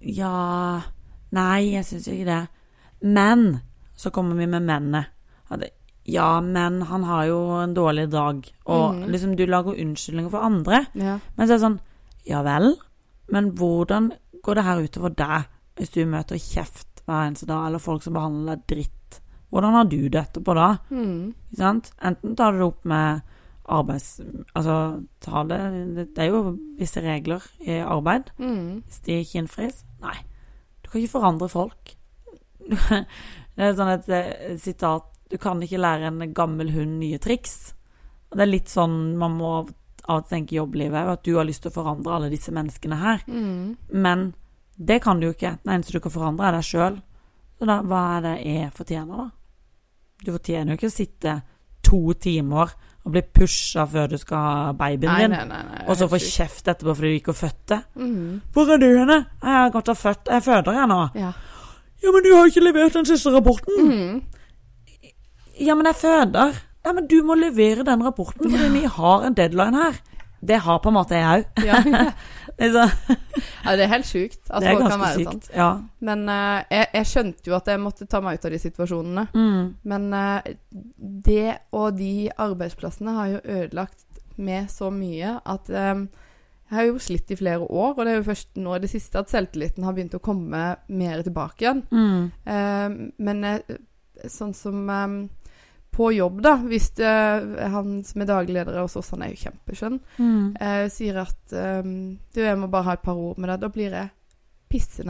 Ja 0.00 0.32
Nei, 1.36 1.74
jeg 1.74 1.84
syns 1.84 2.06
ikke 2.08 2.28
det. 2.30 2.42
Men 3.04 3.60
Så 3.96 4.12
kommer 4.12 4.36
vi 4.36 4.46
med 4.46 4.64
mennet. 4.64 5.12
Ja, 6.04 6.40
men 6.40 6.82
han 6.86 7.04
har 7.04 7.24
jo 7.26 7.38
en 7.58 7.74
dårlig 7.74 8.10
dag. 8.12 8.40
Og 8.64 8.94
mm. 8.94 9.06
liksom, 9.10 9.36
du 9.36 9.46
lager 9.46 9.76
unnskyldninger 9.76 10.30
for 10.30 10.44
andre. 10.44 10.84
Ja. 10.94 11.18
Men 11.36 11.46
så 11.46 11.56
er 11.56 11.56
det 11.56 11.64
sånn 11.64 11.80
Ja 12.26 12.42
vel, 12.42 12.72
men 13.32 13.52
hvordan 13.58 14.12
går 14.42 14.58
det 14.58 14.64
her 14.66 14.82
utover 14.82 15.12
deg 15.14 15.48
hvis 15.76 15.92
du 15.94 16.00
møter 16.08 16.40
kjeft 16.40 16.95
hver 17.06 17.22
eneste 17.22 17.48
dag, 17.48 17.66
eller 17.68 17.82
folk 17.82 18.04
som 18.04 18.16
behandler 18.16 18.58
deg 18.58 18.66
dritt? 18.74 19.20
Hvordan 19.54 19.76
har 19.78 19.88
du 19.88 20.00
det 20.10 20.20
etterpå 20.20 20.54
da? 20.58 20.68
Mm. 20.90 21.34
Enten 21.56 22.36
tar 22.36 22.52
du 22.52 22.60
det 22.60 22.66
opp 22.66 22.84
med 22.84 23.22
arbeids... 23.66 24.20
Altså, 24.54 25.02
ta 25.22 25.42
det 25.48 25.60
Det 25.96 26.24
er 26.24 26.32
jo 26.32 26.56
visse 26.78 27.02
regler 27.02 27.44
i 27.62 27.78
arbeid. 27.82 28.32
Mm. 28.38 28.82
Hvis 28.86 29.00
de 29.06 29.20
ikke 29.22 29.40
innfris 29.42 29.82
Nei. 30.02 30.18
Du 30.82 30.90
kan 30.90 31.00
ikke 31.00 31.16
forandre 31.16 31.48
folk. 31.50 31.96
Det 33.56 33.64
er 33.64 33.76
sånn 33.78 33.88
et 33.94 34.08
eh, 34.12 34.56
sitat 34.60 35.06
Du 35.32 35.38
kan 35.40 35.62
ikke 35.64 35.80
lære 35.80 36.10
en 36.10 36.34
gammel 36.36 36.74
hund 36.74 36.98
nye 37.00 37.18
triks. 37.22 37.72
Og 38.30 38.36
det 38.36 38.44
er 38.44 38.52
litt 38.52 38.70
sånn 38.70 39.16
man 39.18 39.38
må 39.38 39.52
av 40.06 40.20
og 40.20 40.28
til 40.28 40.36
tenke 40.36 40.54
i 40.54 40.58
jobblivet 40.60 41.08
at 41.10 41.22
du 41.26 41.32
har 41.34 41.46
lyst 41.48 41.64
til 41.64 41.72
å 41.72 41.76
forandre 41.80 42.12
alle 42.14 42.30
disse 42.30 42.52
menneskene 42.54 42.98
her. 43.00 43.24
Mm. 43.26 43.74
Men 43.90 44.28
det 44.76 45.00
kan 45.02 45.20
du 45.20 45.28
jo 45.28 45.34
ikke. 45.34 45.56
Den 45.64 45.74
eneste 45.76 45.96
du 45.96 46.00
kan 46.04 46.12
forandre, 46.12 46.48
er 46.48 46.58
deg 46.58 46.66
sjøl. 46.68 46.98
Så 47.56 47.68
da, 47.68 47.78
hva 47.88 48.00
er 48.16 48.24
det 48.26 48.34
jeg 48.44 48.72
fortjener, 48.76 49.22
da? 49.22 49.28
Du 50.24 50.32
fortjener 50.34 50.72
jo 50.72 50.78
ikke 50.80 50.90
å 50.90 50.96
sitte 50.96 51.36
to 51.86 52.00
timer 52.20 52.72
og 53.06 53.12
bli 53.14 53.22
pusha 53.22 53.84
før 53.86 54.08
du 54.10 54.16
skal 54.18 54.40
ha 54.42 54.70
babyen 54.74 55.06
Nei, 55.12 55.18
din, 55.22 55.34
nei, 55.36 55.44
nei. 55.46 55.60
nei 55.70 55.84
og 55.86 55.98
så 55.98 56.08
få 56.10 56.18
kjeft 56.18 56.66
etterpå 56.72 56.94
fordi 56.96 57.12
du 57.12 57.18
ikke 57.20 57.32
har 57.34 57.38
født 57.38 57.66
det. 57.70 57.78
Mm. 58.02 58.30
Hvor 58.52 58.72
er 58.74 58.80
du 58.82 58.86
henne? 58.90 59.18
Jeg 59.44 59.54
har 59.60 59.70
gått 59.76 59.92
og 59.92 60.00
født. 60.00 60.32
Jeg 60.34 60.44
føder 60.48 60.80
jeg 60.80 60.90
nå. 60.90 60.98
Ja. 61.20 61.30
Ja, 62.02 62.12
men 62.12 62.24
du 62.26 62.32
har 62.34 62.50
ikke 62.50 62.64
levert 62.64 62.96
den 62.98 63.06
siste 63.08 63.32
rapporten. 63.32 63.92
Mm. 63.92 64.16
Ja, 65.62 65.76
men 65.78 65.86
jeg 65.88 65.96
føder. 66.02 66.58
Ja, 66.84 66.92
men 66.92 67.06
du 67.10 67.16
må 67.26 67.34
levere 67.38 67.86
den 67.86 68.02
rapporten, 68.04 68.50
fordi 68.50 68.68
vi 68.74 68.84
har 68.98 69.24
en 69.26 69.34
deadline 69.38 69.80
her. 69.80 69.96
Det 70.40 70.58
har 70.66 70.80
på 70.84 70.92
en 70.92 70.98
måte 70.98 71.18
jeg 71.18 71.44
òg. 71.44 71.64
Ja. 71.66 71.82
Ja, 72.56 73.74
det 73.76 73.84
er 73.84 73.90
helt 73.90 74.06
sjukt 74.08 74.46
at 74.48 74.62
Det 74.64 74.70
folk 74.72 74.86
kan 74.88 75.02
være 75.02 75.16
sånn. 75.18 75.40
sykt. 75.42 75.48
Ja. 75.52 75.66
Men 76.08 76.22
uh, 76.24 76.62
jeg, 76.72 76.86
jeg 76.94 77.08
skjønte 77.10 77.50
jo 77.50 77.56
at 77.58 77.66
jeg 77.68 77.82
måtte 77.82 78.06
ta 78.08 78.22
meg 78.24 78.38
ut 78.38 78.46
av 78.48 78.54
de 78.54 78.60
situasjonene. 78.62 79.24
Mm. 79.36 79.66
Men 79.92 80.06
uh, 80.16 80.46
det 81.26 81.58
og 81.76 81.98
de 81.98 82.30
arbeidsplassene 82.32 83.12
har 83.18 83.34
jo 83.34 83.42
ødelagt 83.58 84.22
med 84.40 84.70
så 84.72 84.88
mye 84.94 85.34
at 85.44 85.68
um, 85.68 86.06
jeg 86.66 86.78
har 86.78 86.86
jo 86.88 86.98
slitt 86.98 87.30
i 87.30 87.38
flere 87.38 87.62
år, 87.62 87.92
og 87.94 88.00
det 88.02 88.12
er 88.12 88.16
jo 88.18 88.26
først 88.26 88.56
nå 88.58 88.72
i 88.74 88.82
det 88.82 88.90
siste 88.90 89.20
at 89.20 89.30
selvtilliten 89.30 89.84
har 89.86 89.94
begynt 89.94 90.16
å 90.18 90.22
komme 90.22 90.62
mer 90.88 91.22
tilbake 91.22 91.62
igjen. 91.62 91.82
Mm. 91.94 92.24
Eh, 92.42 92.96
men 93.22 93.44
sånn 94.26 94.54
som 94.56 94.80
eh, 94.90 95.14
på 95.96 96.10
jobb, 96.12 96.42
da, 96.44 96.56
hvis 96.68 96.90
det, 96.98 97.12
han 97.72 98.02
som 98.04 98.20
er 98.22 98.28
daglig 98.28 98.54
leder 98.58 98.76
hos 98.82 98.96
oss, 99.00 99.10
han 99.14 99.22
er 99.24 99.32
jo 99.32 99.40
kjempeskjønn, 99.46 99.98
Mm. 100.20 100.56
eh, 100.60 100.88
sier 100.92 101.22
at 101.22 101.56
um, 101.56 102.18
du, 102.34 102.40
jeg 102.44 102.58
må 102.60 102.68
bare 102.70 102.84
ha 102.90 102.92
et 102.98 103.02
par 103.06 103.16
ord 103.16 103.38
med 103.40 103.48
deg, 103.48 103.60
da 103.64 103.68
blir 103.72 103.90
jeg 103.96 104.10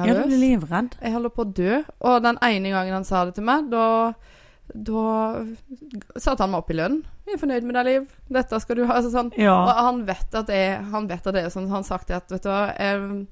Ja, 0.07 0.15
du 0.23 0.29
blir 0.29 0.39
livredd. 0.39 0.95
Jeg 1.03 1.13
holder 1.17 1.33
på 1.33 1.43
å 1.47 1.53
dø. 1.57 1.79
Og 2.07 2.23
den 2.23 2.37
ene 2.45 2.71
gangen 2.71 2.93
han 3.01 3.05
sa 3.09 3.25
det 3.25 3.35
til 3.39 3.45
meg, 3.49 3.71
da 3.73 4.15
da 4.75 5.45
satte 6.19 6.43
han 6.43 6.51
meg 6.51 6.59
opp 6.65 6.71
i 6.71 6.75
lønn. 6.75 6.97
'Vi 7.25 7.35
er 7.35 7.39
fornøyd 7.39 7.63
med 7.67 7.75
deg, 7.79 7.87
Liv. 7.87 8.07
Dette 8.29 8.59
skal 8.61 8.77
du 8.77 8.85
ha.' 8.87 8.97
Altså, 8.99 9.13
sånn. 9.15 9.31
Og 9.33 9.39
Ja. 9.39 9.73
han 9.87 10.05
vet 10.05 10.35
at 10.35 10.47
det, 10.51 10.81
han 10.91 11.07
vet 11.07 11.27
at 11.27 11.35
det 11.35 11.45
er 11.45 11.51
sånn. 11.55 11.69
Han 11.71 11.85
sa 11.85 11.97
sagt 11.97 12.09
det 12.09 12.17
at 12.17 12.29
vet 12.31 12.43
du 12.43 12.49
hva 12.49 12.75
jeg, 12.77 13.27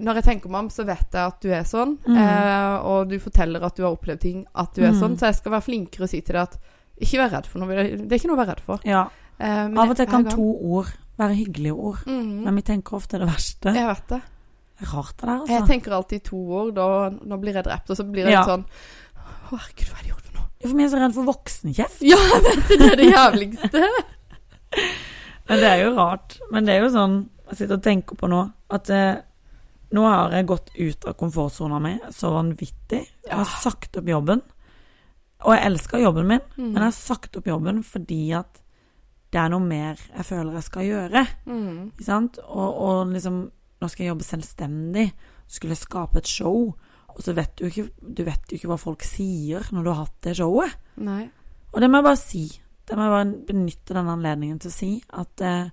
Når 0.00 0.14
jeg 0.20 0.24
tenker 0.24 0.50
meg 0.50 0.58
om, 0.64 0.68
så 0.72 0.84
vet 0.88 1.06
jeg 1.12 1.20
at 1.26 1.40
du 1.44 1.48
er 1.52 1.64
sånn. 1.68 1.96
Mm. 2.06 2.16
Eh, 2.16 2.76
og 2.90 3.08
du 3.10 3.18
forteller 3.22 3.62
at 3.66 3.76
du 3.76 3.82
har 3.84 3.92
opplevd 3.96 4.20
ting, 4.20 4.46
at 4.54 4.74
du 4.74 4.82
er 4.84 4.92
Mm. 4.92 5.00
sånn. 5.00 5.18
Så 5.18 5.26
jeg 5.30 5.34
skal 5.40 5.52
være 5.52 5.66
flinkere 5.68 6.02
og 6.06 6.08
si 6.12 6.20
til 6.20 6.34
deg 6.34 6.42
at 6.42 6.58
ikke 7.00 7.18
vær 7.22 7.30
redd 7.36 7.46
for 7.46 7.58
noe. 7.60 7.68
Det 7.74 8.12
er 8.12 8.18
ikke 8.18 8.28
noe 8.32 8.36
å 8.36 8.42
være 8.44 8.54
redd 8.56 8.60
for. 8.66 8.80
ja. 8.84 9.06
Eh, 9.40 9.68
men 9.68 9.78
Av 9.78 9.88
og 9.88 9.96
til 9.96 10.06
kan 10.06 10.24
to 10.28 10.42
ord 10.76 10.90
være 11.18 11.34
hyggelige 11.34 11.72
ord, 11.72 12.02
mm. 12.06 12.42
men 12.44 12.54
vi 12.56 12.62
tenker 12.62 12.92
ofte 12.98 13.18
det 13.18 13.26
verste. 13.28 13.72
Jeg 13.72 13.86
vet 13.88 14.06
det. 14.08 14.20
Rart 14.92 15.16
det 15.16 15.26
der, 15.28 15.38
altså. 15.38 15.52
Jeg 15.54 15.66
tenker 15.68 15.92
alltid 15.96 16.22
to 16.24 16.36
ord. 16.36 16.74
Da, 16.74 16.88
nå 17.10 17.38
blir 17.40 17.52
jeg 17.54 17.64
drept, 17.64 17.88
og 17.90 17.96
så 17.96 18.04
blir 18.10 18.24
jeg 18.28 18.32
Ja. 18.32 18.44
sånn 18.44 18.64
Å, 19.50 19.56
herregud, 19.56 19.88
hva 19.88 19.96
har 19.96 20.04
jeg 20.04 20.12
gjort 20.12 20.26
for 20.28 20.34
noe? 20.36 20.46
For 20.60 20.76
vi 20.76 20.84
er 20.84 20.88
så 20.92 21.00
redd 21.00 21.14
for 21.14 21.24
voksenkjeft. 21.24 22.00
Ja, 22.02 22.16
det 22.68 22.92
er 22.92 22.96
det 22.96 23.08
jævligste. 23.12 23.82
Men 25.48 25.58
det 25.58 25.68
er 25.70 25.80
jo 25.84 25.94
rart. 25.96 26.36
Men 26.52 26.64
det 26.68 26.74
er 26.76 26.84
jo 26.84 26.90
sånn 26.94 27.16
Jeg 27.50 27.56
sitter 27.58 27.78
og 27.80 27.82
tenker 27.82 28.14
på 28.20 28.28
nå 28.30 28.44
at 28.70 28.90
eh, 28.94 29.16
nå 29.92 30.04
har 30.06 30.30
jeg 30.36 30.46
gått 30.46 30.70
ut 30.78 31.04
av 31.10 31.14
komfortsona 31.18 31.80
mi 31.82 31.96
så 32.14 32.30
vanvittig. 32.34 33.00
Jeg 33.26 33.36
har 33.36 33.44
sagt 33.60 33.96
opp 33.98 34.06
jobben. 34.08 34.42
Og 35.40 35.54
jeg 35.56 35.64
elsker 35.70 36.02
jobben 36.02 36.26
min, 36.28 36.40
Mm. 36.56 36.64
men 36.72 36.74
jeg 36.82 36.82
har 36.84 36.92
sagt 36.92 37.36
opp 37.36 37.46
jobben 37.48 37.82
fordi 37.82 38.32
at 38.36 38.60
det 39.32 39.38
er 39.40 39.48
noe 39.48 39.60
mer 39.64 39.96
jeg 40.16 40.24
føler 40.26 40.52
jeg 40.58 40.62
skal 40.66 40.82
gjøre. 40.84 41.26
Mm. 41.46 41.92
Ikke 41.94 42.04
sant? 42.04 42.38
Og, 42.44 42.74
og 42.80 43.06
liksom 43.14 43.50
Nå 43.80 43.88
skal 43.88 44.04
jeg 44.04 44.10
jobbe 44.10 44.24
selvstendig. 44.26 45.06
Skulle 45.48 45.72
jeg 45.72 45.80
skape 45.86 46.18
et 46.20 46.26
show. 46.28 46.74
Og 47.08 47.20
så 47.24 47.32
vet 47.32 47.54
du 47.56 47.64
ikke 47.64 47.86
Du 48.04 48.24
vet 48.26 48.50
jo 48.52 48.58
ikke 48.58 48.68
hva 48.68 48.76
folk 48.78 49.02
sier 49.02 49.64
når 49.72 49.82
du 49.86 49.88
har 49.90 50.02
hatt 50.04 50.18
det 50.26 50.34
showet. 50.36 50.74
Nei. 51.00 51.30
Og 51.72 51.80
det 51.80 51.88
må 51.88 51.96
jeg 52.02 52.04
bare 52.04 52.20
si. 52.20 52.42
Det 52.84 52.96
må 52.98 53.06
jeg 53.06 53.14
bare 53.14 53.46
benytte 53.48 53.94
denne 53.96 54.12
anledningen 54.18 54.58
til 54.60 54.68
å 54.68 54.74
si 54.74 54.90
at 55.16 55.40
eh, 55.40 55.70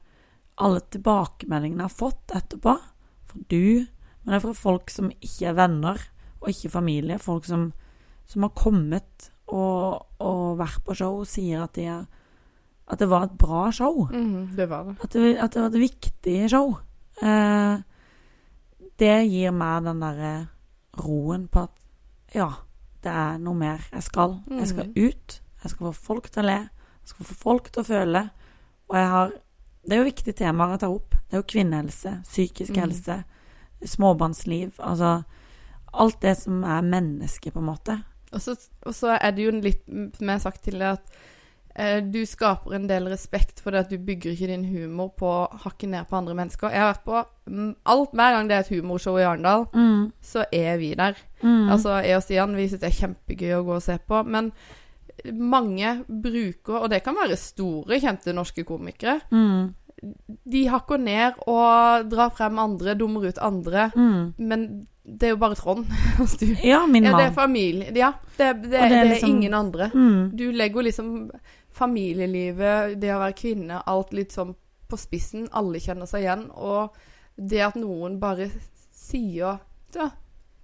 alle 0.64 0.80
tilbakemeldingene 0.94 1.84
jeg 1.84 1.90
har 1.90 1.98
fått 2.00 2.32
etterpå, 2.40 2.78
For 3.28 3.44
du, 3.52 3.86
men 4.28 4.34
det 4.34 4.42
er 4.42 4.44
fra 4.44 4.54
folk 4.60 4.92
som 4.92 5.08
ikke 5.24 5.48
er 5.48 5.56
venner, 5.56 6.02
og 6.42 6.50
ikke 6.52 6.70
familie. 6.74 7.16
Folk 7.24 7.46
som, 7.48 7.70
som 8.28 8.44
har 8.44 8.52
kommet 8.60 9.30
og, 9.48 10.04
og 10.20 10.58
vært 10.60 10.84
på 10.84 10.94
show, 11.00 11.22
sier 11.24 11.64
at, 11.64 11.72
de 11.80 11.86
er, 11.88 12.04
at 12.92 13.00
det 13.00 13.08
var 13.08 13.24
et 13.30 13.38
bra 13.40 13.70
show. 13.72 14.04
Mhm, 14.12 14.50
det 14.58 14.68
var 14.70 14.84
det. 14.90 14.98
At 15.02 15.16
det, 15.16 15.32
at 15.40 15.54
det 15.56 15.62
var 15.64 15.72
et 15.72 15.80
viktig 15.80 16.36
show. 16.52 16.76
Eh, 17.24 17.80
det 19.00 19.16
gir 19.32 19.56
meg 19.56 19.88
den 19.88 20.04
derre 20.04 20.36
roen 21.00 21.48
på 21.48 21.64
at 21.64 22.36
ja, 22.36 22.50
det 23.06 23.14
er 23.16 23.40
noe 23.40 23.56
mer 23.56 23.88
jeg 23.94 24.04
skal. 24.04 24.42
Jeg 24.52 24.68
skal 24.74 24.92
Mhm. 24.92 25.08
ut. 25.08 25.42
Jeg 25.64 25.72
skal 25.72 25.86
få 25.88 25.94
folk 26.12 26.30
til 26.30 26.44
å 26.44 26.46
le. 26.52 26.60
Jeg 27.02 27.14
skal 27.14 27.26
få 27.26 27.34
folk 27.48 27.72
til 27.72 27.82
å 27.82 27.88
føle. 27.88 28.30
Og 28.90 28.96
jeg 29.00 29.08
har 29.16 29.32
Det 29.88 29.94
er 29.96 30.02
jo 30.02 30.12
viktige 30.12 30.34
temaer 30.36 30.72
jeg 30.72 30.80
tar 30.82 30.92
opp. 30.92 31.12
Det 31.16 31.34
er 31.34 31.38
jo 31.40 31.44
kvinnehelse, 31.48 32.12
psykisk 32.28 32.74
mm. 32.76 32.80
helse, 32.82 33.24
småbarnsliv. 33.86 34.76
Altså 34.80 35.24
alt 35.94 36.22
det 36.22 36.36
som 36.38 36.64
er 36.64 36.82
menneske, 36.86 37.52
på 37.52 37.60
en 37.60 37.70
måte. 37.72 37.98
Og 38.34 38.42
så, 38.44 38.58
og 38.86 38.94
så 38.96 39.16
er 39.22 39.32
det 39.32 39.46
jo 39.46 39.52
litt, 39.64 39.84
som 39.88 40.28
jeg 40.28 40.34
har 40.36 40.44
sagt 40.44 40.64
tidligere, 40.66 40.98
at 40.98 41.20
eh, 41.80 42.00
du 42.04 42.20
skaper 42.28 42.76
en 42.76 42.88
del 42.90 43.08
respekt 43.08 43.62
for 43.64 43.72
det 43.72 43.86
at 43.86 43.94
du 43.94 43.98
bygger 44.04 44.34
ikke 44.34 44.50
din 44.52 44.66
humor 44.68 45.14
på 45.18 45.30
å 45.30 45.60
hakke 45.64 45.88
ned 45.88 46.10
på 46.10 46.18
andre 46.20 46.36
mennesker. 46.36 46.74
Jeg 46.74 46.84
har 46.84 46.92
vært 46.92 47.06
på 47.08 47.22
alt 47.88 48.12
Hver 48.18 48.36
gang 48.36 48.50
det 48.50 48.58
er 48.58 48.66
et 48.66 48.74
humorshow 48.76 49.18
i 49.22 49.24
Arendal, 49.24 49.68
Mm. 49.74 50.12
så 50.22 50.44
er 50.52 50.78
vi 50.78 50.94
der. 51.00 51.16
Mm. 51.42 51.70
Altså, 51.72 52.02
jeg 52.04 52.18
og 52.20 52.24
Stian 52.24 52.56
vi 52.56 52.68
syns 52.68 52.82
det 52.84 52.92
er 52.92 53.00
kjempegøy 53.08 53.56
å 53.56 53.64
gå 53.64 53.76
og 53.80 53.82
se 53.88 53.98
på. 53.98 54.24
Men 54.28 54.52
mange 55.34 56.04
bruker, 56.08 56.82
og 56.84 56.90
det 56.92 57.04
kan 57.04 57.16
være 57.18 57.38
store, 57.40 57.98
kjente 58.04 58.34
norske 58.36 58.64
komikere, 58.68 59.20
mm. 59.32 59.74
De 60.46 60.66
hakker 60.70 61.00
ned 61.02 61.40
og 61.48 62.10
drar 62.12 62.30
frem 62.38 62.60
andre, 62.62 62.94
dummer 62.96 63.26
ut 63.32 63.40
andre. 63.42 63.88
Mm. 63.96 64.34
Men 64.38 64.68
det 65.08 65.30
er 65.30 65.34
jo 65.36 65.40
bare 65.42 65.56
Trond. 65.56 65.86
Du- 66.40 66.56
Ja, 66.64 66.86
min 66.88 67.04
ja, 67.08 67.16
det 67.18 67.26
er 67.30 67.32
familie. 67.36 67.92
Ja, 67.96 68.12
det, 68.38 68.52
det, 68.64 68.72
det, 68.72 68.90
det 68.90 68.98
er 69.00 69.10
liksom- 69.14 69.30
ingen 69.30 69.54
andre. 69.54 69.90
Mm. 69.94 70.32
Du 70.38 70.52
legger 70.52 70.84
liksom 70.84 71.32
familielivet, 71.98 73.00
det 73.02 73.12
å 73.14 73.20
være 73.22 73.36
kvinne, 73.38 73.82
alt 73.88 74.14
litt 74.14 74.34
sånn 74.36 74.54
på 74.88 74.98
spissen. 75.00 75.48
Alle 75.58 75.80
kjenner 75.84 76.08
seg 76.10 76.26
igjen. 76.26 76.48
Og 76.56 76.96
det 77.38 77.62
at 77.66 77.76
noen 77.80 78.20
bare 78.22 78.50
sier 78.98 79.60
Ja, 79.96 80.10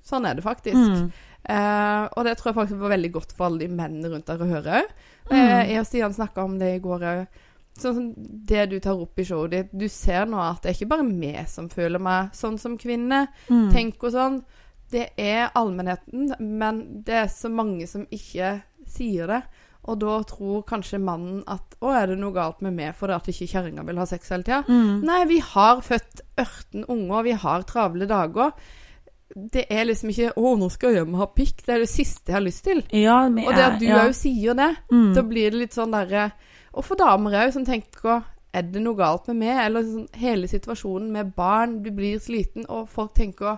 sånn 0.03 0.25
er 0.27 0.35
det 0.35 0.43
faktisk. 0.45 0.75
Mm. 0.75 1.11
Eh, 1.43 2.03
og 2.15 2.23
det 2.27 2.37
tror 2.39 2.51
jeg 2.51 2.57
faktisk 2.59 2.79
var 2.79 2.93
veldig 2.93 3.11
godt 3.15 3.33
for 3.35 3.47
alle 3.49 3.65
de 3.65 3.67
mennene 3.71 4.11
rundt 4.11 4.27
der 4.29 4.39
å 4.43 4.47
høre 4.47 4.81
òg. 4.81 4.93
Mm. 5.29 5.35
Eh, 5.37 5.71
jeg 5.73 5.79
og 5.81 5.87
Stian 5.87 6.13
snakka 6.15 6.43
om 6.43 6.57
det 6.59 6.73
i 6.75 6.81
går 6.83 7.05
òg. 7.09 7.23
Sånn 7.79 8.11
det 8.45 8.67
du 8.69 8.77
tar 8.83 8.99
opp 9.01 9.17
i 9.19 9.25
showet 9.25 9.53
ditt. 9.53 9.71
Du 9.73 9.87
ser 9.89 10.27
nå 10.29 10.37
at 10.41 10.61
det 10.61 10.71
er 10.71 10.77
ikke 10.77 10.91
bare 10.91 11.07
meg 11.07 11.47
som 11.49 11.71
føler 11.71 12.01
meg 12.03 12.35
sånn 12.37 12.59
som 12.61 12.77
kvinne. 12.77 13.25
Mm. 13.49 13.71
Tenk 13.73 14.05
og 14.05 14.13
sånn. 14.13 14.39
Det 14.93 15.07
er 15.17 15.49
allmennheten, 15.57 16.35
men 16.37 16.83
det 17.05 17.15
er 17.23 17.29
så 17.33 17.49
mange 17.49 17.87
som 17.89 18.05
ikke 18.13 18.59
sier 18.85 19.31
det. 19.31 19.41
Og 19.89 19.97
da 19.99 20.19
tror 20.27 20.61
kanskje 20.67 21.01
mannen 21.01 21.41
at 21.47 21.75
'Å, 21.81 21.89
er 21.91 22.07
det 22.07 22.19
noe 22.19 22.31
galt 22.31 22.61
med 22.61 22.75
meg 22.77 22.95
fordi 22.95 23.15
at 23.17 23.27
ikke 23.27 23.49
kjerringa 23.51 23.83
vil 23.83 23.97
ha 23.99 24.05
sex 24.05 24.29
hele 24.29 24.43
tida?' 24.43 24.63
Mm. 24.69 25.03
Nei, 25.03 25.25
vi 25.25 25.39
har 25.39 25.81
født 25.81 26.21
18 26.37 26.85
unger, 26.87 27.23
vi 27.23 27.31
har 27.31 27.63
travle 27.63 28.07
dager. 28.07 28.53
Det 29.35 29.65
er 29.69 29.85
liksom 29.85 30.09
ikke 30.09 30.33
'Å, 30.35 30.57
nå 30.59 30.69
skal 30.71 30.93
jeg 30.93 31.03
hjem 31.05 31.13
og 31.15 31.19
ha 31.19 31.25
pikk'. 31.27 31.65
Det 31.65 31.69
er 31.75 31.79
det 31.79 31.89
siste 31.89 32.27
jeg 32.27 32.33
har 32.35 32.41
lyst 32.41 32.63
til. 32.63 32.83
Ja, 32.91 33.27
men 33.29 33.45
Og 33.47 33.55
det 33.55 33.63
at 33.63 33.79
du 33.79 33.85
ja. 33.85 34.11
sier 34.11 34.53
det, 34.53 34.77
Mm. 34.91 35.13
da 35.15 35.21
blir 35.23 35.51
det 35.51 35.59
litt 35.59 35.71
sånn 35.73 35.91
derre 35.91 36.31
Og 36.75 36.83
for 36.83 36.95
damer 36.95 37.31
òg, 37.31 37.51
som 37.53 37.65
tenker 37.65 38.23
Er 38.53 38.61
det 38.63 38.81
noe 38.81 38.95
galt 38.95 39.27
med 39.27 39.35
meg? 39.37 39.65
Eller 39.65 39.81
sånn, 39.83 40.07
hele 40.13 40.47
situasjonen 40.47 41.11
med 41.11 41.35
barn, 41.35 41.81
du 41.83 41.89
blir 41.91 42.19
sliten, 42.19 42.65
og 42.69 42.87
folk 42.89 43.13
tenker 43.15 43.57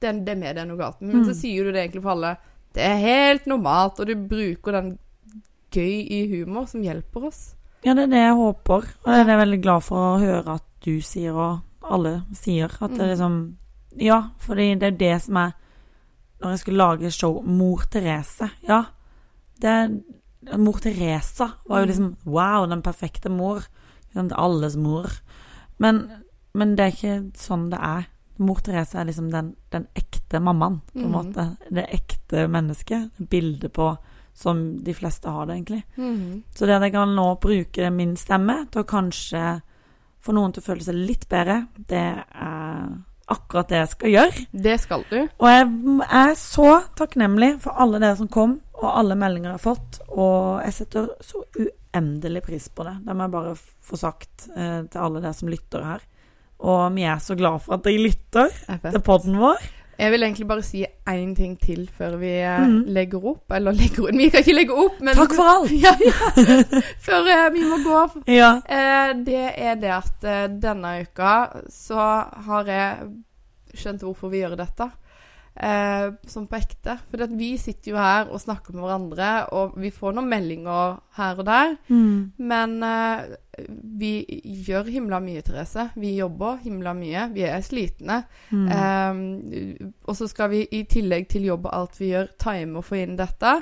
det, 0.00 0.24
det 0.26 0.28
er 0.28 0.36
med 0.36 0.56
det 0.56 0.62
er 0.62 0.66
noe 0.66 0.76
galt 0.76 1.00
med. 1.00 1.14
Men 1.14 1.24
Mm. 1.24 1.28
så 1.30 1.34
sier 1.40 1.64
du 1.64 1.72
det 1.72 1.90
egentlig 1.90 2.02
for 2.02 2.10
alle. 2.10 2.36
Det 2.74 2.82
er 2.82 2.96
helt 2.98 3.46
normalt, 3.46 3.98
og 4.00 4.06
du 4.06 4.14
bruker 4.14 4.72
den 4.72 4.98
gøy 5.72 6.06
i 6.10 6.26
humor 6.28 6.66
som 6.68 6.82
hjelper 6.82 7.26
oss. 7.28 7.54
Ja, 7.82 7.94
det 7.94 8.04
er 8.04 8.06
det 8.08 8.16
jeg 8.16 8.34
håper. 8.36 8.74
Og 8.74 9.04
det 9.06 9.14
er 9.14 9.24
jeg 9.26 9.48
veldig 9.48 9.62
glad 9.62 9.82
for 9.82 9.96
å 9.96 10.20
høre 10.20 10.54
at 10.54 10.62
du 10.84 11.00
sier, 11.00 11.32
og 11.34 11.60
alle 11.82 12.22
sier. 12.34 12.66
At 12.82 12.90
det 12.90 13.00
er 13.00 13.04
Mm. 13.04 13.16
liksom 13.16 13.56
Ja, 14.00 14.30
fordi 14.42 14.74
det 14.80 14.88
er 14.88 14.98
det 14.98 15.22
som 15.22 15.36
er 15.36 15.52
Når 16.42 16.50
jeg 16.50 16.58
skulle 16.58 16.78
lage 16.78 17.10
show 17.10 17.42
Mor 17.46 17.84
Therese, 17.90 18.50
ja. 18.68 18.82
Det 19.62 20.02
Mor 20.58 20.80
Teresa 20.82 21.50
var 21.64 21.80
jo 21.80 21.84
Mm. 21.84 21.88
liksom 21.88 22.16
Wow, 22.24 22.66
den 22.66 22.82
perfekte 22.82 23.30
mor. 23.30 23.62
Alles 24.14 24.76
mor. 24.76 25.10
Men, 25.78 26.10
men 26.54 26.76
det 26.76 26.84
er 26.84 26.92
ikke 26.92 27.38
sånn 27.38 27.70
det 27.70 27.78
er. 27.80 28.08
Mor 28.38 28.60
Therese 28.60 28.94
er 28.94 29.04
liksom 29.04 29.30
den, 29.30 29.54
den 29.70 29.86
ekte 29.94 30.40
mammaen, 30.40 30.80
på 30.92 30.98
en 30.98 31.06
mm. 31.06 31.12
måte. 31.12 31.56
Det 31.70 31.86
ekte 31.94 32.48
mennesket. 32.48 33.10
Bildet 33.30 33.72
på 33.72 33.96
som 34.34 34.84
de 34.84 34.94
fleste 34.94 35.30
har 35.30 35.46
det, 35.46 35.54
egentlig. 35.54 35.82
Så 36.54 36.66
det 36.66 36.74
at 36.74 36.82
jeg 36.82 36.92
kan 36.92 37.14
nå 37.14 37.38
bruke 37.40 37.90
min 37.90 38.16
stemme 38.16 38.66
til 38.70 38.82
å 38.82 38.88
kanskje 38.90 39.62
få 40.20 40.32
noen 40.34 40.52
til 40.52 40.62
å 40.64 40.66
føle 40.66 40.82
seg 40.82 40.94
litt 40.98 41.28
bedre, 41.30 41.66
det 41.76 42.24
er 42.34 42.88
akkurat 43.30 43.70
det 43.70 43.80
jeg 43.80 43.90
skal 43.92 44.14
gjøre. 44.14 44.44
Det 44.66 44.74
skal 44.82 45.04
du. 45.10 45.18
Og 45.40 45.48
jeg 45.50 45.68
er 46.20 46.34
så 46.38 46.70
takknemlig 46.98 47.54
for 47.64 47.80
alle 47.80 48.00
dere 48.02 48.18
som 48.18 48.30
kom, 48.32 48.58
og 48.74 48.88
alle 48.90 49.16
meldinger 49.18 49.52
jeg 49.52 49.60
har 49.60 49.64
fått. 49.64 50.00
Og 50.10 50.64
jeg 50.64 50.76
setter 50.78 51.08
så 51.24 51.44
uendelig 51.54 52.44
pris 52.44 52.68
på 52.68 52.86
det. 52.86 52.96
Det 53.06 53.14
må 53.14 53.26
jeg 53.26 53.34
bare 53.36 53.54
få 53.56 54.00
sagt 54.00 54.48
eh, 54.56 54.82
til 54.90 55.06
alle 55.06 55.22
dere 55.24 55.36
som 55.36 55.52
lytter 55.52 55.86
her. 55.86 56.04
Og 56.64 56.84
vi 56.96 57.06
er 57.08 57.22
så 57.22 57.36
glad 57.38 57.64
for 57.64 57.76
at 57.76 57.86
dere 57.86 58.04
lytter 58.04 58.52
til 58.90 59.02
podden 59.04 59.40
vår. 59.40 59.64
Jeg 59.98 60.12
vil 60.14 60.26
egentlig 60.26 60.46
bare 60.48 60.64
si 60.66 60.84
én 60.84 61.34
ting 61.36 61.54
til 61.60 61.84
før 61.98 62.16
vi 62.20 62.32
mm. 62.40 62.78
Legger 62.96 63.26
opp. 63.34 63.52
Eller 63.54 63.76
legger 63.76 64.08
opp 64.08 64.18
Vi 64.22 64.30
kan 64.32 64.44
ikke 64.44 64.56
legge 64.56 64.78
opp, 64.86 64.98
men 65.00 65.18
Takk 65.18 65.36
for 65.36 65.52
alt! 65.52 65.74
Ja, 65.76 65.94
ja. 66.08 66.82
Før 67.04 67.30
eh, 67.34 67.46
vi 67.54 67.62
må 67.68 67.78
gå. 67.84 68.00
Ja. 68.32 68.56
Eh, 68.64 69.14
det 69.26 69.46
er 69.54 69.78
det 69.80 69.94
at 69.94 70.28
denne 70.62 70.96
uka 71.04 71.36
så 71.72 72.10
har 72.48 72.70
jeg 72.70 73.12
skjønt 73.74 74.04
hvorfor 74.06 74.30
vi 74.32 74.42
gjør 74.44 74.58
dette. 74.58 74.90
Eh, 75.56 76.12
som 76.26 76.46
på 76.50 76.56
ekte. 76.58 76.96
For 77.10 77.30
vi 77.38 77.52
sitter 77.62 77.92
jo 77.92 77.98
her 78.00 78.26
og 78.26 78.40
snakker 78.42 78.74
med 78.74 78.82
hverandre, 78.82 79.28
og 79.54 79.76
vi 79.78 79.92
får 79.94 80.16
noen 80.16 80.30
meldinger 80.32 80.96
her 81.14 81.38
og 81.38 81.46
der. 81.46 81.76
Mm. 81.86 82.32
Men 82.50 82.74
eh, 82.82 83.36
vi 84.00 84.12
gjør 84.66 84.90
himla 84.90 85.20
mye, 85.22 85.44
Therese. 85.46 85.88
Vi 85.94 86.16
jobber 86.16 86.58
himla 86.64 86.94
mye. 86.98 87.28
Vi 87.36 87.46
er 87.46 87.62
slitne. 87.62 88.24
Mm. 88.50 88.66
Eh, 88.74 89.90
og 90.04 90.18
så 90.18 90.28
skal 90.30 90.50
vi 90.56 90.64
i 90.74 90.84
tillegg 90.90 91.28
til 91.30 91.46
jobb 91.52 91.68
og 91.68 91.76
alt 91.78 92.00
vi 92.02 92.10
gjør, 92.10 92.32
time 92.38 92.80
og 92.80 92.88
få 92.88 92.98
inn 93.04 93.18
dette. 93.20 93.54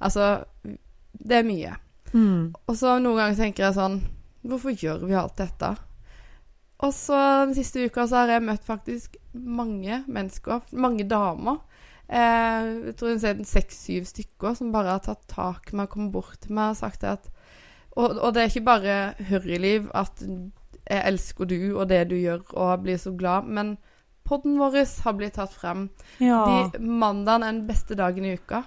Altså, 0.00 0.36
det 0.64 1.42
er 1.42 1.48
mye. 1.48 1.74
Mm. 2.14 2.54
Og 2.54 2.78
så 2.78 2.96
noen 3.02 3.20
ganger 3.20 3.40
tenker 3.40 3.64
jeg 3.66 3.74
sånn 3.74 3.96
Hvorfor 4.44 4.70
gjør 4.76 5.00
vi 5.08 5.16
alt 5.18 5.38
dette? 5.40 5.70
Og 6.84 6.92
så 6.92 7.16
den 7.46 7.54
siste 7.56 7.86
uka 7.88 8.04
så 8.06 8.20
har 8.20 8.34
jeg 8.34 8.44
møtt 8.44 8.66
faktisk 8.66 9.16
mange 9.34 10.02
mennesker, 10.06 10.64
mange 10.72 11.06
damer. 11.10 11.62
Eh, 12.08 12.66
jeg 12.90 12.96
tror 12.98 13.14
hun 13.14 13.22
sier 13.22 13.44
seks-syv 13.48 14.08
stykker 14.10 14.56
som 14.58 14.72
bare 14.74 14.96
har 14.96 15.04
tatt 15.06 15.24
tak 15.30 15.72
i 15.72 15.78
meg 15.78 15.88
og 15.88 15.94
kommet 15.94 16.12
bort 16.12 16.36
til 16.42 16.52
meg 16.56 16.74
og 16.74 16.82
sagt 16.82 17.06
at 17.08 17.30
og, 17.94 18.18
og 18.18 18.34
det 18.34 18.42
er 18.42 18.50
ikke 18.50 18.66
bare 18.66 18.94
Hurryliv 19.28 19.86
at 19.94 20.22
jeg 20.84 21.02
elsker 21.08 21.48
du 21.48 21.58
og 21.78 21.88
det 21.88 22.02
du 22.10 22.16
gjør 22.18 22.42
og 22.52 22.82
blir 22.84 22.98
så 23.00 23.14
glad, 23.16 23.46
men 23.46 23.76
podden 24.26 24.58
vår 24.58 24.80
har 25.04 25.16
blitt 25.16 25.36
tatt 25.38 25.52
frem. 25.54 25.86
Ja. 26.20 26.42
De, 26.74 26.80
mandagen 26.80 27.44
er 27.44 27.52
den 27.54 27.66
beste 27.68 27.96
dagen 27.96 28.26
i 28.26 28.34
uka. 28.34 28.64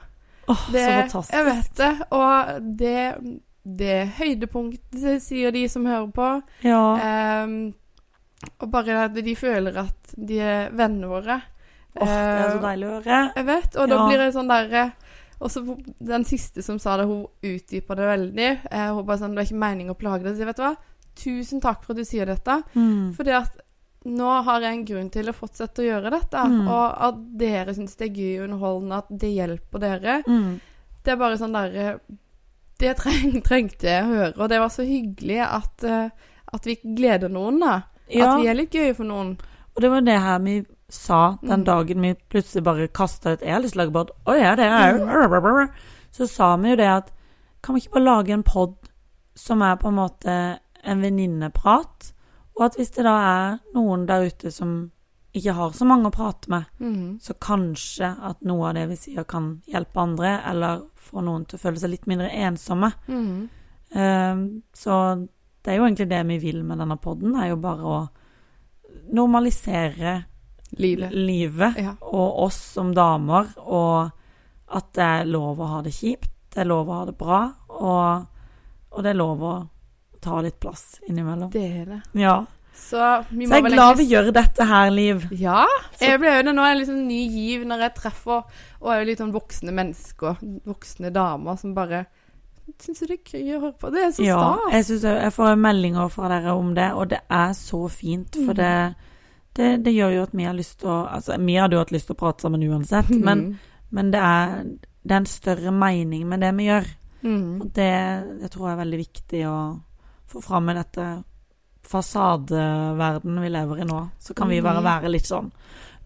Åh, 0.48 0.64
Det, 0.72 0.86
så 0.86 0.92
fantastisk. 1.02 1.34
Jeg 1.34 1.46
vet 1.46 1.78
det. 1.78 1.92
Og 2.16 2.62
det, 2.80 3.02
det 3.80 3.92
er 3.92 4.14
høydepunktet, 4.18 5.08
sier 5.22 5.52
de 5.52 5.66
som 5.70 5.86
hører 5.86 6.10
på. 6.16 6.30
Ja. 6.64 6.82
Ehm, 7.04 7.58
og 8.62 8.70
bare 8.72 9.04
at 9.08 9.14
de 9.18 9.36
føler 9.36 9.78
at 9.82 10.14
de 10.18 10.40
er 10.44 10.70
vennene 10.78 11.10
våre. 11.10 11.40
Åh, 11.98 12.06
det 12.06 12.14
er 12.14 12.50
så 12.52 12.58
Eh, 12.58 12.64
deilig 12.68 12.88
å 12.88 12.96
høre. 13.00 13.22
Jeg 13.36 13.46
vet, 13.48 13.76
og 13.76 13.90
da 13.90 13.96
Ja. 13.96 14.08
blir 14.08 14.18
det 14.22 14.34
sånn 14.36 14.48
derre 14.52 14.92
Og 15.40 15.52
så 15.52 15.62
den 16.02 16.24
siste 16.26 16.64
som 16.64 16.80
sa 16.80 16.98
det, 16.98 17.06
hun 17.06 17.28
utdypa 17.44 17.96
det 17.96 18.06
veldig. 18.10 18.60
Eh, 18.72 18.88
hun 18.94 19.06
bare 19.06 19.18
sånn 19.20 19.36
Det 19.36 19.44
er 19.44 19.54
ikke 19.54 19.60
meningen 19.62 19.94
å 19.94 19.98
plage 19.98 20.24
deg. 20.24 20.34
Så 20.34 20.40
jeg 20.40 20.48
vet 20.48 20.56
du 20.58 20.64
hva, 20.64 20.76
tusen 21.16 21.62
takk 21.62 21.84
for 21.84 21.94
at 21.94 21.98
du 21.98 22.04
sier 22.06 22.26
dette. 22.26 22.64
Mm. 22.76 23.14
Fordi 23.14 23.36
at 23.38 23.52
nå 24.06 24.44
har 24.44 24.62
jeg 24.62 24.74
en 24.74 24.86
grunn 24.86 25.10
til 25.12 25.30
å 25.30 25.36
fortsette 25.38 25.84
å 25.84 25.86
gjøre 25.86 26.10
dette. 26.10 26.38
Mm. 26.38 26.68
Og 26.68 26.96
at 27.10 27.16
dere 27.38 27.74
syns 27.76 27.96
det 27.98 28.10
er 28.10 28.16
gøy 28.18 28.40
og 28.40 28.50
underholdende, 28.50 28.98
at 28.98 29.12
det 29.20 29.30
hjelper 29.36 29.80
dere. 29.80 30.24
Mm. 30.28 30.60
Det 31.04 31.12
er 31.14 31.18
bare 31.22 31.38
sånn 31.38 31.54
derre 31.54 32.00
Det 32.80 32.96
treng, 32.98 33.42
trengte 33.48 33.88
jeg 33.90 34.04
å 34.04 34.08
høre, 34.16 34.34
og 34.38 34.50
det 34.50 34.60
var 34.60 34.70
så 34.70 34.84
hyggelig 34.86 35.40
at, 35.46 35.84
eh, 35.84 36.10
at 36.54 36.64
vi 36.66 36.76
gleder 36.84 37.30
noen, 37.30 37.60
da. 37.60 37.82
Ja, 38.10 38.34
At 38.36 38.42
vi 38.42 38.48
er 38.48 38.56
litt 38.56 38.72
gøye 38.72 38.96
for 38.96 39.04
noen. 39.06 39.38
og 39.76 39.82
det 39.82 39.90
var 39.92 40.02
det 40.02 40.20
her 40.22 40.40
vi 40.40 40.66
sa 40.90 41.38
den 41.42 41.60
Mm. 41.62 41.66
dagen 41.66 42.02
vi 42.02 42.14
plutselig 42.30 42.64
bare 42.64 42.88
kasta 42.88 43.32
et 43.34 43.42
'Jeg 43.42 43.54
har 43.54 43.62
lyst 43.62 43.74
til 43.74 43.82
å 43.82 43.86
lage 43.86 43.94
pod'. 43.94 44.12
Å 44.26 44.40
ja, 44.42 44.56
det 44.56 44.66
er 44.66 44.94
jeg 44.94 45.02
òg. 45.02 45.70
Så 46.12 46.28
sa 46.30 46.56
vi 46.58 46.70
jo 46.70 46.76
det 46.76 46.88
at 46.88 47.12
Kan 47.64 47.76
vi 47.76 47.82
ikke 47.82 47.94
bare 47.94 48.04
lage 48.04 48.30
en 48.34 48.44
pod 48.44 48.76
som 49.36 49.62
er 49.62 49.76
på 49.76 49.88
en 49.88 49.96
måte 49.96 50.60
en 50.86 51.02
venninneprat? 51.02 52.14
Og 52.56 52.66
at 52.66 52.76
hvis 52.78 52.92
det 52.92 53.04
da 53.04 53.18
er 53.18 53.60
noen 53.76 54.06
der 54.08 54.26
ute 54.26 54.52
som 54.52 54.92
ikke 55.36 55.54
har 55.54 55.70
så 55.72 55.86
mange 55.86 56.06
å 56.08 56.12
prate 56.12 56.50
med, 56.50 56.66
mm. 56.80 57.20
så 57.22 57.34
kanskje 57.40 58.16
at 58.24 58.38
noe 58.42 58.70
av 58.70 58.74
det 58.76 58.88
vi 58.90 58.96
sier, 58.96 59.24
kan 59.24 59.62
hjelpe 59.68 59.98
andre, 60.02 60.42
eller 60.46 60.82
få 60.96 61.22
noen 61.22 61.46
til 61.46 61.58
å 61.58 61.62
føle 61.62 61.80
seg 61.80 61.90
litt 61.90 62.08
mindre 62.08 62.30
ensomme. 62.32 62.94
Mm. 63.08 63.50
Eh, 63.96 64.36
så 64.74 65.28
det 65.68 65.74
er 65.74 65.82
jo 65.82 65.86
egentlig 65.90 66.08
det 66.08 66.24
vi 66.30 66.38
vil 66.40 66.62
med 66.64 66.80
denne 66.80 66.96
podden, 66.96 67.34
er 67.36 67.50
jo 67.50 67.58
bare 67.60 67.84
å 67.84 67.98
normalisere 69.12 70.14
Livet. 70.80 71.12
livet 71.12 71.78
Ja. 71.80 71.96
og 72.00 72.40
oss 72.46 72.60
som 72.78 72.94
damer, 72.96 73.50
og 73.68 74.12
at 74.72 74.94
det 74.96 75.04
er 75.04 75.26
lov 75.28 75.60
å 75.60 75.68
ha 75.74 75.82
det 75.84 75.92
kjipt, 75.92 76.32
det 76.56 76.62
er 76.64 76.70
lov 76.72 76.88
å 76.88 77.02
ha 77.02 77.06
det 77.10 77.18
bra, 77.20 77.40
og, 77.68 78.26
og 78.92 79.04
det 79.04 79.12
er 79.12 79.20
lov 79.20 79.44
å 79.44 79.56
ta 80.24 80.40
litt 80.42 80.56
plass 80.60 81.02
innimellom. 81.08 81.52
Det 81.52 81.66
er 81.82 81.86
det. 81.86 82.02
Ja. 82.16 82.46
Så 82.78 83.02
vi 83.30 83.48
Så 83.48 83.58
jeg 83.58 83.66
er 83.66 83.76
glad 83.76 83.98
vi 83.98 84.06
gjør 84.08 84.32
dette 84.32 84.68
her, 84.70 84.92
Liv. 84.92 85.28
Ja. 85.36 85.66
Jeg 86.00 86.22
ble 86.22 86.32
jo 86.32 86.54
nå 86.54 86.64
en 86.64 86.80
liksom 86.80 87.02
ny 87.10 87.20
giv 87.28 87.68
når 87.68 87.90
jeg 87.90 87.96
treffer 88.00 88.46
og 88.80 88.92
er 88.94 89.02
jo 89.02 89.10
litt 89.10 89.20
sånn 89.20 89.36
voksne 89.36 89.76
mennesker, 89.76 90.40
voksne 90.64 91.12
damer, 91.12 91.60
som 91.60 91.76
bare 91.76 92.06
Syns 92.80 93.00
det 93.00 93.12
er 93.12 93.18
gøy 93.32 93.56
å 93.58 93.60
høre 93.62 93.74
på? 93.80 93.90
Det 93.94 94.02
er 94.04 94.12
så 94.12 94.24
Ja, 94.26 94.38
stas. 94.56 94.74
jeg, 94.74 94.86
synes 94.86 95.04
jeg, 95.08 95.22
jeg 95.24 95.34
får 95.34 95.56
meldinger 95.58 96.10
fra 96.14 96.28
dere 96.30 96.54
om 96.58 96.74
det, 96.76 96.92
og 96.94 97.08
det 97.10 97.20
er 97.30 97.54
så 97.58 97.90
fint, 97.90 98.36
for 98.36 98.54
Mhm. 98.54 98.56
det, 98.56 98.96
det, 99.56 99.84
det 99.86 99.94
gjør 99.96 100.12
jo 100.16 100.22
at 100.24 100.34
vi 100.34 100.44
har 100.44 100.54
lyst 100.54 100.80
til 100.80 100.90
å 100.90 101.08
Altså, 101.12 101.38
vi 101.40 101.56
hadde 101.56 101.74
jo 101.74 101.80
hatt 101.80 101.92
lyst 101.92 102.08
til 102.08 102.16
å 102.16 102.20
prate 102.20 102.42
sammen 102.42 102.64
uansett, 102.70 103.10
men, 103.10 103.60
men 103.92 104.12
det, 104.12 104.20
er, 104.22 104.64
det 105.04 105.12
er 105.12 105.18
en 105.18 105.26
større 105.26 105.72
mening 105.72 106.28
med 106.28 106.40
det 106.42 106.54
vi 106.56 106.66
gjør. 106.68 106.86
Mm. 107.24 107.62
Og 107.62 107.74
det, 107.74 107.94
det 108.42 108.52
tror 108.52 108.68
jeg 108.70 108.78
er 108.78 108.84
veldig 108.86 108.98
viktig 109.00 109.42
å 109.48 109.58
få 110.28 110.42
fram 110.44 110.70
i 110.70 110.74
dette 110.78 111.24
fasadeverdenen 111.88 113.42
vi 113.42 113.50
lever 113.50 113.82
i 113.82 113.86
nå. 113.88 114.02
Så 114.20 114.34
kan 114.36 114.50
vi 114.50 114.62
bare 114.62 114.82
Mhm. 114.82 114.84
være 114.84 115.10
litt 115.12 115.26
sånn 115.26 115.52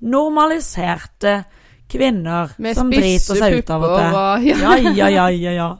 normaliserte 0.01 1.43
kvinner 1.89 2.51
Med 2.57 2.75
som 2.75 2.89
driter 2.89 3.35
seg 3.35 3.57
ut 3.59 3.69
av 3.69 3.83
og 3.83 3.97
til. 3.97 4.11
Ja, 4.61 4.75
ja, 4.77 5.07
ja, 5.09 5.27
ja, 5.29 5.51
ja. 5.51 5.75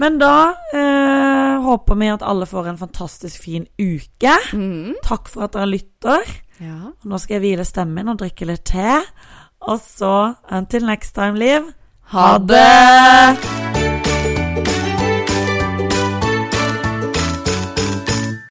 Men 0.00 0.18
da 0.20 0.54
eh, 0.74 1.60
håper 1.64 1.98
vi 2.00 2.08
at 2.12 2.24
alle 2.24 2.46
får 2.48 2.70
en 2.72 2.80
fantastisk 2.80 3.42
fin 3.44 3.66
uke. 3.78 4.36
Mm. 4.56 4.94
Takk 5.04 5.28
for 5.28 5.46
at 5.48 5.56
dere 5.56 5.68
lytter. 5.74 6.24
ja. 6.62 6.92
Nå 7.04 7.18
skal 7.18 7.38
jeg 7.38 7.44
hvile 7.46 7.66
stemmen 7.68 8.08
og 8.12 8.20
drikke 8.22 8.48
litt 8.48 8.64
te. 8.72 9.00
Og 9.62 9.82
så 9.84 10.34
until 10.50 10.86
next 10.88 11.14
time, 11.14 11.38
Liv. 11.38 11.72
Ha 12.12 12.38
det! 12.38 13.61